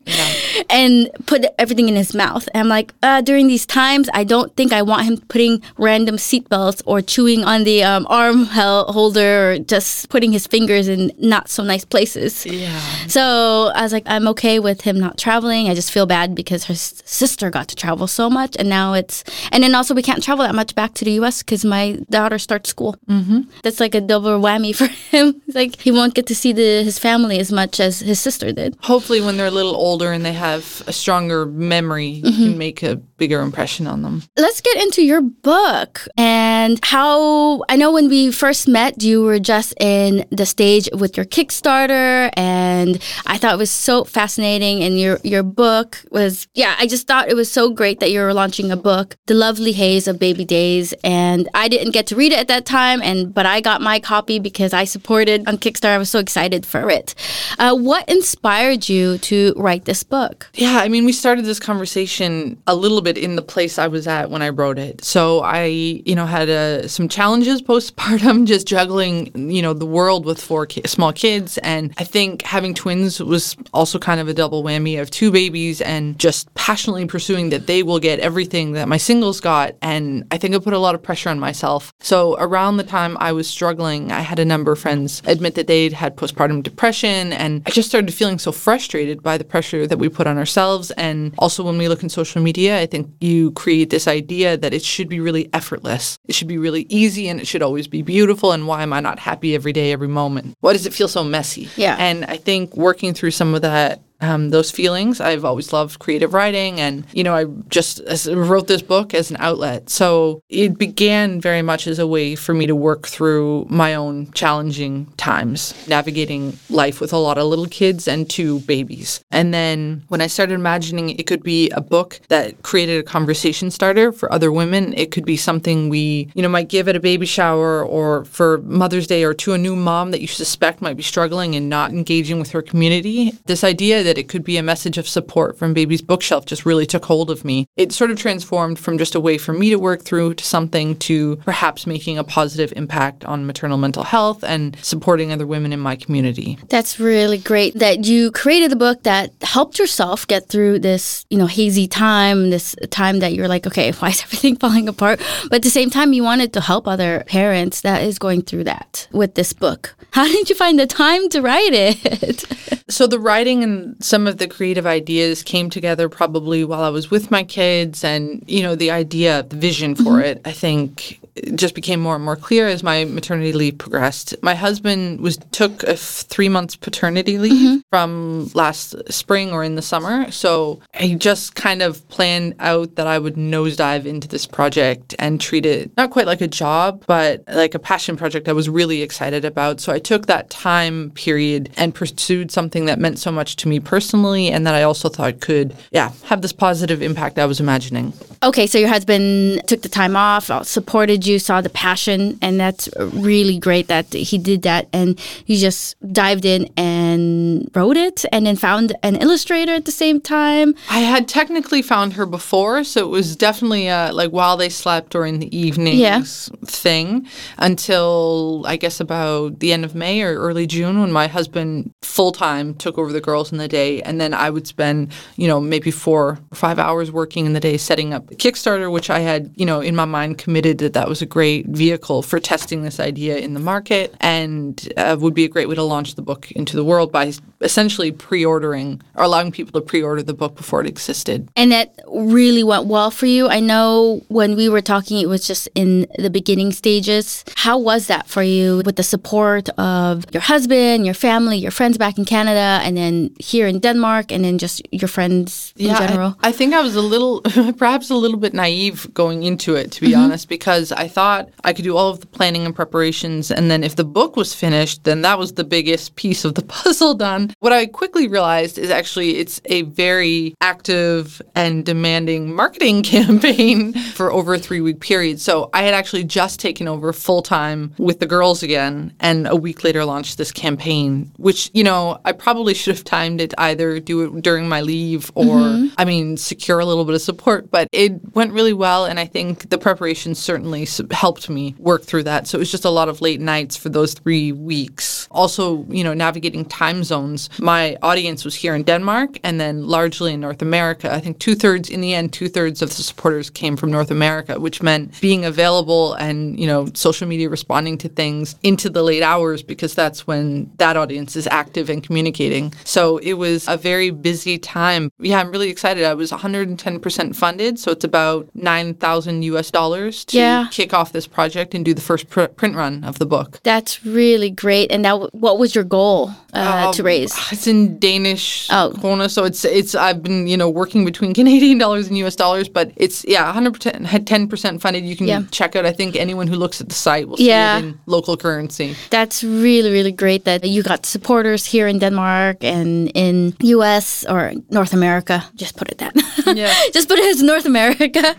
and 0.70 1.10
put 1.26 1.46
everything 1.58 1.88
in 1.88 1.96
his 1.96 2.14
mouth. 2.14 2.48
And 2.54 2.62
I'm 2.62 2.70
like, 2.70 2.94
uh, 3.04 3.22
during 3.22 3.48
these 3.48 3.66
times, 3.66 4.10
I 4.14 4.24
don't 4.24 4.56
think 4.56 4.74
I 4.74 4.82
want 4.82 5.06
him 5.06 5.18
putting 5.30 5.62
random 5.78 6.18
seatbelts 6.18 6.82
or 6.86 7.02
chewing 7.02 7.44
on 7.44 7.64
the 7.64 7.84
um, 7.84 8.06
arm 8.10 8.46
holder 8.46 9.52
or 9.54 9.60
just 9.60 10.10
putting 10.10 10.32
his 10.32 10.48
fingers 10.48 10.88
in 10.88 11.12
not 11.18 11.50
so 11.50 11.64
nice 11.64 11.86
places. 11.86 12.46
Yeah. 12.46 12.80
So 13.08 13.72
I 13.74 13.82
was 13.84 13.94
like, 13.94 14.07
I'm 14.08 14.28
okay 14.30 14.60
with 14.60 14.82
him 14.82 15.00
not 15.00 15.18
traveling. 15.18 15.70
I 15.70 15.74
just 15.76 15.92
feel 15.92 16.06
bad 16.06 16.34
because 16.36 16.66
her 16.66 16.76
sister 16.76 17.50
got 17.50 17.68
to 17.70 17.76
travel 17.76 18.08
so 18.08 18.30
much, 18.30 18.56
and 18.58 18.70
now 18.70 18.94
it's 18.94 19.24
and 19.52 19.64
then 19.64 19.76
also 19.76 19.94
we 19.94 20.02
can't 20.02 20.24
travel 20.24 20.46
that 20.46 20.56
much 20.56 20.76
back 20.76 20.94
to 20.96 21.06
the 21.06 21.12
U.S. 21.22 21.44
because 21.44 21.66
my 21.66 22.00
daughter 22.10 22.38
starts 22.40 22.70
school. 22.70 22.96
Mm-hmm. 23.10 23.42
That's 23.64 23.80
like 23.80 23.96
a 23.96 24.02
double 24.02 24.40
whammy 24.40 24.76
for 24.80 24.88
him. 24.88 25.42
It's 25.48 25.56
like 25.56 25.80
he 25.82 25.92
won't 25.92 26.14
get 26.14 26.28
to 26.28 26.36
see 26.36 26.54
the, 26.54 26.84
his 26.84 26.98
family 27.00 27.40
as 27.40 27.52
much 27.52 27.80
as 27.80 28.00
his 28.00 28.20
sister 28.20 28.52
did. 28.52 28.78
Hopefully, 28.82 29.22
when 29.22 29.38
they're 29.38 29.48
a 29.48 29.52
little 29.52 29.76
older 29.76 30.12
and 30.12 30.24
they 30.26 30.34
have 30.34 30.84
a 30.88 30.94
stronger 30.94 31.46
memory, 31.46 32.08
you 32.08 32.24
Mm-hmm. 32.28 32.44
can 32.44 32.58
make 32.58 32.84
a 32.84 32.96
bigger 33.18 33.42
impression 33.42 33.88
on 33.88 34.02
them. 34.04 34.22
Let's 34.38 34.62
get 34.62 34.78
into 34.84 35.02
your 35.04 35.22
book 35.22 36.08
and 36.18 36.47
how 36.84 37.64
I 37.70 37.76
know 37.76 37.92
when 37.92 38.10
we 38.10 38.32
first 38.32 38.68
met, 38.68 39.04
you 39.04 39.24
were 39.24 39.40
just 39.40 39.74
in 39.80 40.26
the 40.32 40.46
stage 40.46 40.90
with 40.94 41.18
your 41.18 41.26
Kickstarter, 41.26 42.30
and 42.38 43.02
I 43.26 43.38
thought 43.38 43.54
it 43.54 43.58
was 43.58 43.72
so 43.72 44.04
fascinating. 44.04 44.84
And 44.84 45.00
your 45.00 45.20
your 45.24 45.44
book 45.44 46.04
was, 46.12 46.48
yeah, 46.54 46.76
I 46.80 46.88
just 46.88 47.08
thought 47.08 47.30
it 47.30 47.36
was 47.36 47.52
so 47.52 47.70
great 47.72 48.00
that 48.00 48.12
you 48.12 48.20
were 48.22 48.34
launching 48.34 48.72
a 48.72 48.78
book, 48.78 49.16
The 49.26 49.34
Lovely 49.34 49.74
Haze 49.74 50.08
of 50.08 50.20
Baby 50.20 50.46
Days. 50.46 50.94
And 51.04 51.50
I 51.54 51.68
didn't 51.68 51.92
get 51.92 52.08
to 52.08 52.16
read 52.16 52.32
it 52.32 52.40
at 52.40 52.48
that 52.48 52.66
time, 52.66 53.02
and 53.02 53.34
but 53.34 53.46
I 53.46 53.62
got 53.62 53.82
my 53.82 54.00
copy 54.00 54.40
because 54.40 54.74
I 54.74 54.86
supported 54.86 55.48
on 55.48 55.58
Kickstarter. 55.58 55.96
I 55.96 55.98
was 55.98 56.10
so 56.10 56.20
excited 56.20 56.66
for 56.66 56.90
it. 56.90 57.16
Uh, 57.60 57.76
what 57.76 58.08
inspired 58.10 58.90
you 58.90 59.18
to 59.20 59.54
write 59.58 59.86
this 59.86 60.04
book? 60.04 60.50
Yeah, 60.54 60.80
I 60.80 60.88
mean, 60.88 61.06
we 61.06 61.12
started 61.12 61.46
this 61.46 61.60
conversation 61.60 62.62
a 62.68 62.76
little 62.76 63.02
bit 63.02 63.18
in 63.18 63.36
the 63.36 63.42
place 63.42 63.78
I 63.80 63.88
was 63.88 64.08
at 64.08 64.30
when 64.30 64.42
I 64.42 64.50
wrote 64.50 64.80
it. 64.80 65.04
So 65.04 65.42
I, 65.42 65.66
you 65.66 66.16
know, 66.16 66.26
had 66.26 66.47
had 66.48 66.84
uh, 66.84 66.88
some 66.88 67.08
challenges 67.08 67.62
postpartum, 67.62 68.46
just 68.48 68.68
juggling, 68.68 69.50
you 69.50 69.62
know, 69.62 69.74
the 69.74 69.86
world 69.86 70.26
with 70.26 70.42
four 70.42 70.66
ki- 70.66 70.82
small 70.86 71.14
kids. 71.14 71.58
And 71.60 71.94
I 71.98 72.04
think 72.04 72.42
having 72.44 72.74
twins 72.74 73.20
was 73.20 73.56
also 73.74 74.00
kind 74.00 74.20
of 74.20 74.28
a 74.28 74.34
double 74.34 74.64
whammy 74.64 75.00
of 75.02 75.12
two 75.12 75.32
babies 75.32 75.82
and 75.82 76.18
just 76.20 76.54
passionately 76.54 77.06
pursuing 77.06 77.50
that 77.50 77.68
they 77.68 77.84
will 77.84 78.00
get 78.00 78.20
everything 78.20 78.74
that 78.74 78.88
my 78.88 78.98
singles 78.98 79.40
got. 79.40 79.76
And 79.82 80.26
I 80.32 80.38
think 80.38 80.56
I 80.56 80.60
put 80.60 80.74
a 80.74 80.80
lot 80.80 80.96
of 80.96 81.04
pressure 81.04 81.30
on 81.30 81.40
myself. 81.40 81.94
So 82.00 82.36
around 82.40 82.78
the 82.78 82.84
time 82.84 83.18
I 83.20 83.32
was 83.32 83.48
struggling, 83.48 84.12
I 84.12 84.22
had 84.22 84.40
a 84.40 84.46
number 84.46 84.72
of 84.72 84.80
friends 84.80 85.22
admit 85.26 85.56
that 85.56 85.68
they'd 85.68 85.94
had 85.94 86.16
postpartum 86.16 86.64
depression. 86.64 87.34
And 87.34 87.64
I 87.66 87.72
just 87.72 87.90
started 87.90 88.14
feeling 88.14 88.40
so 88.40 88.52
frustrated 88.52 89.22
by 89.22 89.38
the 89.38 89.44
pressure 89.44 89.88
that 89.88 89.98
we 89.98 90.10
put 90.10 90.28
on 90.28 90.38
ourselves. 90.38 90.92
And 90.92 91.34
also 91.38 91.64
when 91.64 91.78
we 91.78 91.88
look 91.88 92.04
in 92.04 92.10
social 92.10 92.42
media, 92.42 92.80
I 92.80 92.86
think 92.86 93.10
you 93.20 93.52
create 93.52 93.90
this 93.90 94.08
idea 94.08 94.58
that 94.58 94.74
it 94.74 94.84
should 94.84 95.10
be 95.10 95.20
really 95.20 95.50
effortless. 95.54 96.18
It 96.28 96.36
should 96.38 96.48
be 96.48 96.58
really 96.58 96.86
easy 96.90 97.28
and 97.28 97.40
it 97.40 97.48
should 97.48 97.62
always 97.62 97.88
be 97.88 98.02
beautiful. 98.02 98.52
And 98.52 98.68
why 98.68 98.84
am 98.84 98.94
I 98.94 99.00
not 99.00 99.20
happy 99.20 99.56
every 99.56 99.74
day, 99.74 99.92
every 99.92 100.08
moment? 100.08 100.56
Why 100.62 100.74
does 100.74 100.86
it 100.86 100.94
feel 100.94 101.08
so 101.08 101.24
messy? 101.24 101.70
Yeah. 101.76 101.98
And 102.00 102.24
I 102.26 102.38
think 102.38 102.78
working 102.78 103.14
through 103.14 103.32
some 103.32 103.54
of 103.54 103.62
that 103.64 104.02
um, 104.22 104.50
those 104.50 104.72
feelings. 104.72 105.22
I've 105.22 105.46
always 105.46 105.74
loved 105.74 106.00
creative 106.00 106.34
writing, 106.34 106.80
and 106.80 107.06
you 107.14 107.24
know, 107.24 107.36
I 107.36 107.46
just 107.70 108.02
wrote 108.28 108.68
this 108.68 108.82
book 108.82 109.14
as 109.14 109.30
an 109.32 109.38
outlet. 109.40 109.90
So 109.90 110.42
it 110.50 110.78
began 110.78 111.40
very 111.42 111.62
much 111.62 111.88
as 111.88 112.00
a 112.00 112.08
way 112.08 112.36
for 112.36 112.54
me 112.54 112.68
to 112.68 112.76
work 112.76 113.08
through 113.08 113.68
my 113.70 113.96
own 113.96 114.32
challenging 114.32 115.08
times, 115.18 115.74
navigating 115.88 116.58
life 116.70 117.00
with 117.00 117.14
a 117.14 117.18
lot 117.18 117.38
of 117.38 117.48
little 117.48 117.68
kids 117.68 118.08
and 118.08 118.30
two 118.30 118.60
babies. 118.62 119.24
And 119.32 119.54
then 119.54 120.04
when 120.08 120.22
I 120.22 120.28
started 120.28 120.54
imagining 120.54 121.10
it 121.10 121.28
could 121.28 121.44
be 121.44 121.70
a 121.72 121.82
book 121.82 122.20
that 122.30 122.64
created 122.64 123.00
a 123.00 123.04
conversation 123.04 123.72
starter 123.72 124.12
for 124.12 124.32
other 124.32 124.52
women, 124.52 124.94
it 124.94 125.12
could 125.12 125.26
be 125.26 125.38
something 125.38 125.90
we, 125.90 126.30
you 126.34 126.42
know, 126.42 126.50
might 126.50 126.70
give 126.70 126.88
at 126.88 126.96
a 126.96 127.00
baby 127.00 127.26
shower 127.26 127.84
or 127.84 128.26
for 128.26 128.60
Mother's 128.60 129.08
Day 129.08 129.24
or 129.24 129.34
to 129.36 129.54
a 129.54 129.58
new 129.58 129.76
mom 129.76 130.12
that 130.12 130.22
you 130.22 130.28
suspect 130.28 130.82
might 130.82 130.98
be 130.98 131.04
struggling 131.04 131.56
and 131.56 131.70
not 131.70 131.92
engaging 131.92 132.40
with 132.40 132.52
her 132.52 132.62
community. 132.62 133.32
This 133.46 133.64
idea 133.64 134.04
that 134.08 134.18
it 134.18 134.30
could 134.30 134.44
be 134.44 134.58
a 134.58 134.64
message 134.64 134.98
of 134.98 135.08
support 135.08 135.58
from 135.58 135.74
Baby's 135.74 136.02
Bookshelf 136.02 136.46
just 136.46 136.66
really 136.66 136.86
took 136.86 137.06
hold 137.06 137.30
of 137.30 137.44
me. 137.44 137.68
It 137.76 137.92
sort 137.92 138.10
of 138.10 138.18
transformed 138.18 138.80
from 138.80 138.98
just 138.98 139.16
a 139.16 139.20
way 139.20 139.38
for 139.38 139.52
me 139.52 139.70
to 139.70 139.76
work 139.76 140.02
through 140.02 140.36
to 140.36 140.46
something 140.46 140.96
to 141.00 141.36
perhaps 141.38 141.86
making 141.86 142.18
a 142.18 142.24
positive 142.24 142.72
impact 142.76 143.26
on 143.26 143.46
maternal 143.46 143.78
mental 143.78 144.04
health 144.04 144.44
and 144.46 144.78
supporting 144.82 145.32
other 145.32 145.46
women 145.46 145.74
in 145.74 145.82
my 145.82 145.98
community. 145.98 146.58
That's 146.70 147.00
really 147.00 147.38
great 147.38 147.76
that 147.80 148.06
you 148.06 148.32
created 148.32 148.72
a 148.72 148.78
book 148.78 149.04
that 149.04 149.34
helped 149.42 149.78
yourself 149.78 150.26
get 150.26 150.48
through 150.48 150.80
this, 150.80 151.26
you 151.30 151.38
know, 151.38 151.48
hazy 151.48 151.88
time, 151.88 152.50
this 152.50 152.76
time 152.90 153.20
that 153.20 153.34
you're 153.34 153.50
like, 153.50 153.68
okay, 153.68 153.92
why 154.00 154.10
is 154.10 154.24
everything 154.24 154.56
falling 154.64 154.88
apart? 154.88 155.20
But 155.50 155.58
at 155.58 155.64
the 155.64 155.70
same 155.70 155.90
time, 155.90 156.14
you 156.14 156.24
wanted 156.24 156.54
to 156.54 156.62
help 156.62 156.88
other 156.88 157.26
parents 157.28 157.82
that 157.82 158.04
is 158.04 158.18
going 158.18 158.44
through 158.44 158.64
that 158.64 159.10
with 159.12 159.36
this 159.36 159.52
book. 159.52 159.96
How 160.12 160.26
did 160.26 160.50
you 160.50 160.56
find 160.56 160.80
the 160.80 160.88
time 160.88 161.28
to 161.30 161.42
write 161.42 161.74
it? 161.74 162.46
So 162.90 163.06
the 163.06 163.20
writing 163.20 163.64
and 163.64 163.97
some 164.00 164.28
of 164.28 164.38
the 164.38 164.48
creative 164.48 164.86
ideas 164.86 165.44
came 165.44 165.70
together 165.70 166.10
probably 166.10 166.64
while 166.64 166.84
I 166.84 166.90
was 166.90 167.10
with 167.12 167.32
my 167.32 167.44
kids 167.44 168.04
and 168.04 168.44
you 168.48 168.62
know 168.64 168.76
the 168.76 168.92
idea 168.92 169.44
the 169.44 169.56
vision 169.56 169.96
for 169.96 170.04
mm-hmm. 170.04 170.22
it 170.22 170.42
I 170.46 170.52
think 170.52 171.20
just 171.56 171.76
became 171.76 172.00
more 172.00 172.16
and 172.16 172.24
more 172.24 172.36
clear 172.36 172.68
as 172.68 172.84
my 172.84 173.06
maternity 173.06 173.54
leave 173.54 173.78
progressed. 173.78 174.36
My 174.42 174.56
husband 174.56 175.22
was 175.22 175.38
took 175.52 175.84
a 175.84 175.92
f- 175.92 176.26
3 176.28 176.50
months 176.50 176.76
paternity 176.76 177.38
leave 177.38 177.54
mm-hmm. 177.54 177.78
from 177.90 178.50
last 178.54 178.96
spring 179.12 179.52
or 179.52 179.64
in 179.64 179.76
the 179.76 179.82
summer. 179.82 180.32
So 180.32 180.82
I 181.00 181.14
just 181.14 181.56
kind 181.56 181.82
of 181.82 182.08
planned 182.10 182.56
out 182.60 182.96
that 182.96 183.08
I 183.08 183.20
would 183.20 183.36
nosedive 183.36 184.06
into 184.06 184.28
this 184.28 184.46
project 184.46 185.16
and 185.20 185.40
treat 185.40 185.66
it 185.66 185.92
not 185.98 186.12
quite 186.12 186.28
like 186.28 186.42
a 186.42 186.48
job 186.48 187.04
but 187.08 187.44
like 187.48 187.76
a 187.76 187.80
passion 187.80 188.18
project 188.18 188.48
I 188.48 188.54
was 188.54 188.70
really 188.70 189.02
excited 189.02 189.46
about. 189.46 189.80
So 189.80 189.94
I 189.94 190.00
took 190.00 190.26
that 190.26 190.50
time 190.50 191.12
period 191.12 191.70
and 191.78 191.94
pursued 191.94 192.52
something 192.52 192.86
that 192.86 193.00
meant 193.00 193.20
so 193.20 193.32
much 193.32 193.56
to 193.58 193.68
me 193.68 193.80
personally 193.88 194.50
and 194.50 194.68
that 194.68 194.76
I 194.76 194.84
also 194.84 195.08
thought 195.10 195.40
could, 195.40 195.74
yeah, 195.92 196.12
have 196.26 196.42
this 196.42 196.54
positive 196.54 197.02
impact 197.02 197.40
I 197.40 197.46
was 197.46 197.60
imagining. 197.60 198.12
Okay, 198.44 198.68
so 198.68 198.78
your 198.78 198.90
husband 198.90 199.62
took 199.68 199.82
the 199.82 199.90
time 199.90 200.16
off, 200.16 200.52
uh, 200.52 200.62
supported 200.64 201.26
you, 201.26 201.40
saw 201.40 201.62
the 201.62 201.70
passion, 201.72 202.38
and 202.42 202.60
that's 202.60 202.88
really 202.98 203.58
great 203.58 203.88
that 203.88 204.14
he 204.14 204.38
did 204.38 204.62
that. 204.62 204.84
And 204.94 205.10
you 205.48 205.58
just 205.58 205.96
dived 206.14 206.46
in 206.46 206.62
and 206.78 207.68
wrote 207.74 207.98
it, 207.98 208.26
and 208.32 208.46
then 208.46 208.56
found 208.56 208.88
an 209.02 209.16
illustrator 209.16 209.74
at 209.74 209.86
the 209.86 209.92
same 209.92 210.20
time. 210.22 210.76
I 210.90 211.00
had 211.00 211.28
technically 211.28 211.82
found 211.82 212.14
her 212.14 212.26
before, 212.28 212.84
so 212.84 213.00
it 213.08 213.10
was 213.10 213.36
definitely 213.36 213.90
uh, 213.90 214.14
like 214.14 214.32
while 214.32 214.56
they 214.58 214.70
slept 214.70 215.16
or 215.16 215.26
in 215.26 215.40
the 215.40 215.50
evenings 215.58 215.98
Yeah. 216.00 216.22
thing 216.66 217.26
until 217.58 218.64
I 218.68 218.76
guess 218.84 219.00
about 219.00 219.60
the 219.60 219.72
end 219.76 219.84
of 219.86 219.94
May 219.96 220.22
or 220.22 220.36
early 220.48 220.68
June 220.76 221.00
when 221.02 221.12
my 221.12 221.28
husband 221.28 221.92
full 222.02 222.32
time 222.32 222.74
took 222.84 222.98
over 223.00 223.12
the 223.14 223.22
girls 223.30 223.52
in 223.52 223.58
the 223.58 223.68
day. 223.68 223.77
And 223.78 224.20
then 224.20 224.34
I 224.34 224.50
would 224.50 224.68
spend, 224.68 225.12
you 225.36 225.48
know, 225.48 225.60
maybe 225.60 225.92
four 225.92 226.40
or 226.52 226.56
five 226.56 226.80
hours 226.80 227.12
working 227.12 227.46
in 227.46 227.54
the 227.54 227.60
day 227.60 227.78
setting 227.78 228.14
up 228.14 228.28
Kickstarter, 228.32 228.92
which 228.92 229.10
I 229.10 229.20
had, 229.20 229.52
you 229.56 229.66
know, 229.66 229.82
in 229.82 229.96
my 229.96 230.06
mind 230.06 230.38
committed 230.38 230.78
that 230.80 230.94
that 230.94 231.08
was 231.08 231.22
a 231.22 231.26
great 231.26 231.68
vehicle 231.68 232.22
for 232.22 232.40
testing 232.40 232.82
this 232.82 233.00
idea 233.00 233.38
in 233.38 233.54
the 233.54 233.60
market 233.60 234.16
and 234.20 234.92
uh, 234.98 235.16
would 235.20 235.34
be 235.34 235.46
a 235.46 235.50
great 235.50 235.68
way 235.70 235.76
to 235.76 235.84
launch 235.84 236.16
the 236.16 236.22
book 236.22 236.52
into 236.52 236.76
the 236.76 236.84
world 236.84 237.12
by 237.12 237.32
essentially 237.62 238.12
pre 238.12 238.46
ordering 238.46 239.02
or 239.16 239.24
allowing 239.24 239.52
people 239.52 239.80
to 239.80 239.86
pre 239.86 240.02
order 240.02 240.24
the 240.24 240.34
book 240.34 240.56
before 240.56 240.82
it 240.82 240.88
existed. 240.88 241.50
And 241.56 241.72
that 241.72 241.94
really 242.08 242.64
went 242.64 242.86
well 242.86 243.12
for 243.12 243.26
you. 243.26 243.48
I 243.48 243.60
know 243.60 244.22
when 244.28 244.56
we 244.56 244.70
were 244.70 244.82
talking, 244.82 245.20
it 245.20 245.28
was 245.28 245.46
just 245.46 245.68
in 245.76 246.08
the 246.18 246.30
beginning 246.30 246.72
stages. 246.72 247.44
How 247.56 247.78
was 247.78 248.08
that 248.08 248.28
for 248.28 248.44
you 248.44 248.82
with 248.86 248.96
the 248.96 249.04
support 249.04 249.70
of 249.78 250.26
your 250.32 250.42
husband, 250.42 251.06
your 251.06 251.16
family, 251.16 251.58
your 251.58 251.72
friends 251.72 251.98
back 251.98 252.18
in 252.18 252.26
Canada, 252.26 252.82
and 252.84 252.98
then 252.98 253.32
here 253.40 253.67
in 253.68 253.80
Denmark, 253.80 254.32
and 254.32 254.44
then 254.44 254.58
just 254.58 254.82
your 254.92 255.08
friends 255.08 255.74
in 255.78 255.96
general? 255.96 256.36
I, 256.42 256.52
think 256.52 256.74
I 256.74 256.82
was 256.82 256.96
a 256.96 257.02
little, 257.02 257.42
perhaps 257.78 258.10
a 258.10 258.16
little 258.16 258.38
bit 258.38 258.54
naive 258.54 259.14
going 259.14 259.44
into 259.44 259.76
it, 259.76 259.92
to 259.94 260.02
be 260.02 260.12
mm-hmm. 260.12 260.22
honest, 260.22 260.50
because 260.50 260.92
I 260.92 261.08
thought 261.08 261.50
I 261.64 261.74
could 261.74 261.84
do 261.84 261.96
all 261.96 262.10
of 262.10 262.20
the 262.20 262.28
planning 262.28 262.66
and 262.66 262.76
preparations. 262.76 263.52
And 263.52 263.70
then 263.70 263.84
if 263.84 263.96
the 263.96 264.04
book 264.04 264.36
was 264.36 264.54
finished, 264.54 265.04
then 265.04 265.22
that 265.22 265.38
was 265.38 265.54
the 265.54 265.64
biggest 265.64 266.16
piece 266.16 266.46
of 266.46 266.56
the 266.56 266.64
puzzle 266.78 267.14
done. 267.14 267.54
What 267.60 267.74
I 267.74 267.86
quickly 267.86 268.28
realized 268.28 268.78
is 268.78 268.90
actually 268.90 269.38
it's 269.38 269.62
a 269.66 269.84
very 269.84 270.56
active 270.62 271.42
and 271.56 271.86
demanding 271.86 272.56
marketing 272.56 273.04
campaign 273.16 273.94
for 273.94 274.32
over 274.32 274.54
a 274.54 274.60
three 274.60 274.82
week 274.82 275.00
period. 275.00 275.40
So 275.40 275.70
I 275.74 275.84
had 275.84 275.94
actually 275.94 276.24
just 276.24 276.60
taken 276.60 276.88
over 276.88 277.12
full 277.14 277.42
time 277.42 277.94
with 277.98 278.20
the 278.20 278.26
girls 278.26 278.64
again. 278.64 279.14
And 279.20 279.48
a 279.48 279.56
week 279.56 279.84
later 279.84 280.06
launched 280.06 280.38
this 280.38 280.52
campaign, 280.52 281.32
which, 281.38 281.70
you 281.74 281.84
know, 281.84 282.20
I 282.26 282.32
probably 282.32 282.74
should 282.74 282.96
have 282.96 283.04
timed 283.04 283.42
it 283.42 283.54
either 283.58 284.00
do 284.00 284.22
it 284.22 284.42
during 284.42 284.68
my 284.68 284.82
leave 284.82 285.32
or, 285.36 285.58
mm-hmm. 285.58 285.94
I 285.98 286.06
mean, 286.06 286.38
secure 286.38 286.80
a 286.80 286.86
little 286.86 287.06
bit 287.06 287.16
of 287.16 287.22
support. 287.22 287.70
But 287.72 287.88
it 287.92 288.14
went 288.36 288.54
really 288.54 288.74
well. 288.74 289.06
And 289.06 289.20
I 289.20 289.26
think 289.26 289.70
the 289.70 289.78
preparation 289.78 290.36
certainly 290.36 290.88
helped 291.12 291.50
me 291.50 291.76
work 291.78 292.04
through 292.04 292.24
that. 292.24 292.48
So 292.48 292.58
it 292.58 292.60
was 292.60 292.72
just 292.72 292.86
a 292.86 292.90
lot 292.90 293.10
of 293.10 293.22
late 293.22 293.42
nights 293.42 293.76
for 293.78 293.90
those 293.90 294.14
three 294.14 294.52
weeks. 294.52 295.28
Also, 295.32 295.86
you 295.90 296.04
know, 296.04 296.14
navigating 296.14 296.66
time 296.66 297.04
zones. 297.04 297.50
My 297.60 297.98
audience 298.02 298.46
was 298.46 298.56
here 298.56 298.76
in 298.76 298.84
Denmark 298.84 299.40
and 299.44 299.60
then 299.60 299.88
largely 299.88 300.34
in 300.34 300.40
North 300.40 300.62
America. 300.62 301.14
I 301.14 301.20
think 301.20 301.40
two 301.40 301.56
thirds, 301.56 301.90
in 301.90 302.02
the 302.02 302.14
end, 302.14 302.34
two 302.34 302.50
thirds 302.50 302.82
of 302.82 302.90
the 302.90 303.04
supporters 303.04 303.50
came 303.50 303.76
from 303.78 303.92
North 303.92 304.12
America, 304.12 304.60
which 304.60 304.82
meant 304.82 305.20
being 305.22 305.46
available 305.46 306.14
and, 306.14 306.60
you 306.60 306.68
know, 306.68 306.88
social 306.94 307.28
media 307.28 307.50
responding 307.50 307.98
to 308.00 308.10
things 308.10 308.56
into 308.64 308.90
the 308.90 309.04
late 309.04 309.24
hours 309.24 309.64
because 309.64 309.94
that's 309.96 310.28
when 310.28 310.72
that 310.78 310.98
audience 310.98 311.36
is 311.36 311.48
active 311.48 311.90
and 311.90 312.04
communicating. 312.04 312.74
So 312.84 313.18
it 313.18 313.34
was 313.34 313.47
a 313.68 313.78
very 313.78 314.10
busy 314.12 314.58
time. 314.58 315.04
Yeah, 315.20 315.40
I'm 315.42 315.52
really 315.52 315.70
excited. 315.70 316.04
I 316.04 316.14
was 316.14 316.32
110% 316.32 317.36
funded. 317.36 317.80
So 317.80 317.92
it's 317.92 318.04
about 318.04 318.48
9,000 318.54 319.44
US 319.44 319.72
dollars 319.72 320.26
to 320.26 320.38
Yeah. 320.38 320.68
kick 320.72 320.94
off 320.94 321.10
this 321.12 321.28
project 321.28 321.74
and 321.76 321.86
do 321.86 321.94
the 321.94 322.02
first 322.02 322.26
pr- 322.30 322.54
print 322.60 322.76
run 322.76 323.04
of 323.04 323.18
the 323.20 323.26
book. 323.26 323.50
That's 323.64 323.94
really 324.06 324.50
great. 324.64 324.92
And 324.94 325.02
now, 325.04 325.16
what 325.46 325.56
was 325.60 325.70
your 325.76 325.84
goal 326.00 326.20
uh, 326.54 326.92
to 326.94 327.02
Um, 327.02 327.06
raise? 327.06 327.34
It's 327.52 327.68
in 327.68 328.00
Danish 328.00 328.68
Oh. 328.72 328.92
krona, 329.02 329.28
so 329.30 329.42
it's 329.50 329.62
it's 329.80 329.94
I've 330.08 330.22
been 330.28 330.40
you 330.52 330.58
know 330.62 330.70
working 330.82 331.06
between 331.12 331.32
Canadian 331.40 331.78
dollars 331.84 332.06
and 332.10 332.16
U.S. 332.24 332.36
dollars, 332.44 332.68
but 332.78 332.86
it's 332.96 333.18
yeah, 333.34 333.44
100 333.46 333.74
percent 333.76 334.06
had 334.14 334.24
10 334.34 334.48
percent 334.52 334.82
funded. 334.82 335.04
You 335.12 335.16
can 335.20 335.28
Yeah. 335.28 335.42
check 335.52 335.72
out. 335.78 335.86
I 335.92 335.94
think 336.00 336.16
anyone 336.16 336.48
who 336.52 336.58
looks 336.64 336.82
at 336.82 336.88
the 336.90 336.96
site 337.08 337.26
will 337.28 337.38
see 337.38 337.48
Yeah. 337.54 337.78
it 337.80 337.84
in 337.84 337.90
local 338.06 338.36
currency. 338.38 338.90
That's 339.10 339.38
really, 339.44 339.92
really 339.98 340.12
great 340.24 340.44
that 340.46 340.64
you 340.76 340.82
got 340.92 341.06
supporters 341.06 341.62
here 341.74 341.88
in 341.92 342.00
Denmark 342.00 342.58
and 342.76 343.12
in 343.26 343.37
US 343.76 344.26
or 344.26 344.54
North 344.70 344.94
America. 344.94 345.44
Just 345.56 345.78
put 345.78 345.88
it 345.92 345.98
that. 346.00 346.14
Yeah. 346.56 346.74
Just 346.96 347.08
put 347.10 347.20
it 347.20 347.28
as 347.36 347.42
North 347.42 347.66
America. 347.66 348.36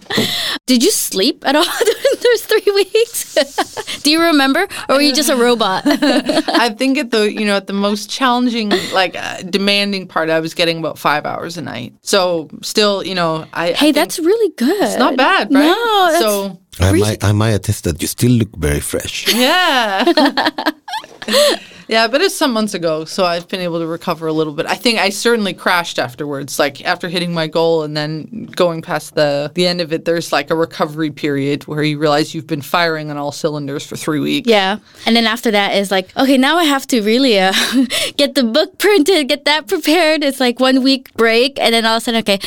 Did 0.66 0.82
you 0.82 0.90
sleep 0.90 1.44
at 1.46 1.54
all 1.56 1.64
during 1.90 2.18
those 2.26 2.42
three 2.50 2.72
weeks? 2.80 3.20
Do 4.02 4.10
you 4.10 4.20
remember? 4.22 4.66
Or 4.88 4.96
were 4.96 5.00
you 5.08 5.14
just 5.14 5.30
a 5.30 5.36
robot? 5.36 5.82
I 5.86 6.70
think 6.70 6.98
at 6.98 7.10
the 7.10 7.32
you 7.32 7.44
know 7.48 7.56
at 7.56 7.66
the 7.66 7.78
most 7.88 8.10
challenging 8.10 8.70
like 8.92 9.14
uh, 9.16 9.42
demanding 9.42 10.06
part, 10.08 10.30
I 10.30 10.40
was 10.40 10.54
getting 10.54 10.78
about 10.78 10.98
five 10.98 11.24
hours 11.26 11.56
a 11.58 11.62
night. 11.62 11.94
So 12.02 12.48
still 12.62 13.04
you 13.04 13.14
know 13.14 13.46
I 13.52 13.68
I 13.68 13.72
hey, 13.72 13.86
think 13.86 13.96
that's 13.96 14.18
really 14.18 14.52
good. 14.56 14.82
it's 14.82 14.98
not 14.98 15.16
bad, 15.16 15.52
right? 15.52 15.64
No, 15.64 16.08
that's 16.10 16.24
so 16.24 16.58
I 16.80 16.92
might, 16.92 17.24
I 17.24 17.32
might 17.32 17.50
attest 17.50 17.84
that 17.84 18.00
you 18.00 18.08
still 18.08 18.32
look 18.32 18.54
very 18.56 18.80
fresh. 18.80 19.32
Yeah. 19.34 20.04
Yeah, 21.88 22.06
but 22.06 22.20
it's 22.20 22.34
some 22.34 22.52
months 22.52 22.74
ago, 22.74 23.04
so 23.04 23.24
I've 23.24 23.48
been 23.48 23.60
able 23.60 23.78
to 23.78 23.86
recover 23.86 24.26
a 24.26 24.32
little 24.32 24.52
bit. 24.52 24.66
I 24.66 24.74
think 24.74 24.98
I 24.98 25.08
certainly 25.08 25.54
crashed 25.54 25.98
afterwards, 25.98 26.58
like 26.58 26.84
after 26.84 27.08
hitting 27.08 27.32
my 27.32 27.46
goal 27.46 27.82
and 27.82 27.96
then 27.96 28.46
going 28.54 28.82
past 28.82 29.14
the 29.14 29.50
the 29.54 29.66
end 29.66 29.80
of 29.80 29.92
it. 29.92 30.04
There's 30.04 30.30
like 30.30 30.50
a 30.50 30.54
recovery 30.54 31.10
period 31.10 31.64
where 31.64 31.82
you 31.82 31.98
realize 31.98 32.34
you've 32.34 32.46
been 32.46 32.62
firing 32.62 33.10
on 33.10 33.16
all 33.16 33.32
cylinders 33.32 33.86
for 33.86 33.96
three 33.96 34.20
weeks. 34.20 34.48
Yeah. 34.48 34.78
And 35.06 35.16
then 35.16 35.26
after 35.26 35.50
that 35.50 35.74
is 35.74 35.90
like, 35.90 36.14
okay, 36.16 36.36
now 36.36 36.56
I 36.56 36.64
have 36.64 36.86
to 36.88 37.00
really 37.00 37.38
uh, 37.38 37.52
get 38.16 38.34
the 38.34 38.44
book 38.44 38.78
printed, 38.78 39.28
get 39.28 39.44
that 39.46 39.66
prepared. 39.66 40.22
It's 40.22 40.40
like 40.40 40.60
one 40.60 40.82
week 40.82 41.12
break. 41.14 41.58
And 41.58 41.74
then 41.74 41.86
all 41.86 41.96
of 41.96 42.02
a 42.02 42.04
sudden, 42.04 42.20
okay, 42.20 42.38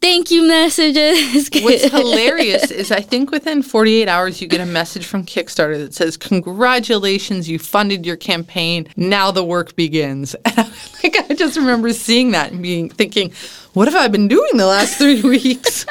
thank 0.00 0.30
you 0.30 0.46
messages. 0.46 1.50
What's 1.62 1.84
hilarious 1.84 2.70
is 2.70 2.90
I 2.90 3.00
think 3.00 3.30
within 3.30 3.62
48 3.62 4.08
hours 4.08 4.40
you 4.40 4.48
get 4.48 4.60
a 4.60 4.66
message 4.66 5.06
from 5.06 5.24
Kickstarter 5.24 5.78
that 5.78 5.94
says, 5.94 6.16
"Congratulations, 6.16 7.48
you 7.48 7.58
funded 7.58 8.06
your 8.06 8.16
campaign. 8.16 8.88
Now 8.96 9.30
the 9.30 9.44
work 9.44 9.76
begins." 9.76 10.34
And 11.02 11.14
like 11.14 11.30
I 11.30 11.34
just 11.34 11.56
remember 11.56 11.92
seeing 11.94 12.32
that 12.32 12.52
and 12.52 12.62
being 12.62 12.90
thinking, 12.90 13.32
"What 13.72 13.88
have 13.88 13.96
I 13.96 14.08
been 14.08 14.28
doing 14.28 14.56
the 14.56 14.66
last 14.66 14.98
three 14.98 15.22
weeks?" 15.36 15.86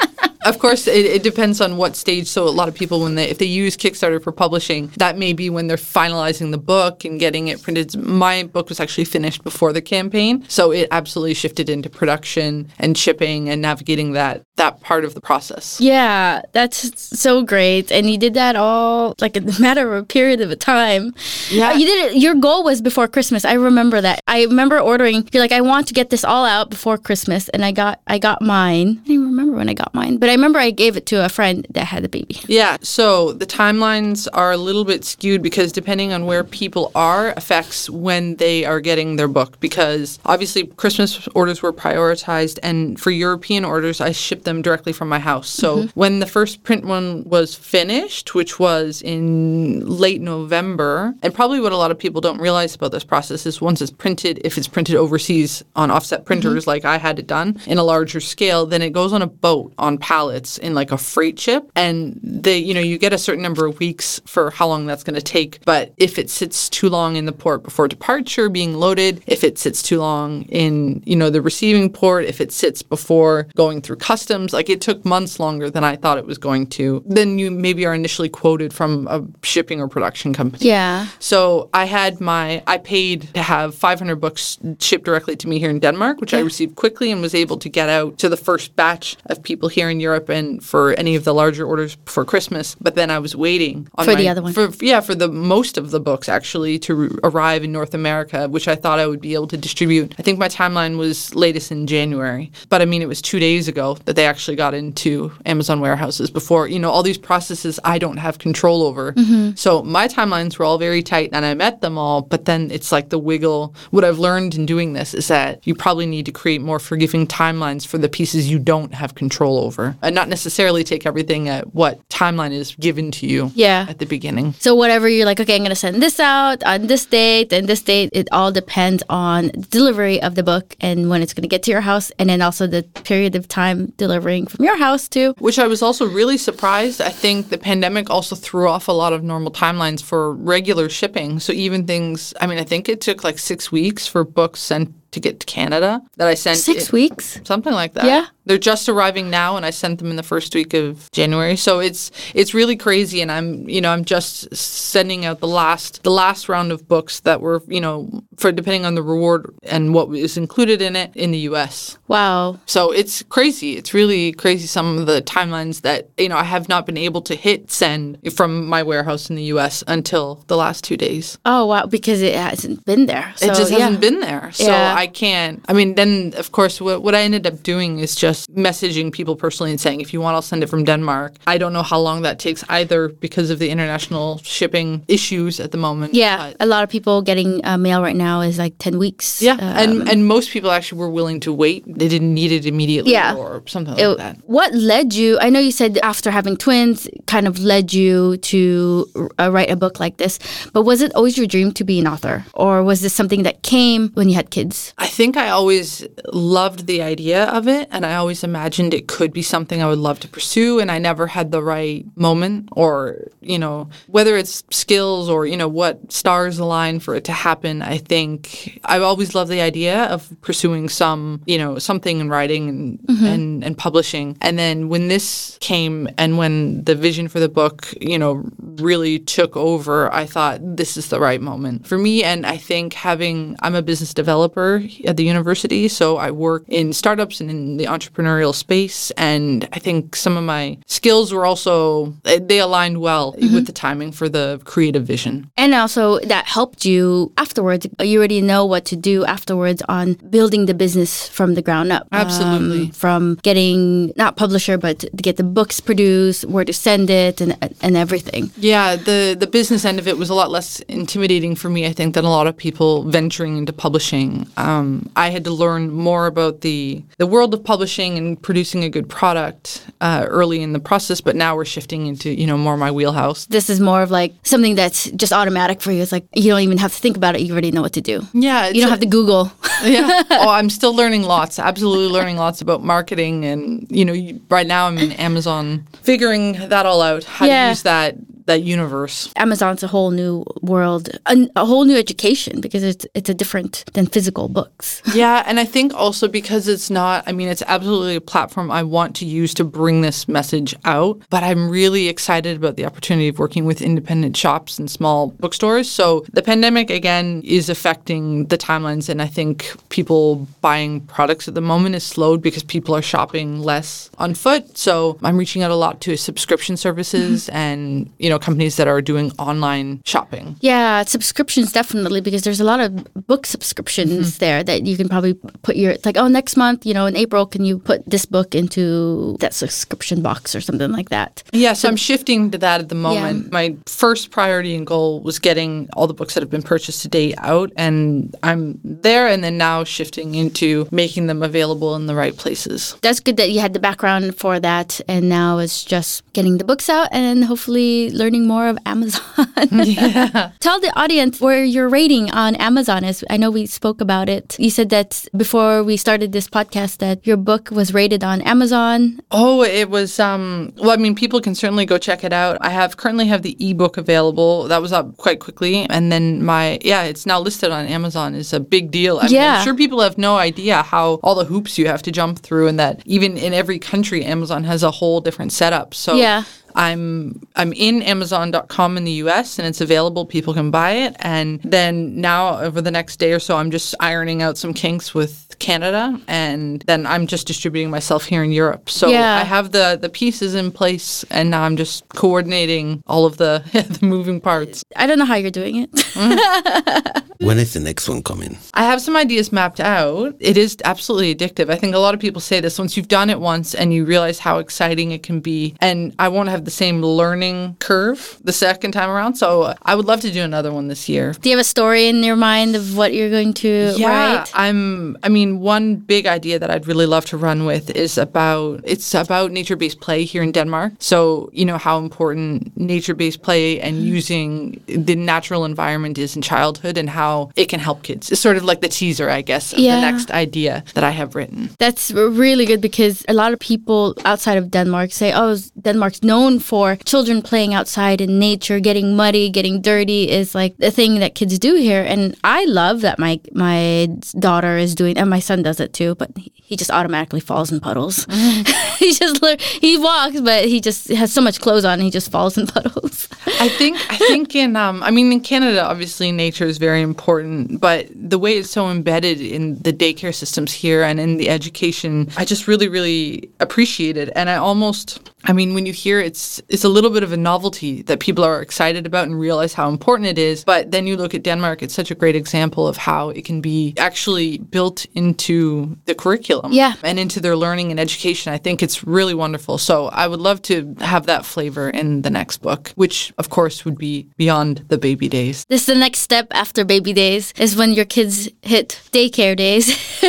of 0.46 0.58
course, 0.60 0.88
it, 0.88 1.06
it, 1.06 1.24
depends 1.24 1.60
on 1.60 1.76
what 1.76 1.96
stage. 1.96 2.28
So 2.28 2.48
a 2.48 2.50
lot 2.50 2.70
of 2.70 2.76
people, 2.76 3.02
when 3.02 3.16
they 3.16 3.30
if 3.30 3.38
they 3.38 3.46
use 3.46 3.76
Kickstarter 3.76 4.22
for 4.22 4.32
publishing, 4.32 4.88
that 4.98 5.18
may 5.18 5.34
be 5.34 5.50
when 5.50 5.68
they're 5.68 5.78
finalizing 5.78 6.52
the 6.52 6.58
book 6.58 7.04
and 7.04 7.20
getting 7.20 7.50
it 7.50 7.62
printed. 7.62 7.96
My 7.98 8.44
book 8.44 8.70
was 8.70 8.80
actually 8.80 9.06
finished 9.06 9.44
before 9.44 9.74
the 9.74 9.82
campaign, 9.82 10.46
so 10.48 10.72
it 10.72 10.88
absolutely 10.92 11.34
shifted 11.34 11.70
into 11.70 11.90
production 11.90 12.70
and 12.80 12.98
shipping 12.98 13.50
and 13.50 13.62
navigating 13.62 14.14
that 14.14 14.44
that 14.56 14.80
part 14.82 15.04
of 15.04 15.14
the 15.14 15.22
process. 15.22 15.80
Yeah, 15.82 16.42
that's 16.54 17.20
so 17.20 17.44
great, 17.44 17.92
and 17.92 18.10
you 18.10 18.18
did 18.18 18.34
that 18.36 18.56
all 18.56 19.16
like 19.20 19.36
in 19.36 19.50
a 19.50 19.60
matter 19.60 19.94
of 19.94 20.04
a 20.04 20.06
period 20.06 20.40
of 20.40 20.52
a 20.52 20.56
time. 20.56 21.14
Yeah, 21.50 21.74
you 21.74 21.86
did 21.86 22.12
it. 22.12 22.18
Your 22.18 22.36
goal 22.36 22.64
was 22.64 22.82
before 22.82 23.08
Christmas. 23.08 23.44
I 23.44 23.54
remember 23.54 24.00
that. 24.00 24.22
I 24.28 24.44
remember 24.44 24.80
ordering. 24.80 25.28
You're 25.34 25.44
like, 25.44 25.52
I 25.52 25.62
want 25.62 25.88
to 25.88 25.94
get 25.94 26.10
this 26.12 26.24
all 26.24 26.46
out 26.46 26.70
before 26.70 26.98
Christmas, 26.98 27.50
and 27.50 27.66
I 27.66 27.69
got 27.72 28.02
I 28.08 28.20
got 28.20 28.42
mine. 28.42 29.02
I 29.08 29.14
remember 29.14 29.49
when 29.60 29.70
I 29.70 29.76
got 29.76 29.94
mine, 29.94 30.18
but 30.18 30.30
I 30.30 30.32
remember 30.32 30.58
I 30.58 30.72
gave 30.72 30.98
it 30.98 31.06
to 31.08 31.24
a 31.24 31.30
friend 31.30 31.68
that 31.70 31.86
had 31.86 32.04
a 32.04 32.10
baby. 32.10 32.40
Yeah, 32.48 32.78
so 32.82 33.34
the 33.34 33.46
timelines 33.46 34.28
are 34.34 34.52
a 34.52 34.58
little 34.58 34.86
bit 34.86 35.06
skewed 35.06 35.44
because 35.44 35.72
depending 35.72 36.14
on 36.14 36.26
where 36.26 36.44
people 36.44 36.92
are 36.96 37.34
affects 37.38 37.90
when 37.90 38.38
they 38.38 38.66
are 38.66 38.80
getting 38.80 39.18
their 39.18 39.28
book 39.28 39.60
because 39.60 40.18
obviously 40.26 40.66
Christmas 40.66 41.28
orders 41.36 41.62
were 41.62 41.74
prioritized 41.74 42.58
and 42.64 43.00
for 43.00 43.12
European 43.12 43.66
orders 43.66 44.00
I 44.02 44.12
shipped 44.14 44.46
them 44.46 44.62
directly 44.62 44.94
from 44.94 45.10
my 45.10 45.20
house. 45.20 45.50
So 45.50 45.78
mm-hmm. 45.78 46.00
when 46.00 46.20
the 46.20 46.26
first 46.26 46.64
print 46.64 46.86
one 46.86 47.24
was 47.26 47.54
finished, 47.54 48.34
which 48.34 48.60
was 48.60 49.02
in 49.02 49.86
late 49.86 50.22
November, 50.22 51.14
and 51.22 51.34
probably 51.34 51.60
what 51.60 51.74
a 51.74 51.78
lot 51.78 51.92
of 51.92 52.00
people 52.00 52.22
don't 52.22 52.40
realize 52.40 52.76
about 52.76 52.94
this 52.94 53.04
process 53.04 53.46
is 53.46 53.60
once 53.60 53.82
it's 53.82 53.92
printed, 53.92 54.40
if 54.46 54.58
it's 54.58 54.70
printed 54.70 54.96
overseas 54.96 55.64
on 55.76 55.92
offset 55.92 56.26
printers 56.26 56.64
mm-hmm. 56.64 56.70
like 56.70 56.86
I 56.86 56.98
had 56.98 57.20
it 57.20 57.28
done 57.28 57.60
in 57.68 57.78
a 57.78 57.84
larger 57.84 58.22
scale, 58.22 58.66
then 58.66 58.82
it 58.82 58.94
goes 58.94 59.12
on 59.12 59.22
a 59.22 59.28
boat 59.28 59.49
on 59.78 59.98
pallets 59.98 60.58
in 60.58 60.74
like 60.74 60.92
a 60.92 60.98
freight 60.98 61.40
ship. 61.40 61.72
And 61.76 62.20
they 62.24 62.58
you 62.58 62.74
know 62.74 62.80
you 62.82 62.98
get 62.98 63.14
a 63.14 63.18
certain 63.18 63.44
number 63.44 63.66
of 63.66 63.80
weeks 63.80 64.22
for 64.26 64.52
how 64.52 64.68
long 64.68 64.86
that's 64.86 65.04
going 65.04 65.16
to 65.16 65.22
take. 65.22 65.64
But 65.66 65.94
if 65.98 66.18
it 66.18 66.30
sits 66.30 66.70
too 66.70 66.90
long 66.90 67.16
in 67.16 67.26
the 67.26 67.32
port 67.32 67.64
before 67.64 67.88
departure 67.88 68.50
being 68.50 68.74
loaded 68.76 69.24
if 69.28 69.44
it 69.44 69.58
sits 69.58 69.82
too 69.82 70.00
long 70.00 70.44
in 70.44 71.02
you 71.06 71.16
know 71.16 71.30
the 71.30 71.42
receiving 71.42 71.92
port 71.92 72.26
if 72.26 72.42
it 72.42 72.52
sits 72.52 72.82
before 72.82 73.48
going 73.56 73.82
through 73.82 73.98
customs 73.98 74.54
like 74.54 74.70
it 74.70 74.82
took 74.82 75.04
months 75.06 75.40
longer 75.40 75.70
than 75.70 75.84
I 75.84 75.96
thought 75.96 76.18
it 76.18 76.26
was 76.26 76.38
going 76.38 76.68
to. 76.68 77.04
Then 77.06 77.40
you 77.40 77.52
maybe 77.52 77.86
are 77.86 77.94
initially 77.94 78.30
quoted 78.30 78.74
from 78.74 79.08
a 79.08 79.24
shipping 79.46 79.82
or 79.82 79.88
production 79.88 80.34
company. 80.34 80.68
Yeah. 80.68 81.08
So 81.20 81.70
I 81.74 81.86
had 81.86 82.22
my 82.22 82.64
I 82.68 82.78
paid 82.78 83.34
to 83.34 83.42
have 83.42 83.76
500 83.76 84.16
books 84.18 84.58
shipped 84.80 85.06
directly 85.06 85.36
to 85.38 85.48
me 85.48 85.60
here 85.60 85.70
in 85.70 85.80
Denmark 85.80 86.22
which 86.22 86.34
yeah. 86.34 86.40
I 86.40 86.42
received 86.44 86.76
quickly 86.76 87.12
and 87.12 87.22
was 87.22 87.36
able 87.36 87.58
to 87.58 87.70
get 87.70 87.90
out 87.90 88.18
to 88.20 88.30
the 88.30 88.38
first 88.38 88.76
batch 88.76 89.18
of 89.28 89.39
people 89.44 89.70
here 89.70 89.90
in 89.90 90.00
Europe 90.00 90.30
and 90.30 90.64
for 90.64 90.94
any 90.94 91.16
of 91.16 91.24
the 91.24 91.34
larger 91.34 91.66
orders 91.66 91.98
for 92.06 92.26
Christmas. 92.26 92.76
But 92.80 92.96
then 92.96 93.10
I 93.10 93.20
was 93.20 93.36
waiting 93.36 93.88
for 93.96 94.06
my, 94.06 94.16
the 94.16 94.30
other 94.30 94.42
one. 94.42 94.54
For, 94.54 94.70
yeah, 94.82 95.00
for 95.00 95.16
the 95.16 95.28
most 95.28 95.78
of 95.78 95.92
the 95.92 96.00
books 96.00 96.30
actually 96.30 96.80
to 96.80 97.20
arrive 97.24 97.64
in 97.64 97.72
North 97.72 97.94
America, 97.94 98.48
which 98.48 98.68
I 98.68 98.76
thought 98.76 99.00
I 99.00 99.08
would 99.08 99.22
be 99.22 99.34
able 99.34 99.48
to 99.48 99.58
distribute. 99.58 100.16
I 100.20 100.22
think 100.22 100.40
my 100.40 100.48
timeline 100.48 100.98
was 100.98 101.34
latest 101.36 101.72
in 101.72 101.88
January, 101.88 102.52
but 102.70 102.82
I 102.82 102.86
mean 102.86 103.02
it 103.02 103.08
was 103.08 103.22
two 103.22 103.40
days 103.40 103.68
ago 103.68 103.98
that 104.06 104.16
they 104.16 104.26
actually 104.26 104.58
got 104.58 104.74
into 104.74 105.32
Amazon 105.46 105.80
warehouses. 105.80 106.30
Before 106.30 106.68
you 106.68 106.80
know 106.80 106.92
all 106.92 107.04
these 107.04 107.18
processes, 107.18 107.80
I 107.84 108.00
don't 108.00 108.18
have 108.18 108.40
control 108.40 108.84
over. 108.84 109.14
Mm-hmm. 109.14 109.56
So 109.56 109.84
my 109.84 110.08
timelines 110.08 110.58
were 110.58 110.66
all 110.66 110.78
very 110.78 111.02
tight, 111.02 111.30
and 111.34 111.46
I 111.46 111.54
met 111.54 111.82
them 111.82 111.98
all. 111.98 112.22
But 112.22 112.46
then 112.46 112.72
it's 112.72 112.92
like 112.92 113.10
the 113.10 113.20
wiggle. 113.20 113.76
What 113.92 114.04
I've 114.04 114.20
learned 114.20 114.56
in 114.56 114.66
doing 114.66 114.94
this 114.94 115.14
is 115.14 115.28
that 115.28 115.66
you 115.66 115.76
probably 115.76 116.06
need 116.06 116.26
to 116.26 116.32
create 116.32 116.62
more 116.62 116.80
forgiving 116.80 117.28
timelines 117.28 117.86
for 117.86 117.98
the 117.98 118.10
pieces 118.10 118.50
you 118.50 118.60
don't 118.60 118.94
have 118.94 119.16
control 119.16 119.29
over 119.40 119.96
and 120.02 120.14
not 120.16 120.28
necessarily 120.28 120.84
take 120.84 121.06
everything 121.06 121.50
at 121.50 121.74
what 121.74 122.08
timeline 122.10 122.52
is 122.52 122.76
given 122.76 123.12
to 123.12 123.26
you 123.26 123.52
yeah. 123.56 123.86
at 123.88 124.00
the 124.00 124.06
beginning. 124.06 124.54
So 124.54 124.76
whatever 124.76 125.08
you're 125.08 125.26
like, 125.26 125.40
okay, 125.40 125.56
I'm 125.56 125.62
going 125.62 125.70
to 125.70 125.76
send 125.76 126.02
this 126.02 126.20
out 126.20 126.64
on 126.64 126.88
this 126.88 127.06
date 127.06 127.54
and 127.54 127.68
this 127.68 127.82
date, 127.82 128.10
it 128.14 128.28
all 128.32 128.52
depends 128.52 129.04
on 129.10 129.52
delivery 129.70 130.22
of 130.22 130.36
the 130.36 130.44
book 130.44 130.76
and 130.82 131.10
when 131.10 131.22
it's 131.22 131.34
going 131.34 131.44
to 131.44 131.48
get 131.48 131.64
to 131.64 131.72
your 131.72 131.82
house 131.82 132.12
and 132.20 132.30
then 132.30 132.42
also 132.42 132.68
the 132.68 132.84
period 133.04 133.36
of 133.36 133.48
time 133.48 133.88
delivering 133.98 134.48
from 134.48 134.66
your 134.66 134.78
house 134.78 135.08
too. 135.08 135.34
Which 135.40 135.60
I 135.60 135.68
was 135.68 135.82
also 135.82 136.06
really 136.08 136.38
surprised. 136.38 137.02
I 137.02 137.10
think 137.10 137.50
the 137.50 137.58
pandemic 137.58 138.10
also 138.10 138.36
threw 138.36 138.68
off 138.68 138.88
a 138.88 138.92
lot 138.92 139.14
of 139.14 139.24
normal 139.24 139.52
timelines 139.52 140.04
for 140.04 140.34
regular 140.34 140.90
shipping. 140.90 141.40
So 141.40 141.54
even 141.54 141.86
things, 141.86 142.34
I 142.42 142.48
mean, 142.48 142.60
I 142.60 142.64
think 142.64 142.90
it 142.90 143.02
took 143.02 143.24
like 143.24 143.40
six 143.40 143.72
weeks 143.72 144.08
for 144.08 144.24
books 144.24 144.60
sent 144.60 144.94
to 145.12 145.20
get 145.20 145.40
to 145.40 145.46
Canada 145.46 146.02
that 146.18 146.28
I 146.28 146.36
sent. 146.36 146.58
Six 146.58 146.88
it, 146.88 146.94
weeks? 146.94 147.40
Something 147.44 147.74
like 147.74 147.94
that. 147.94 148.06
Yeah. 148.06 148.28
They're 148.50 148.58
just 148.58 148.90
arriving 148.90 149.30
now, 149.30 149.58
and 149.58 149.64
I 149.64 149.70
sent 149.70 150.00
them 150.00 150.10
in 150.10 150.16
the 150.16 150.24
first 150.24 150.56
week 150.56 150.74
of 150.74 151.12
January. 151.12 151.56
So 151.56 151.80
it's 151.80 152.10
it's 152.34 152.56
really 152.56 152.76
crazy, 152.76 153.22
and 153.22 153.32
I'm 153.32 153.70
you 153.70 153.80
know 153.80 153.92
I'm 153.92 154.04
just 154.04 154.56
sending 154.56 155.24
out 155.24 155.40
the 155.40 155.48
last 155.48 156.02
the 156.02 156.10
last 156.10 156.50
round 156.50 156.72
of 156.72 156.88
books 156.88 157.20
that 157.20 157.42
were 157.42 157.62
you 157.68 157.80
know 157.80 158.24
for 158.38 158.52
depending 158.52 158.86
on 158.86 158.96
the 158.96 159.04
reward 159.04 159.54
and 159.62 159.94
what 159.94 160.12
is 160.16 160.36
included 160.36 160.82
in 160.82 160.96
it 160.96 161.12
in 161.16 161.30
the 161.30 161.38
U.S. 161.50 162.00
Wow. 162.08 162.60
So 162.66 162.92
it's 162.92 163.22
crazy. 163.22 163.78
It's 163.78 163.94
really 163.94 164.32
crazy. 164.32 164.66
Some 164.66 164.98
of 164.98 165.06
the 165.06 165.22
timelines 165.22 165.82
that 165.82 166.10
you 166.18 166.28
know 166.28 166.38
I 166.38 166.44
have 166.44 166.68
not 166.68 166.88
been 166.88 166.98
able 166.98 167.22
to 167.30 167.36
hit 167.36 167.70
send 167.70 168.18
from 168.34 168.66
my 168.66 168.82
warehouse 168.82 169.30
in 169.30 169.36
the 169.36 169.44
U.S. 169.54 169.84
until 169.86 170.44
the 170.48 170.58
last 170.58 170.84
two 170.84 170.98
days. 170.98 171.38
Oh 171.46 171.68
wow! 171.68 171.86
Because 171.86 172.24
it 172.24 172.34
hasn't 172.34 172.84
been 172.84 173.06
there. 173.06 173.32
So, 173.36 173.46
it 173.46 173.50
just 173.50 173.72
yeah. 173.72 173.78
hasn't 173.78 174.02
been 174.02 174.22
there. 174.22 174.52
So 174.54 174.72
yeah. 174.72 174.96
I 174.98 175.06
can't. 175.06 175.64
I 175.68 175.74
mean, 175.74 175.94
then 175.94 176.34
of 176.36 176.52
course 176.52 176.82
what 176.82 177.04
what 177.04 177.14
I 177.14 177.22
ended 177.22 177.46
up 177.46 177.62
doing 177.62 178.00
is 178.00 178.16
just 178.16 178.39
just 178.40 178.56
messaging 178.56 179.12
people 179.12 179.36
personally 179.36 179.72
and 179.72 179.80
saying, 179.80 180.02
if 180.02 180.14
you 180.14 180.22
want, 180.22 180.36
I'll 180.36 180.42
send 180.42 180.64
it 180.64 180.68
from 180.68 180.84
Denmark. 180.84 181.36
I 181.48 181.58
don't 181.58 181.74
know 181.74 181.84
how 181.84 182.00
long 182.00 182.22
that 182.24 182.40
takes 182.40 182.64
either 182.70 183.10
because 183.10 183.50
of 183.50 183.60
the 183.60 183.70
international 183.70 184.40
shipping 184.44 185.04
issues 185.08 185.60
at 185.60 185.72
the 185.72 185.78
moment. 185.78 186.14
Yeah, 186.14 186.52
but 186.58 186.66
a 186.66 186.66
lot 186.66 186.84
of 186.84 186.90
people 186.90 187.22
getting 187.22 187.66
uh, 187.66 187.78
mail 187.78 188.02
right 188.02 188.16
now 188.16 188.42
is 188.42 188.58
like 188.58 188.78
10 188.80 188.98
weeks. 188.98 189.42
Yeah, 189.42 189.54
um, 189.54 189.62
and, 189.62 190.10
and 190.10 190.28
most 190.28 190.52
people 190.52 190.72
actually 190.72 191.00
were 191.00 191.10
willing 191.10 191.40
to 191.42 191.54
wait. 191.54 191.84
They 191.86 192.08
didn't 192.08 192.34
need 192.34 192.52
it 192.52 192.66
immediately 192.66 193.12
yeah. 193.12 193.36
or 193.36 193.64
something 193.66 193.94
like 193.96 194.04
it, 194.04 194.18
that. 194.18 194.38
What 194.46 194.74
led 194.74 195.14
you, 195.14 195.38
I 195.40 195.50
know 195.50 195.60
you 195.60 195.72
said 195.72 195.98
after 196.00 196.32
having 196.32 196.58
twins, 196.58 197.08
kind 197.28 197.48
of 197.48 197.60
led 197.60 197.94
you 197.94 198.38
to 198.38 199.32
uh, 199.40 199.52
write 199.52 199.70
a 199.70 199.76
book 199.76 200.00
like 200.00 200.18
this, 200.18 200.40
but 200.74 200.84
was 200.84 201.02
it 201.02 201.14
always 201.16 201.38
your 201.38 201.48
dream 201.48 201.72
to 201.74 201.84
be 201.84 202.00
an 202.00 202.08
author? 202.08 202.46
Or 202.54 202.84
was 202.84 203.02
this 203.02 203.14
something 203.14 203.44
that 203.44 203.64
came 203.64 204.10
when 204.10 204.30
you 204.30 204.36
had 204.36 204.50
kids? 204.50 204.94
I 204.98 205.08
think 205.08 205.38
I 205.38 205.50
always 205.50 206.08
loved 206.34 206.88
the 206.88 207.02
idea 207.02 207.46
of 207.46 207.68
it 207.68 207.88
and 207.92 208.06
I 208.06 208.16
always 208.20 208.44
imagined 208.44 208.94
it 208.94 209.08
could 209.08 209.34
be 209.34 209.42
something 209.42 209.82
I 209.82 209.88
would 209.88 209.98
love 209.98 210.20
to 210.20 210.28
pursue, 210.28 210.80
and 210.80 210.92
I 210.92 211.00
never 211.00 211.26
had 211.26 211.52
the 211.52 211.64
right 211.64 212.06
moment 212.16 212.70
or, 212.74 213.28
you 213.42 213.58
know, 213.58 213.90
whether 214.08 214.38
it's 214.38 214.64
skills 214.70 215.30
or, 215.30 215.48
you 215.48 215.58
know, 215.58 215.68
what 215.68 216.12
stars 216.12 216.60
align 216.60 217.00
for 217.00 217.16
it 217.16 217.24
to 217.24 217.32
happen. 217.32 217.82
I 217.82 217.98
think 217.98 218.80
I've 218.86 219.02
always 219.02 219.34
loved 219.34 219.50
the 219.50 219.62
idea 219.62 220.04
of 220.06 220.30
pursuing 220.42 220.90
some, 220.90 221.42
you 221.48 221.58
know, 221.58 221.80
something 221.80 222.20
in 222.20 222.30
writing 222.30 222.70
and, 222.70 223.00
mm-hmm. 223.00 223.26
and, 223.26 223.64
and 223.64 223.78
publishing. 223.78 224.38
And 224.42 224.60
then 224.60 224.90
when 224.90 225.08
this 225.08 225.58
came 225.62 226.08
and 226.18 226.38
when 226.38 226.84
the 226.84 226.96
vision 226.96 227.28
for 227.28 227.40
the 227.40 227.50
book, 227.50 227.94
you 228.02 228.20
know, 228.20 228.44
really 228.60 229.18
took 229.20 229.56
over, 229.58 230.14
I 230.14 230.26
thought 230.26 230.60
this 230.62 230.98
is 230.98 231.10
the 231.10 231.20
right 231.20 231.42
moment 231.42 231.88
for 231.88 231.98
me. 231.98 232.24
And 232.24 232.46
I 232.46 232.58
think 232.58 232.94
having, 232.94 233.56
I'm 233.62 233.76
a 233.76 233.82
business 233.82 234.14
developer 234.14 234.84
at 235.06 235.18
the 235.18 235.24
university. 235.24 235.88
So 235.88 236.18
I 236.18 236.32
work 236.32 236.66
in 236.68 236.94
startups 236.94 237.40
and 237.40 237.50
in 237.50 237.78
the 237.78 237.88
entrepreneurial 238.10 238.54
space. 238.54 239.12
And 239.12 239.68
I 239.74 239.80
think 239.80 240.16
some 240.16 240.38
of 240.38 240.44
my 240.44 240.78
skills 240.86 241.34
were 241.34 241.46
also, 241.46 242.16
they 242.24 242.60
aligned 242.60 243.02
well 243.02 243.34
mm-hmm. 243.34 243.54
with 243.54 243.66
the 243.66 243.72
timing 243.72 244.12
for 244.12 244.30
the 244.30 244.62
creative 244.66 245.06
vision. 245.06 245.52
And 245.60 245.76
also 245.76 246.20
that 246.20 246.46
helped 246.46 246.86
you 246.86 247.34
afterwards. 247.38 247.86
You 248.00 248.20
already 248.20 248.40
know 248.40 248.66
what 248.66 248.86
to 248.86 248.96
do 248.96 249.26
afterwards 249.26 249.82
on 249.90 250.14
building 250.14 250.68
the 250.68 250.74
business 250.74 251.28
from 251.28 251.56
the 251.56 251.62
ground 251.62 251.92
up. 251.92 252.08
Absolutely. 252.14 252.84
Um, 252.84 252.92
from 252.92 253.36
getting 253.44 254.14
not 254.16 254.38
publisher, 254.38 254.78
but 254.78 255.00
to 255.00 255.10
get 255.10 255.36
the 255.36 255.44
books 255.44 255.82
produced, 255.82 256.46
where 256.46 256.64
to 256.64 256.72
send 256.72 257.10
it, 257.10 257.42
and 257.42 257.58
and 257.82 257.98
everything. 257.98 258.52
Yeah, 258.56 258.96
the 258.96 259.36
the 259.38 259.48
business 259.48 259.84
end 259.84 260.00
of 260.00 260.08
it 260.08 260.18
was 260.18 260.30
a 260.30 260.34
lot 260.34 260.50
less 260.50 260.80
intimidating 260.88 261.56
for 261.56 261.70
me, 261.70 261.86
I 261.86 261.92
think, 261.92 262.16
than 262.16 262.24
a 262.24 262.30
lot 262.30 262.48
of 262.48 262.56
people 262.56 263.04
venturing 263.04 263.58
into 263.58 263.74
publishing. 263.74 264.48
Um, 264.56 265.10
I 265.18 265.30
had 265.30 265.44
to 265.44 265.52
learn 265.52 265.92
more 265.92 266.26
about 266.28 266.62
the 266.62 267.04
the 267.18 267.28
world 267.28 267.54
of 267.54 267.66
publishing 267.66 268.18
and 268.18 268.42
producing 268.42 268.86
a 268.86 268.90
good 268.90 269.10
product 269.10 269.86
uh, 270.00 270.26
early 270.30 270.62
in 270.62 270.72
the 270.72 270.80
process, 270.80 271.20
but 271.20 271.36
now 271.36 271.58
we're 271.58 271.66
shifting 271.66 272.08
into 272.08 272.30
you 272.30 272.48
know 272.48 272.58
more 272.58 272.78
my 272.78 272.92
wheelhouse. 272.92 273.46
This 273.48 273.70
is 273.70 273.82
more 273.82 274.02
of 274.02 274.10
like 274.10 274.34
something 274.44 274.76
that's 274.76 275.12
just 275.12 275.34
automatic 275.34 275.49
for 275.82 275.92
you. 275.92 276.02
It's 276.02 276.12
like 276.12 276.28
you 276.36 276.50
don't 276.52 276.62
even 276.62 276.78
have 276.78 276.94
to 276.94 277.00
think 277.00 277.18
about 277.18 277.36
it; 277.36 277.42
you 277.42 277.52
already 277.54 277.72
know 277.72 277.82
what 277.82 277.94
to 277.94 278.02
do. 278.02 278.22
Yeah, 278.34 278.70
you 278.70 278.82
don't 278.82 278.90
have 278.90 279.00
to 279.02 279.06
Google. 279.06 279.52
yeah. 279.84 280.24
Oh, 280.32 280.50
I'm 280.50 280.70
still 280.70 280.96
learning 280.96 281.24
lots. 281.24 281.60
Absolutely 281.60 282.08
learning 282.08 282.38
lots 282.38 282.62
about 282.62 282.84
marketing, 282.84 283.46
and 283.46 283.86
you 283.90 284.06
know, 284.06 284.40
right 284.50 284.66
now 284.68 284.88
I'm 284.88 284.98
in 284.98 285.12
Amazon, 285.14 285.86
figuring 286.04 286.54
that 286.70 286.86
all 286.86 287.02
out. 287.02 287.24
How 287.26 287.46
Yeah. 287.46 287.66
to 287.66 287.70
use 287.72 287.84
that 287.84 288.16
that 288.46 288.64
universe. 288.64 289.32
Amazon's 289.36 289.84
a 289.84 289.88
whole 289.88 290.10
new 290.10 290.44
world, 290.64 291.10
a, 291.28 291.48
a 291.56 291.66
whole 291.66 291.86
new 291.86 291.96
education 291.98 292.62
because 292.62 292.84
it's 292.84 293.06
it's 293.14 293.30
a 293.30 293.34
different 293.34 293.84
than 293.94 294.08
physical 294.08 294.48
books. 294.48 295.02
Yeah, 295.20 295.44
and 295.46 295.60
I 295.60 295.66
think 295.66 295.94
also 295.94 296.28
because 296.28 296.68
it's 296.68 296.90
not, 296.90 297.24
I 297.28 297.32
mean, 297.34 297.48
it's 297.50 297.64
absolutely 297.68 298.16
a 298.16 298.22
platform 298.22 298.72
I 298.72 298.84
want 298.84 299.16
to 299.18 299.26
use 299.26 299.54
to 299.56 299.64
bring 299.64 300.02
this 300.02 300.28
message 300.28 300.74
out, 300.86 301.20
but 301.30 301.44
I'm 301.44 301.70
really 301.70 302.08
excited 302.08 302.56
about 302.58 302.76
the 302.78 302.86
opportunity 302.86 303.28
of 303.28 303.38
working 303.40 303.66
with 303.66 303.82
independent 303.82 304.38
shops 304.38 304.80
and 304.80 304.90
small 304.90 305.28
bookstores. 305.40 305.90
So 305.90 306.26
the 306.34 306.42
pandemic, 306.42 306.90
again, 306.90 307.42
is 307.44 307.70
affecting 307.70 308.46
the 308.46 308.58
timelines, 308.58 309.10
and 309.10 309.22
I 309.22 309.28
think 309.28 309.76
people 309.90 310.48
buying 310.62 311.02
products 311.02 311.48
at 311.48 311.56
the 311.56 311.62
moment 311.62 311.96
is 311.96 312.04
slowed 312.04 312.42
because 312.42 312.64
people 312.64 312.96
are 312.96 313.02
shopping 313.02 313.62
less 313.62 314.10
on 314.18 314.34
foot. 314.34 314.78
So 314.78 315.18
I'm 315.24 315.38
reaching 315.38 315.64
out 315.64 315.72
a 315.72 315.76
lot 315.76 316.02
to 316.02 316.18
subscription 316.18 316.78
services 316.78 317.50
and, 317.54 318.12
you 318.20 318.30
know, 318.30 318.40
companies 318.40 318.76
that 318.78 318.88
are 318.88 319.02
doing 319.02 319.32
online 319.40 320.02
shopping. 320.06 320.56
Yeah, 320.62 321.04
subscriptions 321.04 321.72
definitely 321.72 322.22
because 322.22 322.44
there's 322.44 322.60
a 322.60 322.64
lot 322.64 322.80
of 322.80 323.28
book 323.28 323.46
subscriptions 323.46 324.32
mm-hmm. 324.32 324.40
there 324.40 324.64
that 324.64 324.86
you 324.86 324.98
can 324.98 325.10
probably 325.10 325.34
put 325.34 325.76
your 325.76 325.92
it's 325.92 326.06
like 326.06 326.18
oh 326.18 326.28
next 326.28 326.58
month 326.58 326.86
you 326.86 326.94
know 326.94 327.06
in 327.06 327.16
April 327.16 327.46
can 327.46 327.64
you 327.64 327.80
put 327.80 328.06
this 328.10 328.26
book 328.26 328.56
into 328.56 329.38
that 329.40 329.54
subscription 329.54 330.22
box 330.22 330.56
or 330.56 330.62
something 330.62 330.92
like 330.92 331.10
that. 331.10 331.44
Yeah, 331.52 331.74
so 331.74 331.88
I'm 331.88 331.96
shifting 331.96 332.52
to 332.52 332.58
that 332.60 332.82
at 332.82 332.90
the 332.90 332.96
moment. 332.96 333.52
My 333.52 333.76
first 333.86 334.32
priority 334.32 334.76
and 334.76 334.86
goal 334.86 335.22
was 335.30 335.38
getting 335.50 335.72
all 335.96 336.08
the 336.08 336.18
books 336.20 336.34
that 336.34 336.42
have 336.42 336.50
been 336.50 336.68
purchased 336.74 337.04
to 337.04 337.08
date 337.20 337.36
out, 337.54 337.70
and 337.78 338.36
I'm 338.42 338.80
there, 338.84 339.28
and 339.28 339.44
then 339.44 339.56
now 339.58 339.84
shifting 339.84 340.34
into 340.34 340.88
making 340.92 341.28
them 341.28 341.44
available 341.44 341.96
in 341.96 342.08
the 342.08 342.16
right 342.16 342.36
places. 342.44 342.96
That's 343.06 343.20
good 343.20 343.38
that 343.38 343.52
you 343.52 343.60
had 343.60 343.74
the 343.74 343.84
background 343.90 344.36
for 344.38 344.60
that 344.60 344.90
and 345.08 345.30
now 345.30 345.58
it's 345.58 345.84
just 345.84 346.14
getting 346.34 346.58
the 346.58 346.64
books 346.64 346.90
out 346.90 347.08
and 347.12 347.46
hopefully 347.46 348.10
learning 348.12 348.48
more 348.48 348.68
of 348.68 348.78
Amazon. 348.86 349.22
Yeah. 349.90 350.52
Tell 350.60 350.80
the 350.80 350.92
audience 351.00 351.42
where 351.42 351.64
your 351.64 351.90
rating 351.90 352.32
on 352.32 352.56
Amazon 352.56 353.04
is. 353.04 353.24
I 353.30 353.38
know 353.38 353.50
we 353.50 353.66
spoke 353.66 354.02
about 354.02 354.30
it. 354.30 354.56
You 354.60 354.70
said 354.70 354.90
that 354.90 355.26
before 355.36 355.84
we 355.84 355.98
started 355.98 356.32
this 356.32 356.48
podcast 356.48 356.98
that 356.98 357.26
your 357.26 357.38
book 357.38 357.70
was 357.72 357.94
rated 357.94 358.24
on 358.24 358.42
Amazon. 358.42 359.20
Oh, 359.32 359.64
it 359.64 359.90
was 359.90 360.20
um 360.20 360.74
well 360.78 360.92
I 360.92 360.98
mean 360.98 361.16
people 361.16 361.42
can 361.42 361.56
certainly 361.56 361.86
go 361.86 361.98
check 361.98 362.24
it 362.24 362.34
out. 362.34 362.58
I 362.62 362.70
have 362.70 362.98
currently 362.98 363.28
have 363.28 363.42
the 363.42 363.56
ebook 363.60 363.98
available. 363.98 364.68
That 364.68 364.82
was 364.82 364.94
up 364.94 365.18
quite 365.20 365.40
quickly 365.40 365.86
and 365.90 366.12
then 366.12 366.44
my 366.44 366.80
yeah, 366.82 367.04
it's 367.04 367.26
now 367.26 367.40
listed 367.40 367.72
on 367.72 367.86
Amazon 367.86 368.34
is 368.36 368.54
a 368.54 368.60
big 368.60 368.90
deal. 368.92 369.20
I 369.20 369.24
mean, 369.24 369.34
Yeah. 369.34 369.58
I'm 369.58 369.64
sure 369.66 369.76
people 369.76 370.02
have 370.02 370.18
no 370.18 370.38
idea 370.38 370.82
how 370.84 371.20
all 371.24 371.36
the 371.36 371.46
hoops 371.46 371.78
you 371.78 371.88
have 371.88 372.02
to 372.04 372.12
jump 372.12 372.40
through 372.40 372.68
and 372.68 372.80
that 372.80 373.02
even 373.06 373.38
in 373.38 373.54
every 373.54 373.80
country 373.80 374.24
Amazon 374.26 374.64
has 374.64 374.82
a 374.84 374.92
whole 374.92 375.22
different 375.22 375.52
setup. 375.52 375.94
So 375.94 376.16
Yeah. 376.16 376.44
I'm 376.76 377.42
I'm 377.56 377.74
in 377.74 378.02
Amazon.com 378.02 378.98
in 378.98 379.04
the 379.04 379.12
US 379.24 379.60
and 379.60 379.68
it's 379.68 379.82
available. 379.82 380.26
People 380.26 380.54
can 380.54 380.72
buy 380.72 380.92
it. 380.92 381.16
And 381.20 381.62
then 381.64 382.20
now 382.20 382.60
over 382.60 382.82
the 382.82 382.92
next 382.92 383.18
day 383.18 383.32
or 383.34 383.40
so 383.40 383.58
I'm 383.58 383.72
just 383.72 383.96
ironing 384.00 384.42
out 384.42 384.58
some 384.58 384.74
kinks 384.74 385.14
with 385.14 385.56
Canada 385.60 386.20
and 386.28 386.82
then 386.88 387.06
I'm 387.06 387.28
just 387.28 387.48
distributing 387.48 387.90
myself 387.90 388.26
here 388.26 388.44
in 388.44 388.52
Europe. 388.52 388.90
So 388.90 389.10
Yeah. 389.10 389.36
I 389.36 389.44
have 389.44 389.72
the 389.72 389.98
the 390.02 390.10
pieces 390.10 390.56
in 390.56 390.72
place 390.72 391.24
and 391.30 391.50
now 391.50 391.64
I'm 391.64 391.78
just 391.78 392.08
coordinating 392.10 393.04
all 393.08 393.26
of 393.26 393.38
the 393.38 393.64
the 393.74 394.06
moving 394.06 394.40
parts. 394.42 394.84
I 394.96 395.08
don't 395.08 395.20
know 395.20 395.26
how 395.26 395.36
you're 395.36 395.52
doing 395.52 395.76
it. 395.78 395.92
Mm. 395.92 397.24
When 397.42 397.58
is 397.58 397.72
the 397.72 397.80
next 397.80 398.10
one 398.10 398.22
coming? 398.22 398.58
I 398.74 398.84
have 398.84 399.00
some 399.00 399.16
ideas 399.16 399.54
mapped 399.54 399.80
out. 399.80 400.36
It 400.42 400.58
is 400.58 400.76
absolutely 400.84 401.34
addictive. 401.34 401.70
I 401.70 401.78
think 401.78 401.96
a 401.96 401.98
lot 401.98 402.14
of 402.14 402.20
people 402.20 402.42
say 402.42 402.60
this 402.60 402.78
once 402.78 402.98
you've 402.98 403.08
done 403.08 403.30
it 403.30 403.40
once 403.40 403.74
and 403.74 403.94
you 403.94 404.04
realize 404.04 404.40
how 404.40 404.58
exciting 404.60 405.12
it 405.12 405.24
can 405.24 405.40
be. 405.40 405.74
And 405.80 406.14
I 406.20 406.28
won't 406.28 406.50
have 406.50 406.59
the 406.66 406.72
same 406.72 407.02
learning 407.02 407.76
curve 407.80 408.38
the 408.44 408.54
second 408.54 408.92
time 408.92 409.10
around. 409.10 409.36
So 409.36 409.74
I 409.84 409.96
would 409.96 410.06
love 410.06 410.22
to 410.22 410.32
do 410.32 410.42
another 410.42 410.72
one 410.72 410.88
this 410.88 411.08
year. 411.10 411.34
Do 411.34 411.50
you 411.50 411.58
have 411.58 411.62
a 411.62 411.68
story 411.68 412.08
in 412.08 412.24
your 412.24 412.36
mind 412.36 412.76
of 412.76 412.96
what 412.98 413.14
you're 413.14 413.30
going 413.30 413.54
to 413.54 413.94
Yeah, 413.98 414.10
write? 414.10 414.52
I'm. 414.54 415.18
I 415.24 415.30
mean, 415.30 415.60
one 415.60 415.96
big 415.96 416.26
idea 416.28 416.60
that 416.60 416.70
I'd 416.70 416.88
really 416.88 417.06
love 417.06 417.26
to 417.26 417.38
run 417.38 417.66
with 417.66 417.90
is 417.96 418.18
about 418.18 418.82
it's 418.84 419.14
about 419.14 419.52
nature-based 419.52 420.00
play 420.00 420.24
here 420.26 420.44
in 420.44 420.52
Denmark. 420.52 420.94
So 421.00 421.50
you 421.54 421.66
know 421.66 421.78
how 421.78 421.98
important 422.00 422.76
nature-based 422.78 423.42
play 423.42 423.80
and 423.82 423.96
mm-hmm. 423.96 424.16
using 424.18 424.82
the 424.88 425.16
natural 425.16 425.66
environment 425.66 426.18
is 426.18 426.36
in 426.36 426.42
childhood, 426.42 426.98
and 426.98 427.10
how 427.10 427.50
it 427.56 427.70
can 427.70 427.80
help 427.80 428.04
kids. 428.04 428.32
It's 428.32 428.42
sort 428.42 428.58
of 428.58 428.64
like 428.64 428.82
the 428.82 428.90
teaser, 428.90 429.30
I 429.30 429.42
guess, 429.42 429.74
of 429.74 429.80
Yeah. 429.80 429.96
the 429.96 430.02
next 430.12 430.32
idea 430.32 430.84
that 430.94 431.04
I 431.04 431.12
have 431.12 431.36
written. 431.36 431.70
That's 431.78 432.12
really 432.12 432.66
good 432.66 432.82
because 432.82 433.24
a 433.28 433.34
lot 433.34 433.54
of 433.54 433.60
people 433.60 434.14
outside 434.26 434.58
of 434.58 434.70
Denmark 434.72 435.12
say, 435.12 435.32
oh, 435.34 435.58
Denmark's 435.82 436.22
known 436.24 436.49
for 436.58 436.96
children 436.96 437.44
playing 437.44 437.76
outside 437.76 438.22
in 438.22 438.40
nature, 438.40 438.80
getting 438.80 439.16
muddy, 439.16 439.50
getting 439.50 439.82
dirty 439.82 440.30
is 440.30 440.56
like 440.56 440.76
the 440.78 440.90
thing 440.90 441.20
that 441.20 441.36
kids 441.36 441.60
do 441.60 441.76
here. 441.76 442.02
And 442.02 442.36
I 442.44 442.66
love 442.66 443.02
that 443.02 443.20
my 443.20 443.40
my 443.52 444.08
daughter 444.40 444.78
is 444.78 444.96
doing, 444.96 445.18
and 445.18 445.30
my 445.30 445.40
son 445.40 445.62
does 445.62 445.80
it 445.80 445.94
too, 445.94 446.16
but 446.16 446.32
he- 446.36 446.78
just 446.80 446.92
automatically 446.92 447.42
falls 447.42 447.72
in 447.72 447.80
puddles. 447.82 448.26
he 449.00 449.12
just, 449.12 449.62
he 449.82 449.98
walks, 449.98 450.40
but 450.40 450.66
he 450.66 450.80
just 450.80 451.10
has 451.10 451.34
so 451.34 451.42
much 451.42 451.60
clothes 451.60 451.84
on, 451.84 451.94
and 451.94 452.04
he 452.04 452.10
just 452.10 452.32
falls 452.32 452.58
in 452.58 452.68
puddles. 452.68 453.28
I 453.60 453.68
think 453.68 453.98
I 454.10 454.18
think 454.30 454.56
in 454.56 454.76
um 454.76 455.04
I 455.04 455.12
mean 455.12 455.32
in 455.32 455.42
Canada 455.42 455.84
obviously 455.84 456.32
nature 456.32 456.66
is 456.66 456.78
very 456.78 457.02
important, 457.02 457.80
but 457.80 458.08
the 458.14 458.40
way 458.40 458.58
it's 458.58 458.70
so 458.70 458.90
embedded 458.90 459.42
in 459.42 459.82
the 459.82 459.92
daycare 459.92 460.34
systems 460.34 460.72
here 460.72 461.04
and 461.04 461.20
in 461.20 461.38
the 461.38 461.50
education, 461.50 462.30
I 462.38 462.46
just 462.46 462.68
really 462.68 462.88
really 462.88 463.50
appreciate 463.60 464.18
it. 464.18 464.30
And 464.36 464.50
I 464.50 464.56
almost 464.56 465.32
I 465.44 465.54
mean 465.54 465.74
when 465.74 465.86
you 465.86 465.94
hear 465.94 466.20
it's 466.20 466.39
it's 466.70 466.84
a 466.84 466.90
little 466.90 467.10
bit 467.10 467.24
of 467.24 467.32
a 467.34 467.38
novelty 467.38 468.02
that 468.04 468.20
people 468.20 468.44
are 468.44 468.62
excited 468.62 469.06
about 469.06 469.28
and 469.28 469.40
realize 469.40 469.74
how 469.74 469.90
important 469.90 470.28
it 470.30 470.38
is, 470.38 470.64
but 470.64 470.92
then 470.92 471.08
you 471.08 471.18
look 471.18 471.34
at 471.36 471.44
Denmark, 471.44 471.82
it's 471.84 471.94
such 471.94 472.12
a 472.12 472.16
great 472.16 472.36
example 472.36 472.88
of 472.88 472.98
how 472.98 473.30
it 473.30 473.46
can 473.46 473.62
be 473.62 473.94
actually 473.98 474.58
built 474.58 475.06
into 475.14 475.98
the 476.06 476.16
curriculum 476.16 476.72
Yeah. 476.72 476.94
and 477.04 477.20
into 477.20 477.40
their 477.40 477.56
learning 477.56 477.92
and 477.92 478.00
education. 478.00 478.54
I 478.54 478.58
think 478.58 478.82
it's 478.84 479.04
really 479.08 479.34
wonderful. 479.34 479.78
So 479.78 480.08
I 480.24 480.28
would 480.28 480.40
love 480.40 480.62
to 480.64 480.96
have 481.02 481.26
that 481.26 481.46
flavor 481.46 481.90
in 481.90 482.22
the 482.22 482.30
next 482.30 482.62
book, 482.62 482.92
which 482.96 483.34
of 483.38 483.50
course 483.50 483.86
would 483.86 483.98
be 483.98 484.26
beyond 484.38 484.84
the 484.90 484.98
baby 484.98 485.28
days. 485.30 485.66
This 485.70 485.82
is 485.82 485.88
the 485.88 486.00
next 486.00 486.20
step 486.20 486.48
after 486.52 486.86
baby 486.86 487.14
days 487.14 487.54
is 487.58 487.76
when 487.76 487.94
your 487.94 488.06
kids 488.06 488.50
hit 488.62 489.00
daycare 489.12 489.56
days. 489.56 489.90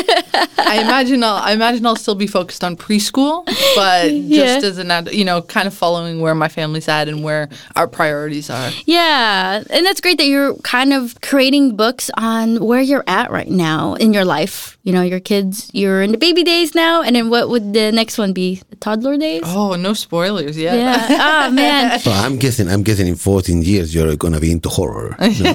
I 0.58 0.80
imagine 0.82 1.22
I'll 1.24 1.36
I 1.50 1.52
imagine 1.52 1.84
I'll 1.86 1.96
still 1.96 2.14
be 2.14 2.26
focused 2.26 2.62
on 2.64 2.76
preschool, 2.76 3.44
but 3.76 4.08
just 4.28 4.64
as 4.64 4.78
an 4.78 4.90
ad- 4.90 5.12
you 5.12 5.24
know, 5.24 5.42
kind 5.42 5.66
of 5.66 5.74
following 5.74 5.99
where 6.20 6.34
my 6.34 6.48
family's 6.48 6.88
at 6.88 7.09
and 7.09 7.22
where 7.22 7.48
our 7.76 7.86
priorities 7.86 8.51
are. 8.51 8.70
Yeah, 8.86 9.62
and 9.70 9.86
that's 9.86 10.01
great 10.01 10.18
that 10.18 10.26
you're 10.26 10.55
kind 10.57 10.92
of 10.92 11.20
creating 11.20 11.76
books 11.76 12.11
on 12.16 12.64
where 12.64 12.80
you're 12.80 13.05
at 13.07 13.30
right 13.30 13.48
now 13.48 13.94
in 13.94 14.12
your 14.12 14.24
life. 14.24 14.76
You 14.82 14.92
know, 14.92 15.03
your 15.03 15.20
kids, 15.20 15.70
you're 15.74 16.01
in 16.03 16.11
the 16.12 16.18
baby 16.18 16.42
days 16.42 16.74
now, 16.74 17.03
and 17.03 17.14
then 17.14 17.28
what 17.30 17.48
would 17.51 17.74
the 17.74 17.92
next 17.92 18.16
one 18.18 18.32
be? 18.32 18.62
The 18.70 18.76
toddler 18.76 19.18
days? 19.18 19.42
Oh, 19.44 19.76
no 19.76 19.92
spoilers 19.92 20.57
yet. 20.57 20.76
Yeah. 20.78 21.46
oh 21.48 21.51
man. 21.53 21.98
So 22.01 22.11
I'm 22.11 22.38
guessing, 22.38 22.68
I'm 22.68 22.82
guessing 22.82 23.07
in 23.07 23.16
14 23.16 23.62
years 23.62 23.94
you're 23.94 24.16
gonna 24.16 24.40
be 24.40 24.51
into 24.53 24.68
horror. 24.70 25.16
No? 25.20 25.55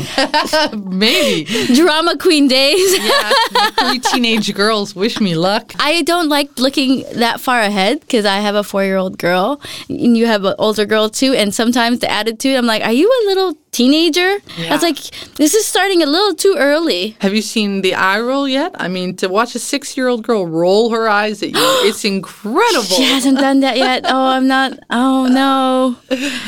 Maybe. 0.78 1.46
Drama 1.76 2.18
queen 2.18 2.48
days. 2.48 2.96
Yeah. 3.06 3.32
Three 3.80 4.00
teenage 4.00 4.54
girls 4.54 4.96
wish 4.96 5.20
me 5.20 5.36
luck. 5.36 5.74
I 5.80 6.02
don't 6.04 6.30
like 6.30 6.58
looking 6.60 7.04
that 7.16 7.40
far 7.40 7.60
ahead 7.62 8.00
because 8.02 8.26
I 8.26 8.38
have 8.40 8.56
a 8.56 8.64
four 8.64 8.84
year 8.84 8.98
old 8.98 9.18
girl 9.18 9.62
and 9.90 10.18
you 10.18 10.26
have 10.28 10.35
an 10.44 10.56
older 10.58 10.86
girl 10.86 11.10
too. 11.10 11.34
And 11.34 11.54
sometimes 11.54 12.00
the 12.00 12.12
attitude, 12.12 12.58
I'm 12.58 12.66
like, 12.66 12.84
are 12.84 12.92
you 12.92 13.08
a 13.08 13.26
little 13.28 13.54
teenager. 13.76 14.32
I 14.70 14.72
was 14.72 14.82
like, 14.82 15.00
this 15.36 15.54
is 15.54 15.66
starting 15.66 16.02
a 16.02 16.06
little 16.06 16.34
too 16.34 16.56
early. 16.58 17.16
Have 17.20 17.34
you 17.36 17.42
seen 17.42 17.82
the 17.82 17.94
eye 17.94 18.20
roll 18.20 18.48
yet? 18.48 18.72
I 18.80 18.88
mean, 18.88 19.16
to 19.18 19.28
watch 19.28 19.54
a 19.56 19.60
six 19.60 19.98
year 19.98 20.08
old 20.08 20.24
girl 20.24 20.48
roll 20.48 20.92
her 20.92 21.10
eyes 21.10 21.44
at 21.44 21.50
you, 21.50 21.68
it's 21.90 22.06
incredible. 22.16 22.96
She 23.00 23.04
hasn't 23.04 23.38
done 23.40 23.60
that 23.62 23.78
yet. 23.78 24.04
Oh, 24.16 24.28
I'm 24.38 24.48
not. 24.48 24.72
Oh, 24.92 25.28
no. 25.28 25.98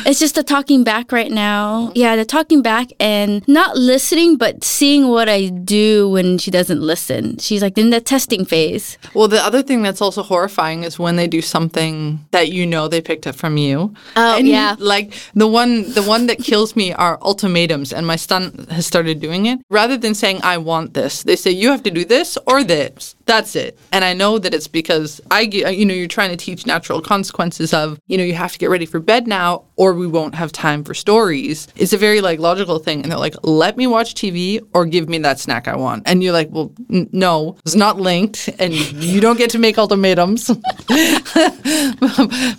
It's 0.06 0.20
just 0.20 0.36
the 0.36 0.44
talking 0.44 0.84
back 0.84 1.12
right 1.12 1.32
now. 1.32 1.92
Yeah, 1.96 2.16
the 2.16 2.24
talking 2.24 2.62
back 2.62 2.88
and 3.00 3.46
not 3.48 3.76
listening, 3.76 4.38
but 4.38 4.64
seeing 4.64 5.10
what 5.10 5.28
I 5.28 5.48
do 5.50 6.10
when 6.10 6.38
she 6.38 6.52
doesn't 6.52 6.80
listen. 6.82 7.38
She's 7.40 7.62
like 7.62 7.78
in 7.78 7.90
the 7.90 8.00
testing 8.00 8.46
phase. 8.46 8.98
Well, 9.14 9.28
the 9.28 9.42
other 9.44 9.62
thing 9.64 9.82
that's 9.82 10.02
also 10.02 10.22
horrifying 10.24 10.84
is 10.84 10.98
when 11.00 11.16
they 11.18 11.28
do 11.28 11.42
something 11.42 12.24
that 12.32 12.50
you 12.50 12.66
know 12.66 12.88
they 12.88 13.02
picked 13.02 13.26
up 13.28 13.36
from 13.36 13.58
you. 13.58 13.94
Oh, 14.16 14.38
And, 14.38 14.48
yeah. 14.48 14.76
Like 14.80 15.14
the 15.34 15.48
one 15.48 15.92
the 15.94 16.04
one 16.04 16.28
that 16.28 16.38
kills 16.40 16.76
me 16.76 16.94
are 16.94 17.17
ultimatums 17.22 17.94
and 17.94 18.06
my 18.06 18.16
son 18.16 18.68
has 18.70 18.86
started 18.86 19.20
doing 19.20 19.46
it. 19.46 19.60
Rather 19.70 19.98
than 19.98 20.14
saying 20.14 20.42
I 20.44 20.58
want 20.58 20.94
this, 20.94 21.24
they 21.24 21.36
say 21.36 21.52
you 21.52 21.70
have 21.72 21.84
to 21.84 21.92
do 21.92 22.06
this 22.06 22.38
or 22.48 22.64
this. 22.64 23.16
That's 23.26 23.56
it. 23.56 23.78
And 23.92 24.06
I 24.06 24.14
know 24.14 24.40
that 24.40 24.54
it's 24.54 24.68
because 24.68 25.20
I 25.32 25.42
you 25.42 25.86
know 25.86 25.94
you're 25.94 26.08
trying 26.08 26.32
to 26.32 26.38
teach 26.38 26.66
natural 26.66 27.02
consequences 27.02 27.74
of, 27.74 28.00
you 28.08 28.18
know, 28.18 28.24
you 28.24 28.34
have 28.34 28.54
to 28.54 28.60
get 28.60 28.70
ready 28.70 28.86
for 28.86 29.00
bed 29.00 29.28
now 29.28 29.64
or 29.76 29.94
we 29.94 30.08
won't 30.08 30.36
have 30.36 30.52
time 30.52 30.84
for 30.84 30.94
stories. 30.94 31.68
It's 31.76 31.94
a 31.94 31.98
very 31.98 32.22
like 32.22 32.40
logical 32.40 32.80
thing 32.80 33.02
and 33.04 33.12
they're 33.12 33.20
like, 33.20 33.36
"Let 33.44 33.78
me 33.78 33.88
watch 33.88 34.16
TV 34.16 34.62
or 34.74 34.86
give 34.86 35.10
me 35.10 35.18
that 35.20 35.40
snack 35.40 35.68
I 35.68 35.76
want." 35.76 36.04
And 36.06 36.24
you're 36.24 36.34
like, 36.34 36.50
"Well, 36.52 36.72
n- 36.90 37.10
no, 37.12 37.58
it's 37.66 37.76
not 37.76 38.00
linked 38.00 38.50
and 38.60 38.74
you 38.74 39.22
don't 39.22 39.38
get 39.38 39.50
to 39.52 39.60
make 39.60 39.78
ultimatums." 39.78 40.48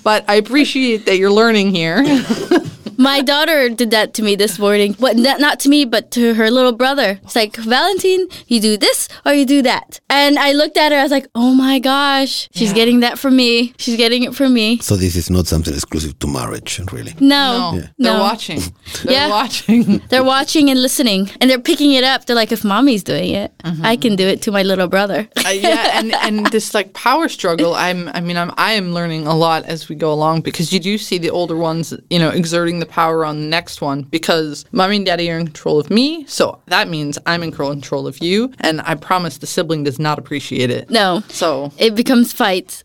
but 0.05 0.25
I 0.29 0.35
appreciate 0.37 1.07
that 1.07 1.17
you're 1.19 1.31
learning 1.31 1.75
here. 1.75 2.05
My 2.99 3.23
daughter 3.23 3.69
did 3.69 3.93
that 3.93 4.13
to 4.15 4.23
me 4.23 4.35
this 4.35 4.59
morning, 4.59 4.97
but 4.99 5.17
not, 5.17 5.41
not 5.41 5.61
to 5.61 5.69
me, 5.69 5.85
but 5.85 6.11
to 6.13 6.35
her 6.35 6.51
little 6.51 6.73
brother. 6.73 7.21
It's 7.23 7.37
like, 7.37 7.55
Valentine, 7.57 8.27
you 8.49 8.61
do 8.61 8.77
this 8.77 9.09
or 9.25 9.33
you 9.33 9.47
do 9.47 9.63
that. 9.63 10.01
And 10.11 10.37
I 10.39 10.51
looked 10.53 10.77
at 10.77 10.91
her, 10.93 10.99
I 10.99 11.03
was 11.05 11.13
like, 11.13 11.29
oh 11.35 11.55
my 11.55 11.79
gosh, 11.79 12.49
she's 12.53 12.73
getting 12.73 13.01
that 13.01 13.19
from 13.19 13.37
me. 13.37 13.73
She's 13.79 13.97
getting 13.97 14.25
it 14.25 14.35
from 14.35 14.53
me. 14.53 14.79
So 14.79 14.97
this 14.97 15.15
is 15.15 15.31
not 15.31 15.47
something 15.47 15.73
exclusive 15.73 16.19
to 16.19 16.27
marriage, 16.27 16.81
really. 16.93 17.15
No, 17.21 17.71
No, 17.73 17.73
no. 17.73 17.87
they're 17.99 18.19
watching. 18.21 18.61
They're 19.05 19.13
Yeah. 19.13 19.29
watching. 19.29 19.99
They're 20.09 20.25
watching 20.25 20.69
and 20.71 20.81
listening, 20.83 21.31
and 21.41 21.49
they're 21.51 21.61
picking 21.61 21.93
it 21.93 22.03
up. 22.05 22.25
They're 22.27 22.35
like, 22.37 22.51
if 22.53 22.65
mommy's 22.65 23.05
doing 23.05 23.31
it, 23.31 23.53
I 23.83 23.97
can 23.97 24.17
do 24.17 24.27
it 24.27 24.43
to 24.43 24.51
my 24.51 24.63
little 24.63 24.89
brother. 24.89 25.29
Uh, 25.47 25.51
yeah, 25.51 25.99
and 25.99 26.15
and 26.15 26.47
this 26.53 26.75
like 26.75 26.95
power 26.95 27.29
struggle. 27.29 27.75
I'm. 27.75 28.09
I 28.09 28.21
mean, 28.21 28.37
I'm. 28.37 28.51
I 28.57 28.73
am 28.73 28.93
learning 28.93 29.27
a 29.27 29.37
lot 29.37 29.65
as 29.67 29.89
we 29.89 29.95
go 29.95 30.13
along 30.13 30.41
because 30.41 30.73
you 30.73 30.81
do 30.81 30.99
see 30.99 31.19
the 31.19 31.31
older 31.31 31.57
ones, 31.57 31.93
you 32.11 32.19
know, 32.19 32.31
exerting 32.31 32.81
the 32.81 32.87
power 32.89 33.25
on 33.25 33.41
the 33.41 33.47
next 33.47 33.81
one 33.81 34.03
because 34.03 34.65
mommy 34.73 34.97
and 34.97 35.07
daddy 35.07 35.31
are 35.31 35.39
in 35.39 35.47
control 35.47 35.79
of 35.79 35.91
me. 35.91 36.25
So 36.27 36.61
that 36.67 36.89
means 36.89 37.19
I'm 37.27 37.43
in 37.43 37.53
control 37.53 38.07
of 38.07 38.19
you, 38.23 38.53
and 38.61 38.81
I 38.83 38.95
promise 38.95 39.39
the 39.39 39.47
sibling 39.47 39.85
does 39.85 39.99
not 39.99 40.19
appreciate 40.19 40.71
it. 40.71 40.91
No, 40.91 41.23
So 41.29 41.73
it 41.79 41.95
becomes 41.95 42.33
fights. 42.33 42.83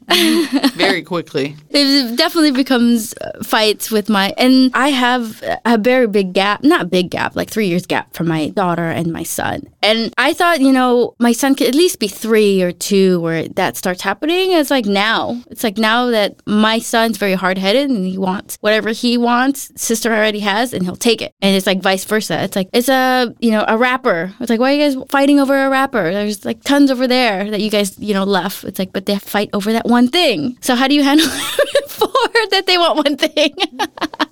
very 0.76 1.02
quickly. 1.04 1.56
it 1.70 2.16
definitely 2.18 2.52
becomes 2.52 3.14
uh, 3.22 3.44
fights 3.44 3.90
with 3.92 4.10
my 4.10 4.34
and 4.38 4.72
i 4.74 4.90
have 4.90 5.44
a 5.66 5.78
very 5.78 6.08
big 6.08 6.34
gap 6.34 6.64
not 6.64 6.90
big 6.90 7.10
gap 7.10 7.36
like 7.36 7.50
three 7.50 7.68
years 7.68 7.86
gap 7.86 8.14
from 8.14 8.28
my 8.28 8.50
daughter 8.50 8.86
and 8.90 9.12
my 9.12 9.24
son 9.24 9.68
and 9.82 10.14
i 10.18 10.34
thought 10.34 10.60
you 10.62 10.72
know 10.72 11.16
my 11.20 11.32
son 11.32 11.56
could 11.56 11.68
at 11.68 11.76
least 11.76 12.00
be 12.00 12.08
three 12.08 12.62
or 12.62 12.72
two 12.72 13.20
where 13.22 13.48
that 13.50 13.76
starts 13.78 14.02
happening 14.02 14.52
it's 14.52 14.70
like 14.72 14.86
now 14.86 15.42
it's 15.50 15.64
like 15.64 15.78
now 15.78 16.08
that 16.08 16.36
my 16.46 16.80
son's 16.80 17.18
very 17.18 17.34
hard-headed 17.34 17.90
and 17.90 18.06
he 18.06 18.18
wants 18.18 18.58
whatever 18.62 18.90
he 18.92 19.18
wants 19.18 19.72
sister 19.94 20.12
already 20.12 20.40
has 20.40 20.74
and 20.74 20.84
he'll 20.84 20.96
take 20.96 21.22
it. 21.22 21.36
And 21.42 21.56
it's 21.56 21.68
like 21.68 21.82
vice 21.82 22.04
versa. 22.06 22.42
It's 22.44 22.56
like 22.56 22.70
it's 22.74 22.90
a 22.90 23.34
you 23.40 23.52
know 23.52 23.64
a 23.68 23.78
wrapper. 23.78 24.34
It's 24.40 24.50
like 24.50 24.60
why 24.60 24.72
are 24.72 24.76
you 24.76 24.84
guys 24.84 24.96
fighting 25.10 25.40
over 25.40 25.66
a 25.66 25.70
wrapper? 25.70 26.12
There's 26.12 26.44
like 26.46 26.64
tons 26.64 26.90
over 26.90 27.08
there 27.08 27.50
that 27.52 27.62
you 27.62 27.70
guys 27.70 27.98
you 28.00 28.14
know 28.14 28.24
left 28.24 28.64
it's 28.64 28.80
like 28.80 28.92
but 28.92 29.06
they 29.06 29.18
fight 29.20 29.50
over 29.54 29.72
that 29.74 29.86
one 29.86 30.08
thing. 30.08 30.58
So 30.62 30.76
how 30.76 30.88
do 30.88 30.96
you 30.96 31.04
handle 31.04 31.28
that 32.52 32.64
they 32.66 32.78
want 32.78 32.96
one 33.06 33.18
thing 33.18 33.54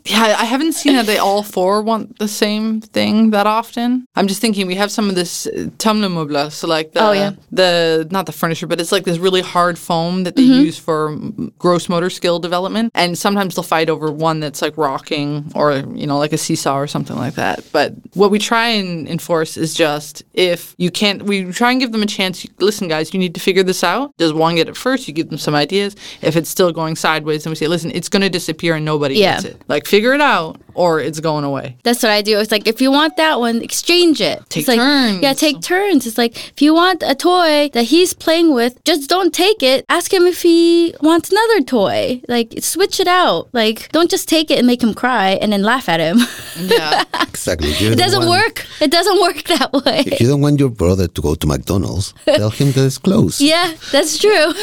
Yeah, 0.04 0.36
I 0.40 0.46
haven't 0.46 0.74
seen 0.74 0.94
that 0.96 1.06
they 1.06 1.20
all 1.20 1.44
four 1.44 1.84
want 1.84 2.18
the 2.18 2.28
same 2.28 2.82
thing 2.82 3.30
that 3.32 3.46
often. 3.46 4.06
I'm 4.16 4.28
just 4.28 4.42
thinking 4.42 4.66
we 4.66 4.74
have 4.76 4.92
some 4.92 5.10
of 5.10 5.16
this 5.16 5.46
uh, 5.46 5.70
tumlemøbler, 5.78 6.52
so 6.52 6.68
like 6.68 6.92
the 6.94 7.00
Oh, 7.08 7.12
yeah. 7.12 7.32
the 7.52 8.08
not 8.12 8.26
the 8.26 8.32
furniture, 8.32 8.66
but 8.66 8.82
it's 8.82 8.92
like 8.92 9.04
this 9.06 9.20
really 9.20 9.42
hard 9.42 9.78
foam 9.78 10.24
that 10.24 10.36
they 10.36 10.42
Mm-hmm. 10.42 10.66
use 10.66 10.80
for 10.80 11.16
gross 11.60 11.88
motor 11.88 12.10
skill 12.10 12.40
development. 12.40 12.92
And 12.96 13.16
sometimes 13.16 13.54
they'll 13.56 13.64
fight 13.64 13.90
over 13.92 14.12
one 14.12 14.40
that's 14.40 14.62
like 14.62 14.76
rocking 14.76 15.52
or 15.54 15.74
you 15.94 16.08
know 16.08 16.18
like 16.18 16.34
a 16.34 16.38
seesaw 16.38 16.78
or 16.78 16.88
something 16.88 17.16
like 17.16 17.36
that. 17.36 17.64
But 17.72 17.94
what 18.16 18.32
we 18.32 18.40
try 18.40 18.68
and 18.70 19.08
enforce 19.08 19.56
is 19.56 19.76
just 19.76 20.24
if 20.34 20.74
you 20.80 20.90
can't, 20.90 21.24
we 21.24 21.46
try 21.54 21.72
and 21.72 21.80
give 21.80 21.92
them 21.92 22.02
a 22.02 22.08
chance. 22.08 22.46
Listen, 22.60 22.88
guys, 22.88 23.14
you 23.14 23.20
need 23.20 23.36
to 23.36 23.40
figure 23.40 23.64
this 23.64 23.84
out. 23.84 24.18
Does 24.18 24.34
one 24.34 24.56
get 24.56 24.68
it 24.68 24.76
first? 24.76 25.08
You 25.08 25.14
give 25.14 25.30
them 25.30 25.38
some 25.38 25.54
ideas. 25.56 25.96
If 26.24 26.36
it's 26.36 26.50
still 26.50 26.72
going 26.74 26.96
sideways, 26.96 27.44
then 27.44 27.52
we 27.52 27.56
say, 27.56 27.68
listen, 27.72 27.92
it's 27.96 28.10
going 28.10 28.22
to 28.22 28.30
disappear 28.30 28.76
and 28.76 28.86
nobody 28.86 29.16
Yeah. 29.16 29.36
gets 29.36 29.46
it. 29.46 29.62
Like 29.68 29.88
figure 29.88 30.14
it 30.14 30.22
out 30.22 30.62
or 30.74 31.00
it's 31.00 31.20
going 31.20 31.44
away. 31.44 31.78
That's 31.84 32.02
what 32.04 32.12
I 32.12 32.22
do. 32.22 32.40
It's 32.40 32.52
like 32.52 32.68
if 32.68 32.82
you 32.82 32.92
want 32.92 33.18
that 33.18 33.40
one, 33.40 33.62
exchange 33.62 34.22
it. 34.22 34.42
Take 34.50 34.62
it's 34.62 34.68
like, 34.68 34.80
turns. 34.80 35.22
Yeah, 35.22 35.34
take 35.34 35.62
turns. 35.62 36.06
It's 36.08 36.18
like 36.18 36.36
if 36.52 36.62
you 36.62 36.74
want 36.74 37.04
a 37.04 37.16
toy 37.16 37.70
that 37.74 37.84
he's 37.86 38.14
playing 38.14 38.54
with, 38.54 38.84
just 38.84 39.10
don't 39.10 39.34
take 39.34 39.62
it. 39.64 39.86
Ask 39.90 40.14
him 40.14 40.24
if 40.24 40.42
he 40.42 40.94
wants 41.02 41.32
another 41.32 41.62
toy. 41.62 42.22
Like 42.28 42.54
switch 42.60 43.00
it 43.00 43.08
out. 43.08 43.50
Like 43.54 43.90
don't 43.92 44.10
just 44.10 44.28
take 44.28 44.52
it 44.52 44.58
and 44.58 44.68
make 44.68 44.82
him 44.84 44.94
cry 44.94 45.32
and 45.42 45.52
then 45.54 45.64
laugh 45.64 45.88
at 45.90 46.00
him. 46.00 46.20
Yeah. 46.62 47.04
Exactly. 47.28 47.70
If 47.72 47.82
you 47.82 47.92
it 47.92 47.98
doesn't 47.98 48.26
want- 48.26 48.44
work. 48.44 48.66
It 48.82 48.92
doesn't 48.92 49.20
work 49.22 49.44
that 49.54 49.72
way. 49.74 50.04
If 50.06 50.20
you 50.22 50.28
don't 50.28 50.42
want 50.42 50.60
your 50.60 50.70
brother 50.70 51.08
to 51.08 51.22
go 51.22 51.34
to 51.36 51.48
McDonald's, 51.48 52.14
tell 52.26 52.50
him 52.50 52.72
that 52.74 52.86
it's 52.86 52.98
closed. 52.98 53.42
Yeah, 53.52 53.74
that's 53.92 54.18
true. 54.18 54.54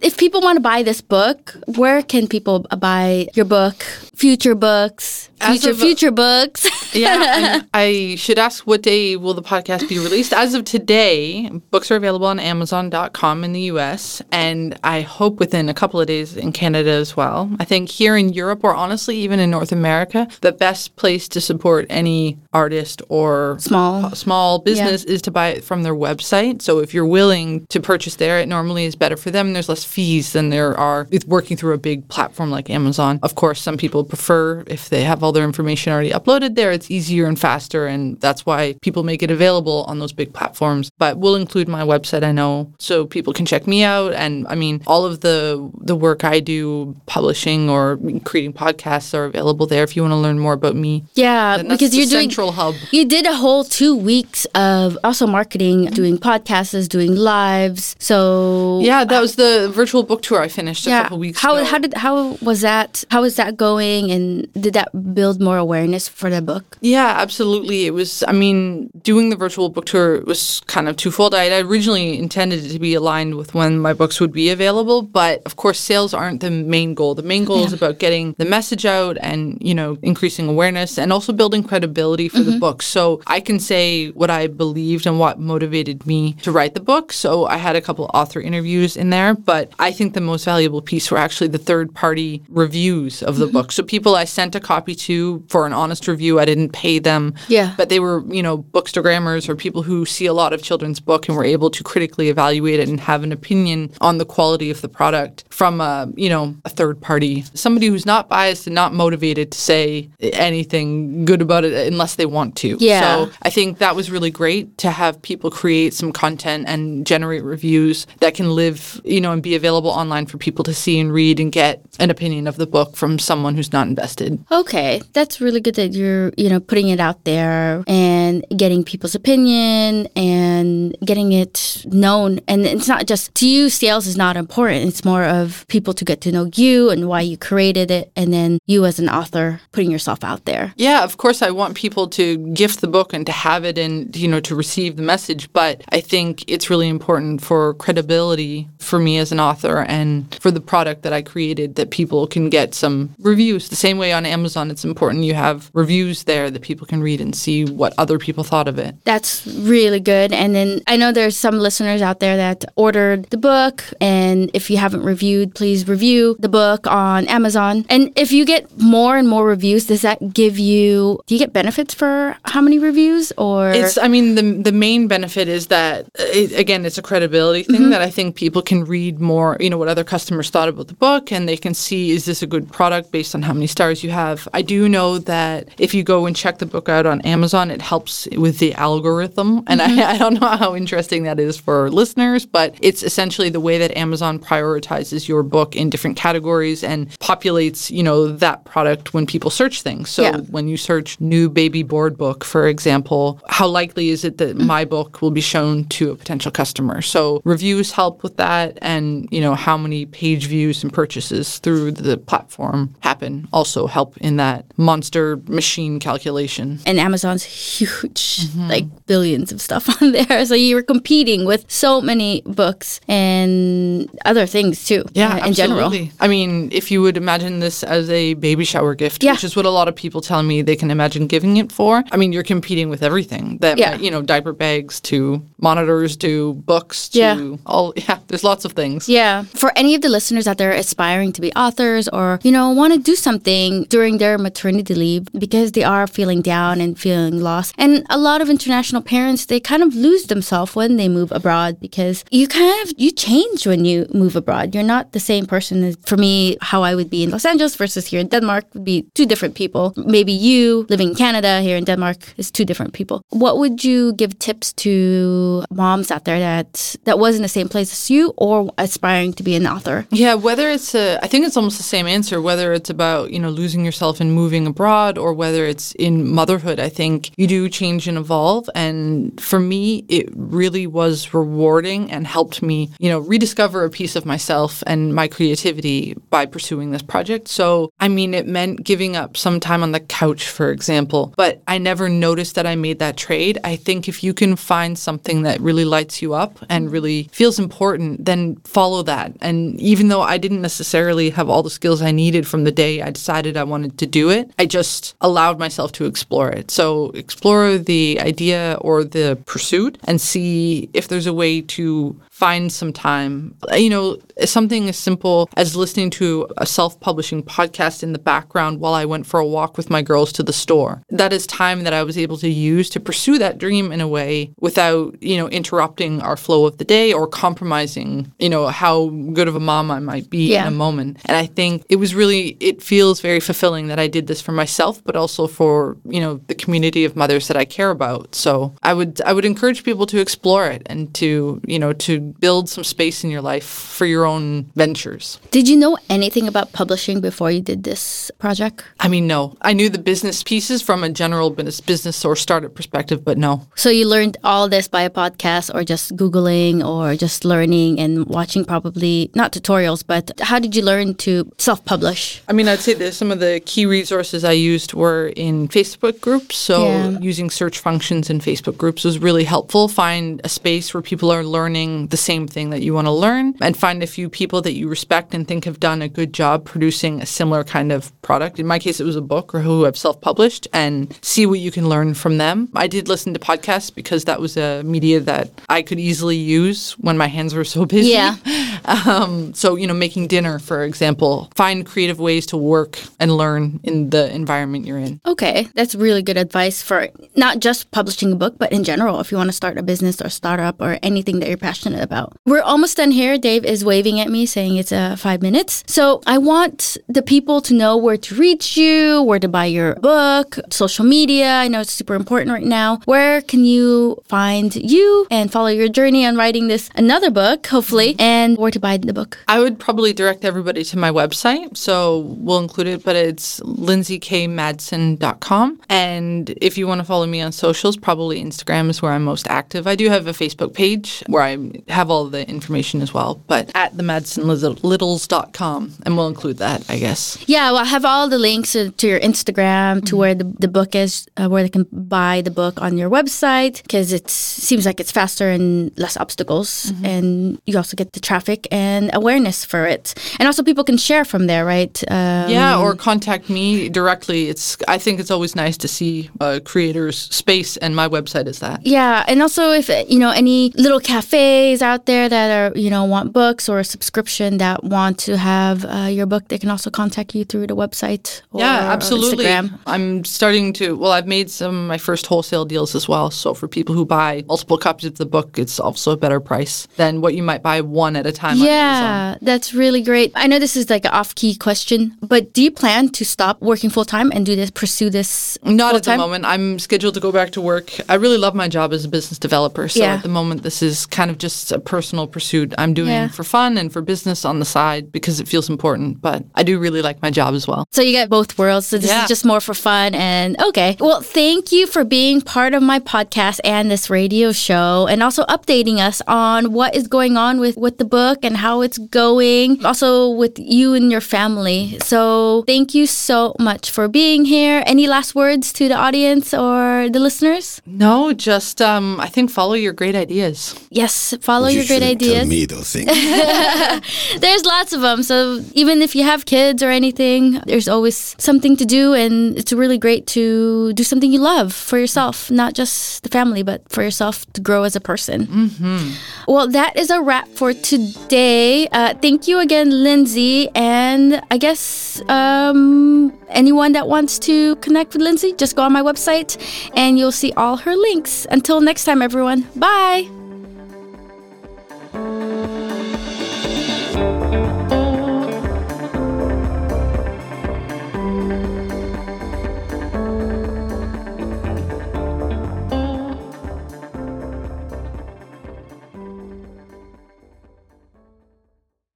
if 0.00 0.16
people 0.16 0.40
want 0.40 0.56
to 0.56 0.60
buy 0.60 0.82
this 0.82 1.00
book, 1.00 1.56
where 1.76 2.02
can 2.02 2.26
people 2.28 2.66
buy 2.78 3.28
your 3.34 3.44
book? 3.44 3.84
Future 4.18 4.56
books, 4.56 5.28
As 5.40 5.58
future 5.60 5.70
of- 5.70 5.78
future 5.78 6.10
books. 6.10 6.66
yeah. 6.94 7.62
I 7.74 8.16
should 8.18 8.38
ask 8.38 8.66
what 8.66 8.82
day 8.82 9.16
will 9.16 9.34
the 9.34 9.42
podcast 9.42 9.88
be 9.88 9.98
released? 9.98 10.32
As 10.32 10.54
of 10.54 10.64
today, 10.64 11.48
books 11.70 11.90
are 11.90 11.96
available 11.96 12.26
on 12.26 12.38
Amazon.com 12.40 13.44
in 13.44 13.52
the 13.52 13.60
US, 13.72 14.22
and 14.32 14.78
I 14.84 15.02
hope 15.02 15.38
within 15.38 15.68
a 15.68 15.74
couple 15.74 16.00
of 16.00 16.06
days 16.06 16.36
in 16.36 16.52
Canada 16.52 16.90
as 16.90 17.16
well. 17.16 17.50
I 17.60 17.64
think 17.64 17.88
here 17.88 18.16
in 18.16 18.32
Europe, 18.32 18.60
or 18.64 18.74
honestly, 18.74 19.16
even 19.18 19.38
in 19.40 19.50
North 19.50 19.72
America, 19.72 20.28
the 20.40 20.52
best 20.52 20.96
place 20.96 21.28
to 21.28 21.40
support 21.40 21.86
any 21.90 22.38
artist 22.52 23.02
or 23.08 23.56
Small. 23.60 24.06
Uh, 24.06 24.10
small 24.14 24.58
business 24.58 25.04
is 25.04 25.22
to 25.22 25.30
buy 25.30 25.48
it 25.48 25.64
from 25.64 25.82
their 25.82 25.94
website. 25.94 26.62
So 26.62 26.78
if 26.80 26.92
you're 26.94 27.06
willing 27.06 27.66
to 27.66 27.80
purchase 27.80 28.16
there, 28.16 28.38
it 28.40 28.46
normally 28.48 28.84
is 28.84 28.96
better 28.96 29.16
for 29.16 29.30
them. 29.30 29.52
There's 29.52 29.68
less 29.68 29.84
fees 29.84 30.32
than 30.32 30.50
there 30.50 30.76
are 30.76 31.06
with 31.10 31.26
working 31.26 31.56
through 31.56 31.74
a 31.74 31.78
big 31.78 32.08
platform 32.08 32.50
like 32.50 32.70
Amazon. 32.70 33.18
Of 33.22 33.34
course, 33.34 33.60
some 33.60 33.76
people 33.76 34.04
prefer 34.04 34.64
if 34.66 34.88
they 34.88 35.04
have 35.04 35.22
all 35.28 35.32
their 35.32 35.44
information 35.44 35.92
already 35.92 36.10
uploaded 36.10 36.54
there, 36.54 36.72
it's 36.72 36.90
easier 36.90 37.26
and 37.26 37.38
faster. 37.38 37.86
And 37.86 38.18
that's 38.18 38.46
why 38.46 38.76
people 38.80 39.02
make 39.04 39.22
it 39.22 39.30
available 39.30 39.84
on 39.86 39.98
those 39.98 40.14
big 40.14 40.32
platforms. 40.32 40.90
But 40.96 41.18
we'll 41.18 41.34
include 41.36 41.68
my 41.68 41.82
website, 41.82 42.24
I 42.24 42.32
know, 42.32 42.72
so 42.78 43.04
people 43.04 43.34
can 43.34 43.44
check 43.44 43.66
me 43.66 43.82
out. 43.82 44.14
And 44.14 44.46
I 44.48 44.54
mean, 44.54 44.80
all 44.86 45.04
of 45.04 45.20
the, 45.20 45.70
the 45.82 45.94
work 45.94 46.24
I 46.24 46.40
do, 46.40 46.96
publishing 47.04 47.68
or 47.68 47.98
creating 48.24 48.54
podcasts, 48.54 49.12
are 49.12 49.26
available 49.26 49.66
there 49.66 49.84
if 49.84 49.94
you 49.96 50.00
want 50.00 50.12
to 50.12 50.16
learn 50.16 50.38
more 50.38 50.54
about 50.54 50.74
me. 50.76 51.04
Yeah, 51.12 51.62
because 51.62 51.94
you're 51.94 52.06
doing 52.06 52.30
central 52.30 52.52
hub. 52.52 52.74
You 52.90 53.04
did 53.04 53.26
a 53.26 53.34
whole 53.34 53.64
two 53.64 53.94
weeks 53.94 54.46
of 54.54 54.96
also 55.04 55.26
marketing, 55.26 55.86
doing 55.90 56.16
podcasts, 56.16 56.88
doing 56.88 57.14
lives. 57.14 57.96
So 57.98 58.80
Yeah, 58.80 59.04
that 59.04 59.20
was 59.20 59.36
the 59.36 59.70
virtual 59.74 60.04
book 60.04 60.22
tour 60.22 60.40
I 60.40 60.48
finished 60.48 60.86
a 60.86 60.90
couple 60.90 61.18
weeks 61.18 61.38
how 61.38 61.56
ago. 61.56 61.64
how 61.64 61.78
did 61.78 61.92
how 61.94 62.38
was 62.40 62.62
that? 62.62 63.04
How 63.10 63.24
is 63.24 63.36
that 63.36 63.58
going? 63.58 64.10
And 64.10 64.50
did 64.54 64.72
that 64.74 64.88
build 65.18 65.40
more 65.40 65.58
awareness 65.58 66.06
for 66.06 66.30
the 66.30 66.40
book? 66.40 66.78
Yeah, 66.80 67.12
absolutely. 67.24 67.86
It 67.86 67.94
was, 68.00 68.22
I 68.28 68.34
mean, 68.44 68.88
doing 69.02 69.30
the 69.30 69.36
virtual 69.44 69.68
book 69.68 69.86
tour 69.86 70.20
was 70.32 70.62
kind 70.66 70.88
of 70.88 70.94
twofold. 70.96 71.34
I 71.34 71.44
had 71.46 71.66
originally 71.66 72.16
intended 72.16 72.64
it 72.64 72.68
to 72.68 72.78
be 72.78 72.94
aligned 72.94 73.34
with 73.34 73.52
when 73.52 73.80
my 73.80 73.94
books 73.94 74.20
would 74.20 74.32
be 74.32 74.48
available, 74.50 75.02
but 75.02 75.42
of 75.44 75.56
course, 75.56 75.80
sales 75.80 76.14
aren't 76.14 76.40
the 76.40 76.52
main 76.52 76.94
goal. 76.94 77.16
The 77.16 77.30
main 77.34 77.44
goal 77.44 77.64
is 77.64 77.72
about 77.72 77.98
getting 77.98 78.36
the 78.38 78.44
message 78.44 78.86
out 78.86 79.18
and, 79.20 79.58
you 79.60 79.74
know, 79.74 79.98
increasing 80.02 80.46
awareness 80.48 80.98
and 80.98 81.12
also 81.12 81.32
building 81.32 81.64
credibility 81.64 82.28
for 82.28 82.44
the 82.44 82.52
mm-hmm. 82.52 82.60
book. 82.60 82.82
So 82.82 83.20
I 83.26 83.40
can 83.40 83.58
say 83.58 84.10
what 84.10 84.30
I 84.30 84.46
believed 84.46 85.04
and 85.04 85.18
what 85.18 85.40
motivated 85.40 86.06
me 86.06 86.34
to 86.44 86.52
write 86.52 86.74
the 86.74 86.80
book. 86.92 87.12
So 87.12 87.46
I 87.46 87.56
had 87.56 87.74
a 87.74 87.80
couple 87.80 88.08
author 88.14 88.40
interviews 88.40 88.96
in 88.96 89.10
there, 89.10 89.34
but 89.34 89.72
I 89.80 89.90
think 89.90 90.14
the 90.14 90.20
most 90.20 90.44
valuable 90.44 90.80
piece 90.80 91.10
were 91.10 91.18
actually 91.18 91.48
the 91.48 91.64
third 91.70 91.92
party 91.92 92.42
reviews 92.48 93.20
of 93.22 93.38
the 93.38 93.46
mm-hmm. 93.46 93.54
book. 93.56 93.72
So 93.72 93.82
people 93.82 94.14
I 94.14 94.24
sent 94.24 94.54
a 94.54 94.60
copy 94.60 94.94
too 95.08 95.42
for 95.48 95.66
an 95.66 95.72
honest 95.72 96.06
review. 96.06 96.38
I 96.38 96.44
didn't 96.44 96.72
pay 96.72 96.98
them. 96.98 97.34
Yeah. 97.48 97.72
But 97.78 97.88
they 97.88 97.98
were, 97.98 98.22
you 98.28 98.42
know, 98.42 98.58
bookstagrammers 98.58 99.48
or 99.48 99.56
people 99.56 99.82
who 99.82 100.04
see 100.04 100.26
a 100.26 100.34
lot 100.34 100.52
of 100.52 100.62
children's 100.62 101.00
book 101.00 101.28
and 101.28 101.36
were 101.36 101.44
able 101.44 101.70
to 101.70 101.82
critically 101.82 102.28
evaluate 102.28 102.78
it 102.78 102.90
and 102.90 103.00
have 103.00 103.22
an 103.22 103.32
opinion 103.32 103.90
on 104.02 104.18
the 104.18 104.26
quality 104.26 104.70
of 104.70 104.82
the 104.82 104.88
product 104.88 105.44
from 105.48 105.80
a, 105.80 106.12
you 106.14 106.28
know, 106.28 106.54
a 106.66 106.68
third 106.68 107.00
party. 107.00 107.42
Somebody 107.54 107.86
who's 107.86 108.04
not 108.04 108.28
biased 108.28 108.66
and 108.66 108.74
not 108.74 108.92
motivated 108.92 109.50
to 109.52 109.58
say 109.58 110.10
anything 110.20 111.24
good 111.24 111.40
about 111.40 111.64
it 111.64 111.72
unless 111.90 112.16
they 112.16 112.26
want 112.26 112.54
to. 112.56 112.76
Yeah. 112.78 113.00
So 113.00 113.32
I 113.42 113.48
think 113.48 113.78
that 113.78 113.96
was 113.96 114.10
really 114.10 114.30
great 114.30 114.76
to 114.78 114.90
have 114.90 115.22
people 115.22 115.50
create 115.50 115.94
some 115.94 116.12
content 116.12 116.66
and 116.68 117.06
generate 117.06 117.44
reviews 117.44 118.06
that 118.20 118.34
can 118.34 118.54
live, 118.54 119.00
you 119.04 119.22
know, 119.22 119.32
and 119.32 119.42
be 119.42 119.54
available 119.54 119.90
online 119.90 120.26
for 120.26 120.36
people 120.36 120.64
to 120.64 120.74
see 120.74 121.00
and 121.00 121.12
read 121.12 121.40
and 121.40 121.50
get 121.50 121.82
an 121.98 122.10
opinion 122.10 122.46
of 122.46 122.56
the 122.56 122.66
book 122.66 122.94
from 122.94 123.18
someone 123.18 123.54
who's 123.54 123.72
not 123.72 123.86
invested. 123.86 124.44
Okay, 124.50 124.97
that's 125.12 125.40
really 125.40 125.60
good 125.60 125.74
that 125.76 125.92
you're, 125.92 126.32
you 126.36 126.48
know, 126.48 126.60
putting 126.60 126.88
it 126.88 127.00
out 127.00 127.24
there 127.24 127.84
and 127.86 128.44
getting 128.56 128.84
people's 128.84 129.14
opinion 129.14 130.08
and 130.16 130.96
getting 131.04 131.32
it 131.32 131.84
known. 131.86 132.40
And 132.48 132.66
it's 132.66 132.88
not 132.88 133.06
just 133.06 133.34
to 133.36 133.48
you, 133.48 133.68
sales 133.68 134.06
is 134.06 134.16
not 134.16 134.36
important. 134.36 134.86
It's 134.86 135.04
more 135.04 135.24
of 135.24 135.64
people 135.68 135.94
to 135.94 136.04
get 136.04 136.20
to 136.22 136.32
know 136.32 136.50
you 136.54 136.90
and 136.90 137.08
why 137.08 137.20
you 137.20 137.36
created 137.36 137.90
it, 137.90 138.10
and 138.16 138.32
then 138.32 138.58
you 138.66 138.84
as 138.84 138.98
an 138.98 139.08
author 139.08 139.60
putting 139.72 139.90
yourself 139.90 140.24
out 140.24 140.44
there. 140.44 140.72
Yeah, 140.76 141.04
of 141.04 141.16
course, 141.16 141.42
I 141.42 141.50
want 141.50 141.76
people 141.76 142.08
to 142.08 142.36
gift 142.54 142.80
the 142.80 142.88
book 142.88 143.12
and 143.12 143.26
to 143.26 143.32
have 143.32 143.64
it 143.64 143.78
and, 143.78 144.14
you 144.16 144.28
know, 144.28 144.40
to 144.40 144.54
receive 144.54 144.96
the 144.96 145.02
message. 145.02 145.52
But 145.52 145.82
I 145.90 146.00
think 146.00 146.44
it's 146.48 146.70
really 146.70 146.88
important 146.88 147.42
for 147.42 147.74
credibility 147.74 148.68
for 148.78 148.98
me 148.98 149.18
as 149.18 149.32
an 149.32 149.40
author 149.40 149.82
and 149.82 150.34
for 150.40 150.50
the 150.50 150.60
product 150.60 151.02
that 151.02 151.12
I 151.12 151.22
created 151.22 151.74
that 151.76 151.90
people 151.90 152.26
can 152.26 152.48
get 152.48 152.74
some 152.74 153.14
reviews. 153.18 153.68
The 153.68 153.76
same 153.76 153.98
way 153.98 154.12
on 154.12 154.26
Amazon, 154.26 154.70
it's 154.70 154.84
important 154.88 155.24
you 155.24 155.34
have 155.34 155.70
reviews 155.74 156.24
there 156.24 156.50
that 156.50 156.62
people 156.62 156.86
can 156.86 157.00
read 157.02 157.20
and 157.20 157.34
see 157.34 157.64
what 157.64 157.92
other 157.98 158.18
people 158.18 158.44
thought 158.44 158.68
of 158.68 158.78
it. 158.78 158.94
That's 159.04 159.46
really 159.46 160.00
good. 160.00 160.32
And 160.32 160.54
then 160.54 160.80
I 160.86 160.96
know 160.96 161.12
there's 161.12 161.36
some 161.36 161.58
listeners 161.58 162.02
out 162.02 162.20
there 162.20 162.36
that 162.36 162.64
ordered 162.76 163.24
the 163.30 163.36
book. 163.36 163.84
And 164.00 164.50
if 164.54 164.70
you 164.70 164.76
haven't 164.76 165.02
reviewed, 165.02 165.54
please 165.54 165.86
review 165.86 166.36
the 166.38 166.48
book 166.48 166.86
on 166.86 167.26
Amazon. 167.28 167.84
And 167.88 168.12
if 168.16 168.32
you 168.32 168.44
get 168.44 168.78
more 168.78 169.16
and 169.16 169.28
more 169.28 169.44
reviews, 169.44 169.86
does 169.86 170.02
that 170.02 170.32
give 170.32 170.58
you, 170.58 171.20
do 171.26 171.34
you 171.34 171.38
get 171.38 171.52
benefits 171.52 171.94
for 171.94 172.36
how 172.44 172.60
many 172.60 172.78
reviews 172.78 173.32
or? 173.36 173.70
It's, 173.70 173.98
I 173.98 174.08
mean, 174.08 174.34
the, 174.34 174.42
the 174.70 174.72
main 174.72 175.08
benefit 175.08 175.48
is 175.48 175.68
that, 175.68 176.04
uh, 176.18 176.24
it, 176.28 176.52
again, 176.58 176.84
it's 176.86 176.98
a 176.98 177.02
credibility 177.02 177.62
thing 177.62 177.82
mm-hmm. 177.82 177.90
that 177.90 178.02
I 178.02 178.10
think 178.10 178.36
people 178.36 178.62
can 178.62 178.84
read 178.84 179.20
more, 179.20 179.56
you 179.60 179.70
know, 179.70 179.78
what 179.78 179.88
other 179.88 180.04
customers 180.04 180.50
thought 180.50 180.68
about 180.68 180.88
the 180.88 180.94
book 180.94 181.32
and 181.32 181.48
they 181.48 181.56
can 181.56 181.74
see, 181.74 182.10
is 182.10 182.24
this 182.24 182.42
a 182.42 182.46
good 182.46 182.70
product 182.72 183.10
based 183.12 183.34
on 183.34 183.42
how 183.42 183.52
many 183.52 183.66
stars 183.66 184.02
you 184.02 184.10
have? 184.10 184.48
I 184.52 184.62
do 184.62 184.77
know 184.86 185.16
that 185.20 185.70
if 185.78 185.94
you 185.94 186.02
go 186.02 186.26
and 186.26 186.36
check 186.36 186.58
the 186.58 186.66
book 186.66 186.90
out 186.90 187.06
on 187.06 187.22
Amazon, 187.22 187.70
it 187.70 187.80
helps 187.80 188.28
with 188.36 188.58
the 188.58 188.74
algorithm. 188.74 189.64
And 189.66 189.80
I, 189.80 189.88
mm-hmm. 189.88 190.00
I 190.14 190.18
don't 190.18 190.34
know 190.34 190.46
how 190.46 190.76
interesting 190.76 191.22
that 191.22 191.40
is 191.40 191.56
for 191.56 191.90
listeners, 191.90 192.44
but 192.44 192.74
it's 192.82 193.02
essentially 193.02 193.48
the 193.48 193.60
way 193.60 193.78
that 193.78 193.96
Amazon 193.96 194.38
prioritizes 194.38 195.26
your 195.26 195.42
book 195.42 195.74
in 195.74 195.88
different 195.88 196.18
categories 196.18 196.84
and 196.84 197.08
populates, 197.20 197.90
you 197.90 198.02
know, 198.02 198.28
that 198.28 198.64
product 198.64 199.14
when 199.14 199.24
people 199.24 199.50
search 199.50 199.80
things. 199.80 200.10
So 200.10 200.22
Yeah. 200.22 200.36
when 200.50 200.68
you 200.68 200.76
search 200.76 201.18
new 201.20 201.48
baby 201.48 201.82
board 201.82 202.18
book, 202.18 202.44
for 202.44 202.68
example, 202.68 203.40
how 203.48 203.68
likely 203.68 204.10
is 204.10 204.24
it 204.24 204.36
that 204.38 204.56
mm-hmm. 204.56 204.66
my 204.66 204.84
book 204.84 205.22
will 205.22 205.30
be 205.30 205.40
shown 205.40 205.84
to 205.84 206.10
a 206.10 206.16
potential 206.16 206.50
customer? 206.50 207.00
So 207.00 207.40
reviews 207.44 207.92
help 207.92 208.22
with 208.22 208.36
that 208.36 208.78
and, 208.82 209.28
you 209.30 209.40
know, 209.40 209.54
how 209.54 209.78
many 209.78 210.04
page 210.04 210.46
views 210.46 210.82
and 210.82 210.92
purchases 210.92 211.58
through 211.58 211.92
the 211.92 212.18
platform 212.18 212.94
happen 213.00 213.48
also 213.52 213.86
help 213.86 214.16
in 214.18 214.36
that 214.36 214.57
monster 214.76 215.36
machine 215.48 215.98
calculation. 216.00 216.78
and 216.86 216.98
Amazon's 216.98 217.44
huge, 217.44 218.38
Mm-hmm. 218.38 218.68
like 218.68 218.84
billions 219.06 219.52
of 219.52 219.60
stuff 219.60 219.84
on 220.02 220.12
there. 220.12 220.44
So 220.46 220.54
you 220.54 220.74
were 220.76 220.82
competing 220.82 221.44
with 221.44 221.64
so 221.68 222.00
many 222.00 222.42
books 222.46 223.00
and 223.08 224.08
other 224.24 224.46
things 224.46 224.84
too. 224.84 225.04
Yeah, 225.14 225.34
uh, 225.42 225.46
in 225.48 225.52
general. 225.54 225.86
absolutely. 225.86 226.12
I 226.20 226.28
mean, 226.28 226.68
if 226.72 226.90
you 226.90 227.02
would 227.02 227.16
imagine 227.16 227.58
this 227.60 227.82
as 227.82 228.08
a 228.10 228.34
baby 228.34 228.64
shower 228.64 228.94
gift, 228.94 229.22
Yeah. 229.24 229.32
which 229.32 229.44
is 229.44 229.56
what 229.56 229.66
a 229.66 229.70
lot 229.70 229.88
of 229.88 229.94
people 229.96 230.20
tell 230.20 230.42
me 230.42 230.62
they 230.62 230.76
can 230.76 230.90
imagine 230.90 231.26
giving 231.26 231.56
it 231.56 231.72
for. 231.72 232.04
I 232.12 232.16
mean, 232.16 232.32
you're 232.32 232.42
competing 232.44 232.88
with 232.90 233.02
everything 233.02 233.58
that, 233.58 233.78
Yeah. 233.78 233.96
you 233.96 234.10
know, 234.10 234.22
diaper 234.22 234.52
bags 234.52 235.00
to 235.10 235.42
monitors 235.60 236.16
to 236.18 236.54
books 236.66 237.08
to 237.10 237.18
Yeah. 237.18 237.56
all. 237.66 237.92
Yeah, 238.08 238.18
there's 238.28 238.44
lots 238.44 238.64
of 238.64 238.72
things. 238.72 239.08
Yeah. 239.08 239.42
For 239.54 239.72
any 239.76 239.94
of 239.94 240.00
the 240.02 240.08
listeners 240.08 240.46
out 240.46 240.58
there 240.58 240.72
aspiring 240.72 241.32
to 241.32 241.40
be 241.40 241.52
authors 241.54 242.08
or, 242.08 242.38
you 242.42 242.52
know, 242.52 242.70
want 242.70 242.92
to 242.94 242.98
do 242.98 243.14
something 243.16 243.84
during 243.90 244.18
their 244.18 244.38
maternity 244.48 244.94
leave 244.94 245.24
because 245.44 245.68
they 245.72 245.86
are 245.94 246.06
feeling 246.06 246.40
down 246.54 246.74
and 246.80 246.98
feeling 247.04 247.36
lost. 247.50 247.74
And 247.84 247.92
a 248.16 248.18
lot 248.28 248.40
of 248.42 248.48
international 248.56 249.02
parents, 249.14 249.46
they 249.46 249.60
kind 249.60 249.82
of 249.86 249.90
lose 249.94 250.24
themselves 250.32 250.74
when 250.78 250.96
they 250.96 251.08
move 251.18 251.30
abroad 251.32 251.72
because 251.86 252.16
you 252.30 252.46
kind 252.48 252.72
of 252.82 252.86
you 253.04 253.10
change 253.28 253.66
when 253.70 253.84
you 253.84 254.06
move 254.22 254.34
abroad. 254.42 254.74
You're 254.74 254.92
not 254.96 255.12
the 255.12 255.24
same 255.32 255.44
person 255.54 255.84
as 255.88 255.96
for 256.10 256.16
me 256.16 256.56
how 256.70 256.80
I 256.90 256.92
would 256.98 257.10
be 257.10 257.22
in 257.24 257.30
Los 257.30 257.44
Angeles 257.44 257.76
versus 257.76 258.06
here 258.10 258.20
in 258.20 258.28
Denmark 258.28 258.64
would 258.74 258.84
be 258.84 258.98
two 259.14 259.26
different 259.26 259.54
people. 259.54 259.84
Maybe 259.96 260.32
you 260.32 260.86
living 260.88 261.08
in 261.10 261.14
Canada 261.14 261.60
here 261.60 261.76
in 261.76 261.84
Denmark 261.84 262.18
is 262.36 262.50
two 262.50 262.64
different 262.64 262.92
people. 262.98 263.22
What 263.30 263.58
would 263.60 263.84
you 263.84 264.12
give 264.20 264.38
tips 264.38 264.72
to 264.84 265.64
moms 265.70 266.10
out 266.10 266.24
there 266.24 266.40
that 266.40 266.96
that 267.04 267.18
was 267.18 267.36
in 267.36 267.42
the 267.42 267.54
same 267.58 267.68
place 267.68 267.90
as 267.92 268.10
you 268.10 268.32
or 268.36 268.70
aspiring 268.78 269.32
to 269.34 269.42
be 269.42 269.54
an 269.56 269.66
author? 269.66 270.06
Yeah, 270.10 270.34
whether 270.34 270.66
it's 270.76 270.94
a, 270.94 271.18
I 271.22 271.28
think 271.28 271.46
it's 271.46 271.56
almost 271.56 271.76
the 271.76 271.90
same 271.96 272.06
answer, 272.06 272.40
whether 272.40 272.72
it's 272.72 272.90
about, 272.90 273.30
you 273.32 273.40
know, 273.42 273.50
losing 273.50 273.84
yourself 273.84 274.20
and 274.20 274.32
moving 274.38 274.66
abroad 274.68 275.18
or 275.18 275.34
whether 275.34 275.66
it's 275.66 275.92
in 275.92 276.14
motherhood. 276.40 276.78
I 276.78 276.88
think 276.88 277.32
you 277.36 277.46
do 277.48 277.68
change 277.68 278.06
and 278.06 278.16
evolve. 278.16 278.70
And 278.74 279.38
for 279.40 279.58
me, 279.58 280.04
it 280.08 280.28
really 280.34 280.86
was 280.86 281.34
rewarding 281.34 282.10
and 282.12 282.24
helped 282.24 282.62
me, 282.62 282.90
you 283.00 283.10
know, 283.10 283.18
rediscover 283.18 283.84
a 283.84 283.90
piece 283.90 284.14
of 284.14 284.24
myself 284.24 284.82
and 284.86 285.12
my 285.14 285.26
creativity 285.26 286.14
by 286.30 286.46
pursuing 286.46 286.92
this 286.92 287.02
project. 287.02 287.48
So, 287.48 287.92
I 287.98 288.08
mean, 288.08 288.32
it 288.32 288.46
meant 288.46 288.84
giving 288.84 289.16
up 289.16 289.36
some 289.36 289.58
time 289.58 289.82
on 289.82 289.92
the 289.92 290.00
couch, 290.00 290.48
for 290.48 290.70
example, 290.70 291.34
but 291.36 291.60
I 291.66 291.78
never 291.78 292.08
noticed 292.08 292.54
that 292.54 292.66
I 292.66 292.76
made 292.76 293.00
that 293.00 293.16
trade. 293.16 293.58
I 293.64 293.74
think 293.74 294.08
if 294.08 294.22
you 294.22 294.32
can 294.32 294.54
find 294.54 294.96
something 294.96 295.42
that 295.42 295.60
really 295.60 295.84
lights 295.84 296.22
you 296.22 296.34
up 296.34 296.58
and 296.68 296.92
really 296.92 297.28
feels 297.32 297.58
important, 297.58 298.24
then 298.24 298.56
follow 298.64 299.02
that. 299.02 299.32
And 299.40 299.80
even 299.80 300.08
though 300.08 300.22
I 300.22 300.38
didn't 300.38 300.62
necessarily 300.62 301.30
have 301.30 301.48
all 301.48 301.64
the 301.64 301.70
skills 301.70 302.02
I 302.02 302.12
needed 302.12 302.46
from 302.46 302.64
the 302.64 302.72
day 302.72 303.02
I 303.02 303.10
decided 303.10 303.56
I 303.56 303.64
wanted 303.64 303.98
to 303.98 304.06
do 304.06 304.27
it, 304.30 304.50
I 304.58 304.66
just 304.66 305.14
allowed 305.20 305.58
myself 305.58 305.92
to 305.92 306.04
explore 306.04 306.50
it. 306.50 306.70
So 306.70 307.10
explore 307.10 307.78
the 307.78 308.20
idea 308.20 308.78
or 308.80 309.04
the 309.04 309.38
pursuit 309.46 309.98
and 310.04 310.20
see 310.20 310.88
if 310.94 311.08
there's 311.08 311.26
a 311.26 311.32
way 311.32 311.60
to 311.62 312.20
find 312.30 312.70
some 312.72 312.92
time. 312.92 313.54
You 313.72 313.90
know, 313.90 314.18
something 314.44 314.88
as 314.88 314.96
simple 314.96 315.48
as 315.56 315.74
listening 315.74 316.10
to 316.10 316.46
a 316.56 316.66
self 316.66 316.98
publishing 317.00 317.42
podcast 317.42 318.02
in 318.02 318.12
the 318.12 318.18
background 318.18 318.78
while 318.80 318.94
I 318.94 319.04
went 319.04 319.26
for 319.26 319.40
a 319.40 319.46
walk 319.46 319.76
with 319.76 319.90
my 319.90 320.02
girls 320.02 320.32
to 320.34 320.42
the 320.44 320.52
store. 320.52 321.02
That 321.10 321.32
is 321.32 321.46
time 321.46 321.82
that 321.84 321.92
I 321.92 322.02
was 322.04 322.16
able 322.16 322.36
to 322.38 322.48
use 322.48 322.88
to 322.90 323.00
pursue 323.00 323.38
that 323.38 323.58
dream 323.58 323.90
in 323.90 324.00
a 324.00 324.06
way 324.08 324.52
without, 324.60 325.20
you 325.22 325.36
know, 325.36 325.48
interrupting 325.48 326.22
our 326.22 326.36
flow 326.36 326.66
of 326.66 326.78
the 326.78 326.84
day 326.84 327.12
or 327.12 327.26
compromising, 327.26 328.32
you 328.38 328.48
know, 328.48 328.68
how 328.68 329.08
good 329.32 329.48
of 329.48 329.56
a 329.56 329.60
mom 329.60 329.90
I 329.90 329.98
might 329.98 330.30
be 330.30 330.52
Yeah. 330.52 330.62
in 330.62 330.68
a 330.68 330.76
moment. 330.76 331.18
And 331.24 331.36
I 331.36 331.46
think 331.46 331.84
it 331.88 331.96
was 331.96 332.14
really, 332.14 332.56
it 332.60 332.82
feels 332.82 333.20
very 333.20 333.40
fulfilling 333.40 333.88
that 333.88 333.98
I 333.98 334.06
did 334.06 334.17
this 334.26 334.40
for 334.40 334.52
myself, 334.52 335.02
but 335.04 335.16
also 335.16 335.46
for, 335.46 335.96
you 336.04 336.20
know, 336.20 336.40
the 336.48 336.54
community 336.54 337.04
of 337.04 337.16
mothers 337.16 337.48
that 337.48 337.56
I 337.56 337.64
care 337.64 337.90
about. 337.90 338.34
So 338.34 338.74
I 338.82 338.94
would, 338.94 339.20
I 339.22 339.32
would 339.32 339.44
encourage 339.44 339.84
people 339.84 340.06
to 340.06 340.20
explore 340.20 340.66
it 340.66 340.82
and 340.86 341.12
to, 341.14 341.60
you 341.66 341.78
know, 341.78 341.92
to 341.92 342.20
build 342.20 342.68
some 342.68 342.84
space 342.84 343.24
in 343.24 343.30
your 343.30 343.40
life 343.40 343.64
for 343.64 344.06
your 344.06 344.24
own 344.24 344.70
ventures. 344.74 345.38
Did 345.50 345.68
you 345.68 345.76
know 345.76 345.98
anything 346.08 346.48
about 346.48 346.72
publishing 346.72 347.20
before 347.20 347.50
you 347.50 347.60
did 347.60 347.84
this 347.84 348.30
project? 348.38 348.84
I 349.00 349.08
mean, 349.08 349.26
no, 349.26 349.56
I 349.62 349.72
knew 349.72 349.88
the 349.88 349.98
business 349.98 350.42
pieces 350.42 350.82
from 350.82 351.04
a 351.04 351.10
general 351.10 351.50
business, 351.50 351.80
business 351.80 352.24
or 352.24 352.36
startup 352.36 352.74
perspective, 352.74 353.24
but 353.24 353.38
no. 353.38 353.66
So 353.74 353.90
you 353.90 354.06
learned 354.06 354.36
all 354.44 354.68
this 354.68 354.88
by 354.88 355.02
a 355.02 355.10
podcast 355.10 355.74
or 355.74 355.84
just 355.84 356.16
Googling 356.16 356.84
or 356.84 357.16
just 357.16 357.44
learning 357.44 358.00
and 358.00 358.26
watching 358.26 358.64
probably 358.64 359.30
not 359.34 359.52
tutorials, 359.52 360.04
but 360.06 360.30
how 360.40 360.58
did 360.58 360.74
you 360.74 360.82
learn 360.82 361.14
to 361.26 361.50
self 361.58 361.84
publish? 361.84 362.42
I 362.48 362.52
mean, 362.52 362.68
I'd 362.68 362.80
say 362.80 362.94
that 362.94 363.14
some 363.14 363.30
of 363.30 363.40
the 363.40 363.60
key 363.64 363.86
resources 364.08 364.42
I 364.42 364.52
used 364.52 364.94
were 364.94 365.26
in 365.36 365.68
Facebook 365.68 366.22
groups. 366.22 366.56
So 366.56 366.76
Yeah. 366.86 367.18
using 367.20 367.50
search 367.50 367.78
functions 367.78 368.30
in 368.30 368.40
Facebook 368.40 368.78
groups 368.78 369.04
was 369.04 369.18
really 369.18 369.44
helpful. 369.44 369.86
Find 369.86 370.40
a 370.44 370.48
space 370.48 370.94
where 370.94 371.02
people 371.02 371.30
are 371.30 371.44
learning 371.44 372.06
the 372.06 372.16
same 372.16 372.48
thing 372.48 372.70
that 372.70 372.80
you 372.80 372.94
want 372.94 373.06
to 373.06 373.12
learn 373.12 373.54
and 373.60 373.76
find 373.76 374.02
a 374.02 374.06
few 374.06 374.30
people 374.30 374.62
that 374.62 374.72
you 374.72 374.88
respect 374.88 375.34
and 375.34 375.46
think 375.46 375.66
have 375.66 375.78
done 375.78 376.00
a 376.00 376.08
good 376.08 376.32
job 376.32 376.64
producing 376.64 377.20
a 377.20 377.26
similar 377.26 377.64
kind 377.64 377.92
of 377.92 378.10
product. 378.22 378.58
In 378.58 378.66
my 378.66 378.78
case, 378.78 378.98
it 378.98 379.04
was 379.04 379.16
a 379.16 379.20
book 379.34 379.54
or 379.54 379.60
who 379.60 379.84
have 379.84 379.96
self 379.98 380.22
published 380.22 380.66
and 380.72 381.14
see 381.20 381.44
what 381.44 381.60
you 381.60 381.70
can 381.70 381.86
learn 381.90 382.14
from 382.14 382.38
them. 382.38 382.68
I 382.74 382.86
did 382.86 383.08
listen 383.08 383.34
to 383.34 383.38
podcasts 383.40 383.94
because 383.94 384.24
that 384.24 384.40
was 384.40 384.56
a 384.56 384.82
media 384.84 385.20
that 385.20 385.50
I 385.68 385.82
could 385.82 386.00
easily 386.00 386.36
use 386.36 386.92
when 386.92 387.18
my 387.18 387.26
hands 387.28 387.52
were 387.54 387.64
so 387.76 387.84
busy. 387.84 388.12
Yeah. 388.12 388.36
Um, 388.88 389.52
so, 389.54 389.76
you 389.76 389.86
know, 389.86 389.92
making 389.92 390.28
dinner, 390.28 390.58
for 390.58 390.82
example, 390.84 391.50
find 391.56 391.84
creative 391.84 392.18
ways 392.18 392.46
to 392.46 392.56
work 392.56 392.98
and 393.20 393.36
learn 393.36 393.80
in 393.82 393.97
the 394.10 394.32
environment 394.34 394.86
you're 394.86 394.98
in. 394.98 395.20
Okay, 395.26 395.68
that's 395.74 395.94
really 395.94 396.22
good 396.22 396.36
advice 396.36 396.82
for 396.82 397.08
not 397.36 397.58
just 397.60 397.90
publishing 397.90 398.32
a 398.32 398.36
book, 398.36 398.54
but 398.58 398.72
in 398.72 398.84
general, 398.84 399.20
if 399.20 399.30
you 399.30 399.36
want 399.36 399.48
to 399.48 399.52
start 399.62 399.78
a 399.78 399.82
business 399.82 400.22
or 400.22 400.28
startup 400.28 400.80
or 400.80 400.98
anything 401.02 401.40
that 401.40 401.48
you're 401.48 401.58
passionate 401.58 402.02
about. 402.02 402.36
We're 402.46 402.62
almost 402.62 402.96
done 402.96 403.10
here. 403.10 403.38
Dave 403.38 403.64
is 403.64 403.84
waving 403.84 404.20
at 404.20 404.28
me 404.28 404.46
saying 404.46 404.76
it's 404.76 404.92
uh, 404.92 405.16
five 405.16 405.42
minutes. 405.42 405.84
So 405.86 406.22
I 406.26 406.38
want 406.38 406.96
the 407.08 407.22
people 407.22 407.60
to 407.62 407.74
know 407.74 407.96
where 407.96 408.16
to 408.16 408.34
reach 408.34 408.76
you, 408.76 409.22
where 409.22 409.38
to 409.38 409.48
buy 409.48 409.66
your 409.66 409.94
book, 409.96 410.58
social 410.70 411.04
media. 411.04 411.50
I 411.64 411.68
know 411.68 411.80
it's 411.80 411.92
super 411.92 412.14
important 412.14 412.50
right 412.52 412.64
now. 412.64 413.00
Where 413.04 413.42
can 413.42 413.64
you 413.64 414.22
find 414.26 414.74
you 414.74 415.26
and 415.30 415.50
follow 415.50 415.68
your 415.68 415.88
journey 415.88 416.24
on 416.24 416.36
writing 416.36 416.68
this 416.68 416.90
another 416.94 417.30
book, 417.30 417.66
hopefully, 417.66 418.16
and 418.18 418.56
where 418.56 418.70
to 418.70 418.80
buy 418.80 418.96
the 418.96 419.12
book? 419.12 419.38
I 419.48 419.60
would 419.60 419.78
probably 419.78 420.12
direct 420.12 420.44
everybody 420.44 420.84
to 420.84 420.98
my 420.98 421.10
website. 421.10 421.76
So 421.76 422.20
we'll 422.38 422.58
include 422.58 422.88
it, 422.88 423.04
but 423.04 423.16
it's 423.16 423.60
lindsaykmadsen.com. 423.88 425.80
And 425.88 426.50
if 426.50 426.78
you 426.78 426.86
want 426.86 427.00
to 427.00 427.04
follow 427.04 427.26
me 427.26 427.40
on 427.40 427.52
socials, 427.52 427.96
probably 427.96 428.42
Instagram 428.42 428.88
is 428.90 429.02
where 429.02 429.12
I'm 429.12 429.24
most 429.24 429.46
active. 429.48 429.86
I 429.86 429.96
do 429.96 430.08
have 430.08 430.26
a 430.26 430.32
Facebook 430.32 430.74
page 430.74 431.22
where 431.26 431.42
I 431.42 431.58
have 431.88 432.10
all 432.10 432.26
the 432.26 432.48
information 432.48 433.00
as 433.02 433.12
well, 433.14 433.42
but 433.46 433.70
at 433.74 433.96
the 433.96 434.02
madsenlittles.com. 434.02 435.92
And 436.04 436.16
we'll 436.16 436.28
include 436.28 436.58
that, 436.58 436.88
I 436.90 436.98
guess. 436.98 437.38
Yeah, 437.46 437.70
well, 437.72 437.80
I 437.80 437.84
have 437.84 438.04
all 438.04 438.28
the 438.28 438.38
links 438.38 438.72
to, 438.72 438.92
your 439.08 439.20
Instagram, 439.20 440.04
to 440.06 440.16
where 440.16 440.34
the, 440.34 440.44
the 440.58 440.68
book 440.68 440.94
is, 440.94 441.26
uh, 441.36 441.48
where 441.48 441.62
they 441.62 441.68
can 441.68 441.86
buy 441.92 442.42
the 442.42 442.50
book 442.50 442.80
on 442.80 442.98
your 442.98 443.08
website, 443.10 443.82
because 443.82 444.12
it 444.12 444.28
seems 444.30 444.84
like 444.84 445.00
it's 445.00 445.12
faster 445.12 445.48
and 445.48 445.96
less 445.98 446.16
obstacles. 446.16 446.92
And 447.02 447.60
you 447.66 447.76
also 447.76 447.96
get 447.96 448.12
the 448.12 448.20
traffic 448.20 448.66
and 448.70 449.10
awareness 449.14 449.64
for 449.64 449.86
it. 449.86 450.14
And 450.38 450.46
also, 450.46 450.62
people 450.62 450.84
can 450.84 450.98
share 450.98 451.24
from 451.24 451.46
there, 451.46 451.64
right? 451.64 452.02
Um, 452.10 452.50
Yeah, 452.50 452.78
or 452.78 452.94
contact 452.94 453.48
me 453.48 453.77
directly. 453.88 454.48
It's 454.48 454.76
I 454.88 454.98
think 454.98 455.20
it's 455.20 455.30
always 455.30 455.54
nice 455.54 455.76
to 455.78 455.88
see 455.88 456.30
a 456.40 456.60
creator's 456.60 457.18
space, 457.18 457.76
and 457.76 457.94
my 457.94 458.08
website 458.08 458.46
is 458.46 458.58
that. 458.58 458.84
Yeah, 458.84 459.24
and 459.28 459.42
also 459.42 459.70
if 459.70 459.88
you 459.88 460.18
know 460.18 460.30
any 460.30 460.72
little 460.76 461.00
cafes 461.00 461.82
out 461.82 462.06
there 462.06 462.28
that 462.28 462.48
are 462.58 462.78
you 462.78 462.90
know 462.90 463.04
want 463.04 463.32
books 463.32 463.68
or 463.68 463.78
a 463.78 463.84
subscription 463.84 464.58
that 464.58 464.82
want 464.82 465.18
to 465.20 465.36
have 465.36 465.84
uh, 465.84 466.08
your 466.10 466.26
book, 466.26 466.48
they 466.48 466.58
can 466.58 466.70
also 466.70 466.90
contact 466.90 467.34
you 467.34 467.44
through 467.44 467.66
the 467.66 467.76
website. 467.76 468.42
Or 468.52 468.60
yeah, 468.60 468.92
absolutely. 468.92 469.44
Instagram. 469.44 469.78
I'm 469.86 470.24
starting 470.24 470.72
to. 470.74 470.96
Well, 470.96 471.12
I've 471.12 471.26
made 471.26 471.50
some 471.50 471.76
of 471.76 471.86
my 471.86 471.98
first 471.98 472.26
wholesale 472.26 472.64
deals 472.64 472.94
as 472.94 473.08
well. 473.08 473.30
So 473.30 473.54
for 473.54 473.68
people 473.68 473.94
who 473.94 474.04
buy 474.04 474.44
multiple 474.46 474.78
copies 474.78 475.06
of 475.06 475.18
the 475.18 475.26
book, 475.26 475.58
it's 475.58 475.78
also 475.78 476.12
a 476.12 476.16
better 476.16 476.40
price 476.40 476.88
than 476.96 477.20
what 477.20 477.34
you 477.34 477.42
might 477.42 477.62
buy 477.62 477.80
one 477.80 478.16
at 478.16 478.26
a 478.26 478.32
time. 478.32 478.60
on 478.60 478.66
Amazon. 478.66 478.66
Yeah, 478.66 479.38
that's 479.42 479.74
really 479.74 480.02
great. 480.02 480.32
I 480.34 480.46
know 480.46 480.58
this 480.58 480.76
is 480.76 480.90
like 480.90 481.04
an 481.04 481.12
off-key 481.12 481.56
question, 481.56 482.16
but 482.22 482.52
do 482.52 482.62
you 482.62 482.70
plan 482.70 483.08
to 483.10 483.24
stop 483.24 483.57
working 483.60 483.90
full 483.90 484.04
time 484.04 484.30
and 484.34 484.44
do 484.46 484.54
this, 484.56 484.70
pursue 484.70 485.10
this? 485.10 485.58
Not 485.62 485.94
at 485.94 486.04
the 486.04 486.16
moment. 486.16 486.44
I'm 486.44 486.78
scheduled 486.78 487.14
to 487.14 487.20
go 487.20 487.32
back 487.32 487.50
to 487.52 487.60
work. 487.60 487.90
I 488.08 488.14
really 488.14 488.38
love 488.38 488.54
my 488.54 488.68
job 488.68 488.92
as 488.92 489.04
a 489.04 489.08
business 489.08 489.38
developer. 489.38 489.88
So 489.88 490.00
Yeah. 490.00 490.14
at 490.14 490.22
the 490.22 490.28
moment, 490.28 490.62
this 490.62 490.82
is 490.82 491.06
kind 491.06 491.30
of 491.30 491.38
just 491.38 491.72
a 491.72 491.78
personal 491.78 492.26
pursuit 492.26 492.74
I'm 492.78 492.94
doing 492.94 493.08
Yeah. 493.10 493.28
for 493.28 493.44
fun 493.44 493.78
and 493.78 493.92
for 493.92 494.00
business 494.02 494.44
on 494.44 494.58
the 494.58 494.64
side 494.64 495.10
because 495.12 495.40
it 495.40 495.48
feels 495.48 495.68
important. 495.68 496.20
But 496.20 496.44
I 496.54 496.62
do 496.62 496.78
really 496.78 497.02
like 497.02 497.20
my 497.22 497.30
job 497.30 497.54
as 497.54 497.66
well. 497.66 497.84
So 497.92 498.02
you 498.02 498.12
get 498.12 498.28
both 498.30 498.58
worlds. 498.58 498.86
So 498.86 498.98
this 498.98 499.10
Yeah. 499.10 499.22
is 499.22 499.28
just 499.28 499.44
more 499.44 499.60
for 499.60 499.74
fun 499.74 500.14
and 500.14 500.60
okay. 500.62 500.96
Well, 501.00 501.20
thank 501.20 501.72
you 501.72 501.86
for 501.86 502.04
being 502.04 502.40
part 502.40 502.74
of 502.74 502.82
my 502.82 502.98
podcast 503.00 503.60
and 503.64 503.90
this 503.90 504.08
radio 504.10 504.52
show 504.52 505.06
and 505.08 505.22
also 505.22 505.44
updating 505.44 505.98
us 505.98 506.20
on 506.26 506.72
what 506.72 506.94
is 506.94 507.06
going 507.08 507.36
on 507.36 507.58
with 507.60 507.76
with 507.76 507.98
the 507.98 508.04
book 508.04 508.38
and 508.42 508.56
how 508.58 508.80
it's 508.82 508.98
going. 508.98 509.84
Also 509.84 510.30
with 510.30 510.58
you 510.58 510.94
and 510.94 511.10
your 511.10 511.20
family. 511.20 511.98
So 512.04 512.64
thank 512.66 512.94
you 512.94 513.06
so 513.06 513.47
much 513.58 513.90
for 513.90 514.08
being 514.08 514.44
here. 514.44 514.82
Any 514.86 515.06
last 515.06 515.34
words 515.34 515.72
to 515.74 515.88
the 515.88 515.94
audience 515.94 516.52
or 516.54 517.08
the 517.10 517.20
listeners? 517.20 517.80
No, 517.86 518.32
just 518.32 518.80
um, 518.80 519.20
I 519.20 519.28
think 519.28 519.50
follow 519.50 519.74
your 519.74 519.92
great 519.92 520.14
ideas. 520.14 520.74
Yes, 520.90 521.34
follow 521.40 521.68
you 521.68 521.78
your 521.80 521.86
great 521.86 522.02
shouldn't 522.02 522.20
tell 522.20 522.30
ideas. 522.30 522.48
me 522.48 522.66
those 522.66 522.92
things. 522.92 523.06
There's 524.40 524.64
lots 524.64 524.92
of 524.92 525.00
them. 525.00 525.22
So 525.22 525.60
even 525.74 526.02
if 526.02 526.14
you 526.14 526.24
have 526.24 526.44
kids 526.46 526.82
or 526.82 526.90
anything, 526.90 527.60
there's 527.66 527.88
always 527.88 528.34
something 528.38 528.76
to 528.76 528.84
do, 528.84 529.14
and 529.14 529.56
it's 529.58 529.72
really 529.72 529.98
great 529.98 530.26
to 530.28 530.92
do 530.94 531.04
something 531.04 531.32
you 531.32 531.40
love 531.40 531.72
for 531.72 531.98
yourself, 531.98 532.50
not 532.50 532.74
just 532.74 533.22
the 533.22 533.28
family, 533.28 533.62
but 533.62 533.88
for 533.90 534.02
yourself 534.02 534.50
to 534.52 534.60
grow 534.60 534.82
as 534.84 534.96
a 534.96 535.00
person. 535.00 535.46
Mm-hmm. 535.46 536.10
Well, 536.46 536.68
that 536.68 536.96
is 536.96 537.10
a 537.10 537.20
wrap 537.20 537.48
for 537.48 537.72
today. 537.72 538.88
Uh, 538.88 539.14
thank 539.14 539.46
you 539.48 539.58
again, 539.58 539.90
Lindsay, 540.02 540.68
and 540.74 541.42
I 541.50 541.58
guess 541.58 542.20
um, 542.28 543.37
anyone 543.50 543.92
that 543.92 544.08
wants 544.08 544.38
to 544.40 544.76
connect 544.76 545.12
with 545.12 545.22
Lindsay, 545.22 545.52
just 545.52 545.76
go 545.76 545.82
on 545.82 545.92
my 545.92 546.02
website, 546.02 546.56
and 546.94 547.18
you'll 547.18 547.32
see 547.32 547.52
all 547.52 547.76
her 547.78 547.96
links. 547.96 548.46
Until 548.50 548.80
next 548.80 549.04
time, 549.04 549.22
everyone. 549.22 549.66
Bye. 549.76 550.37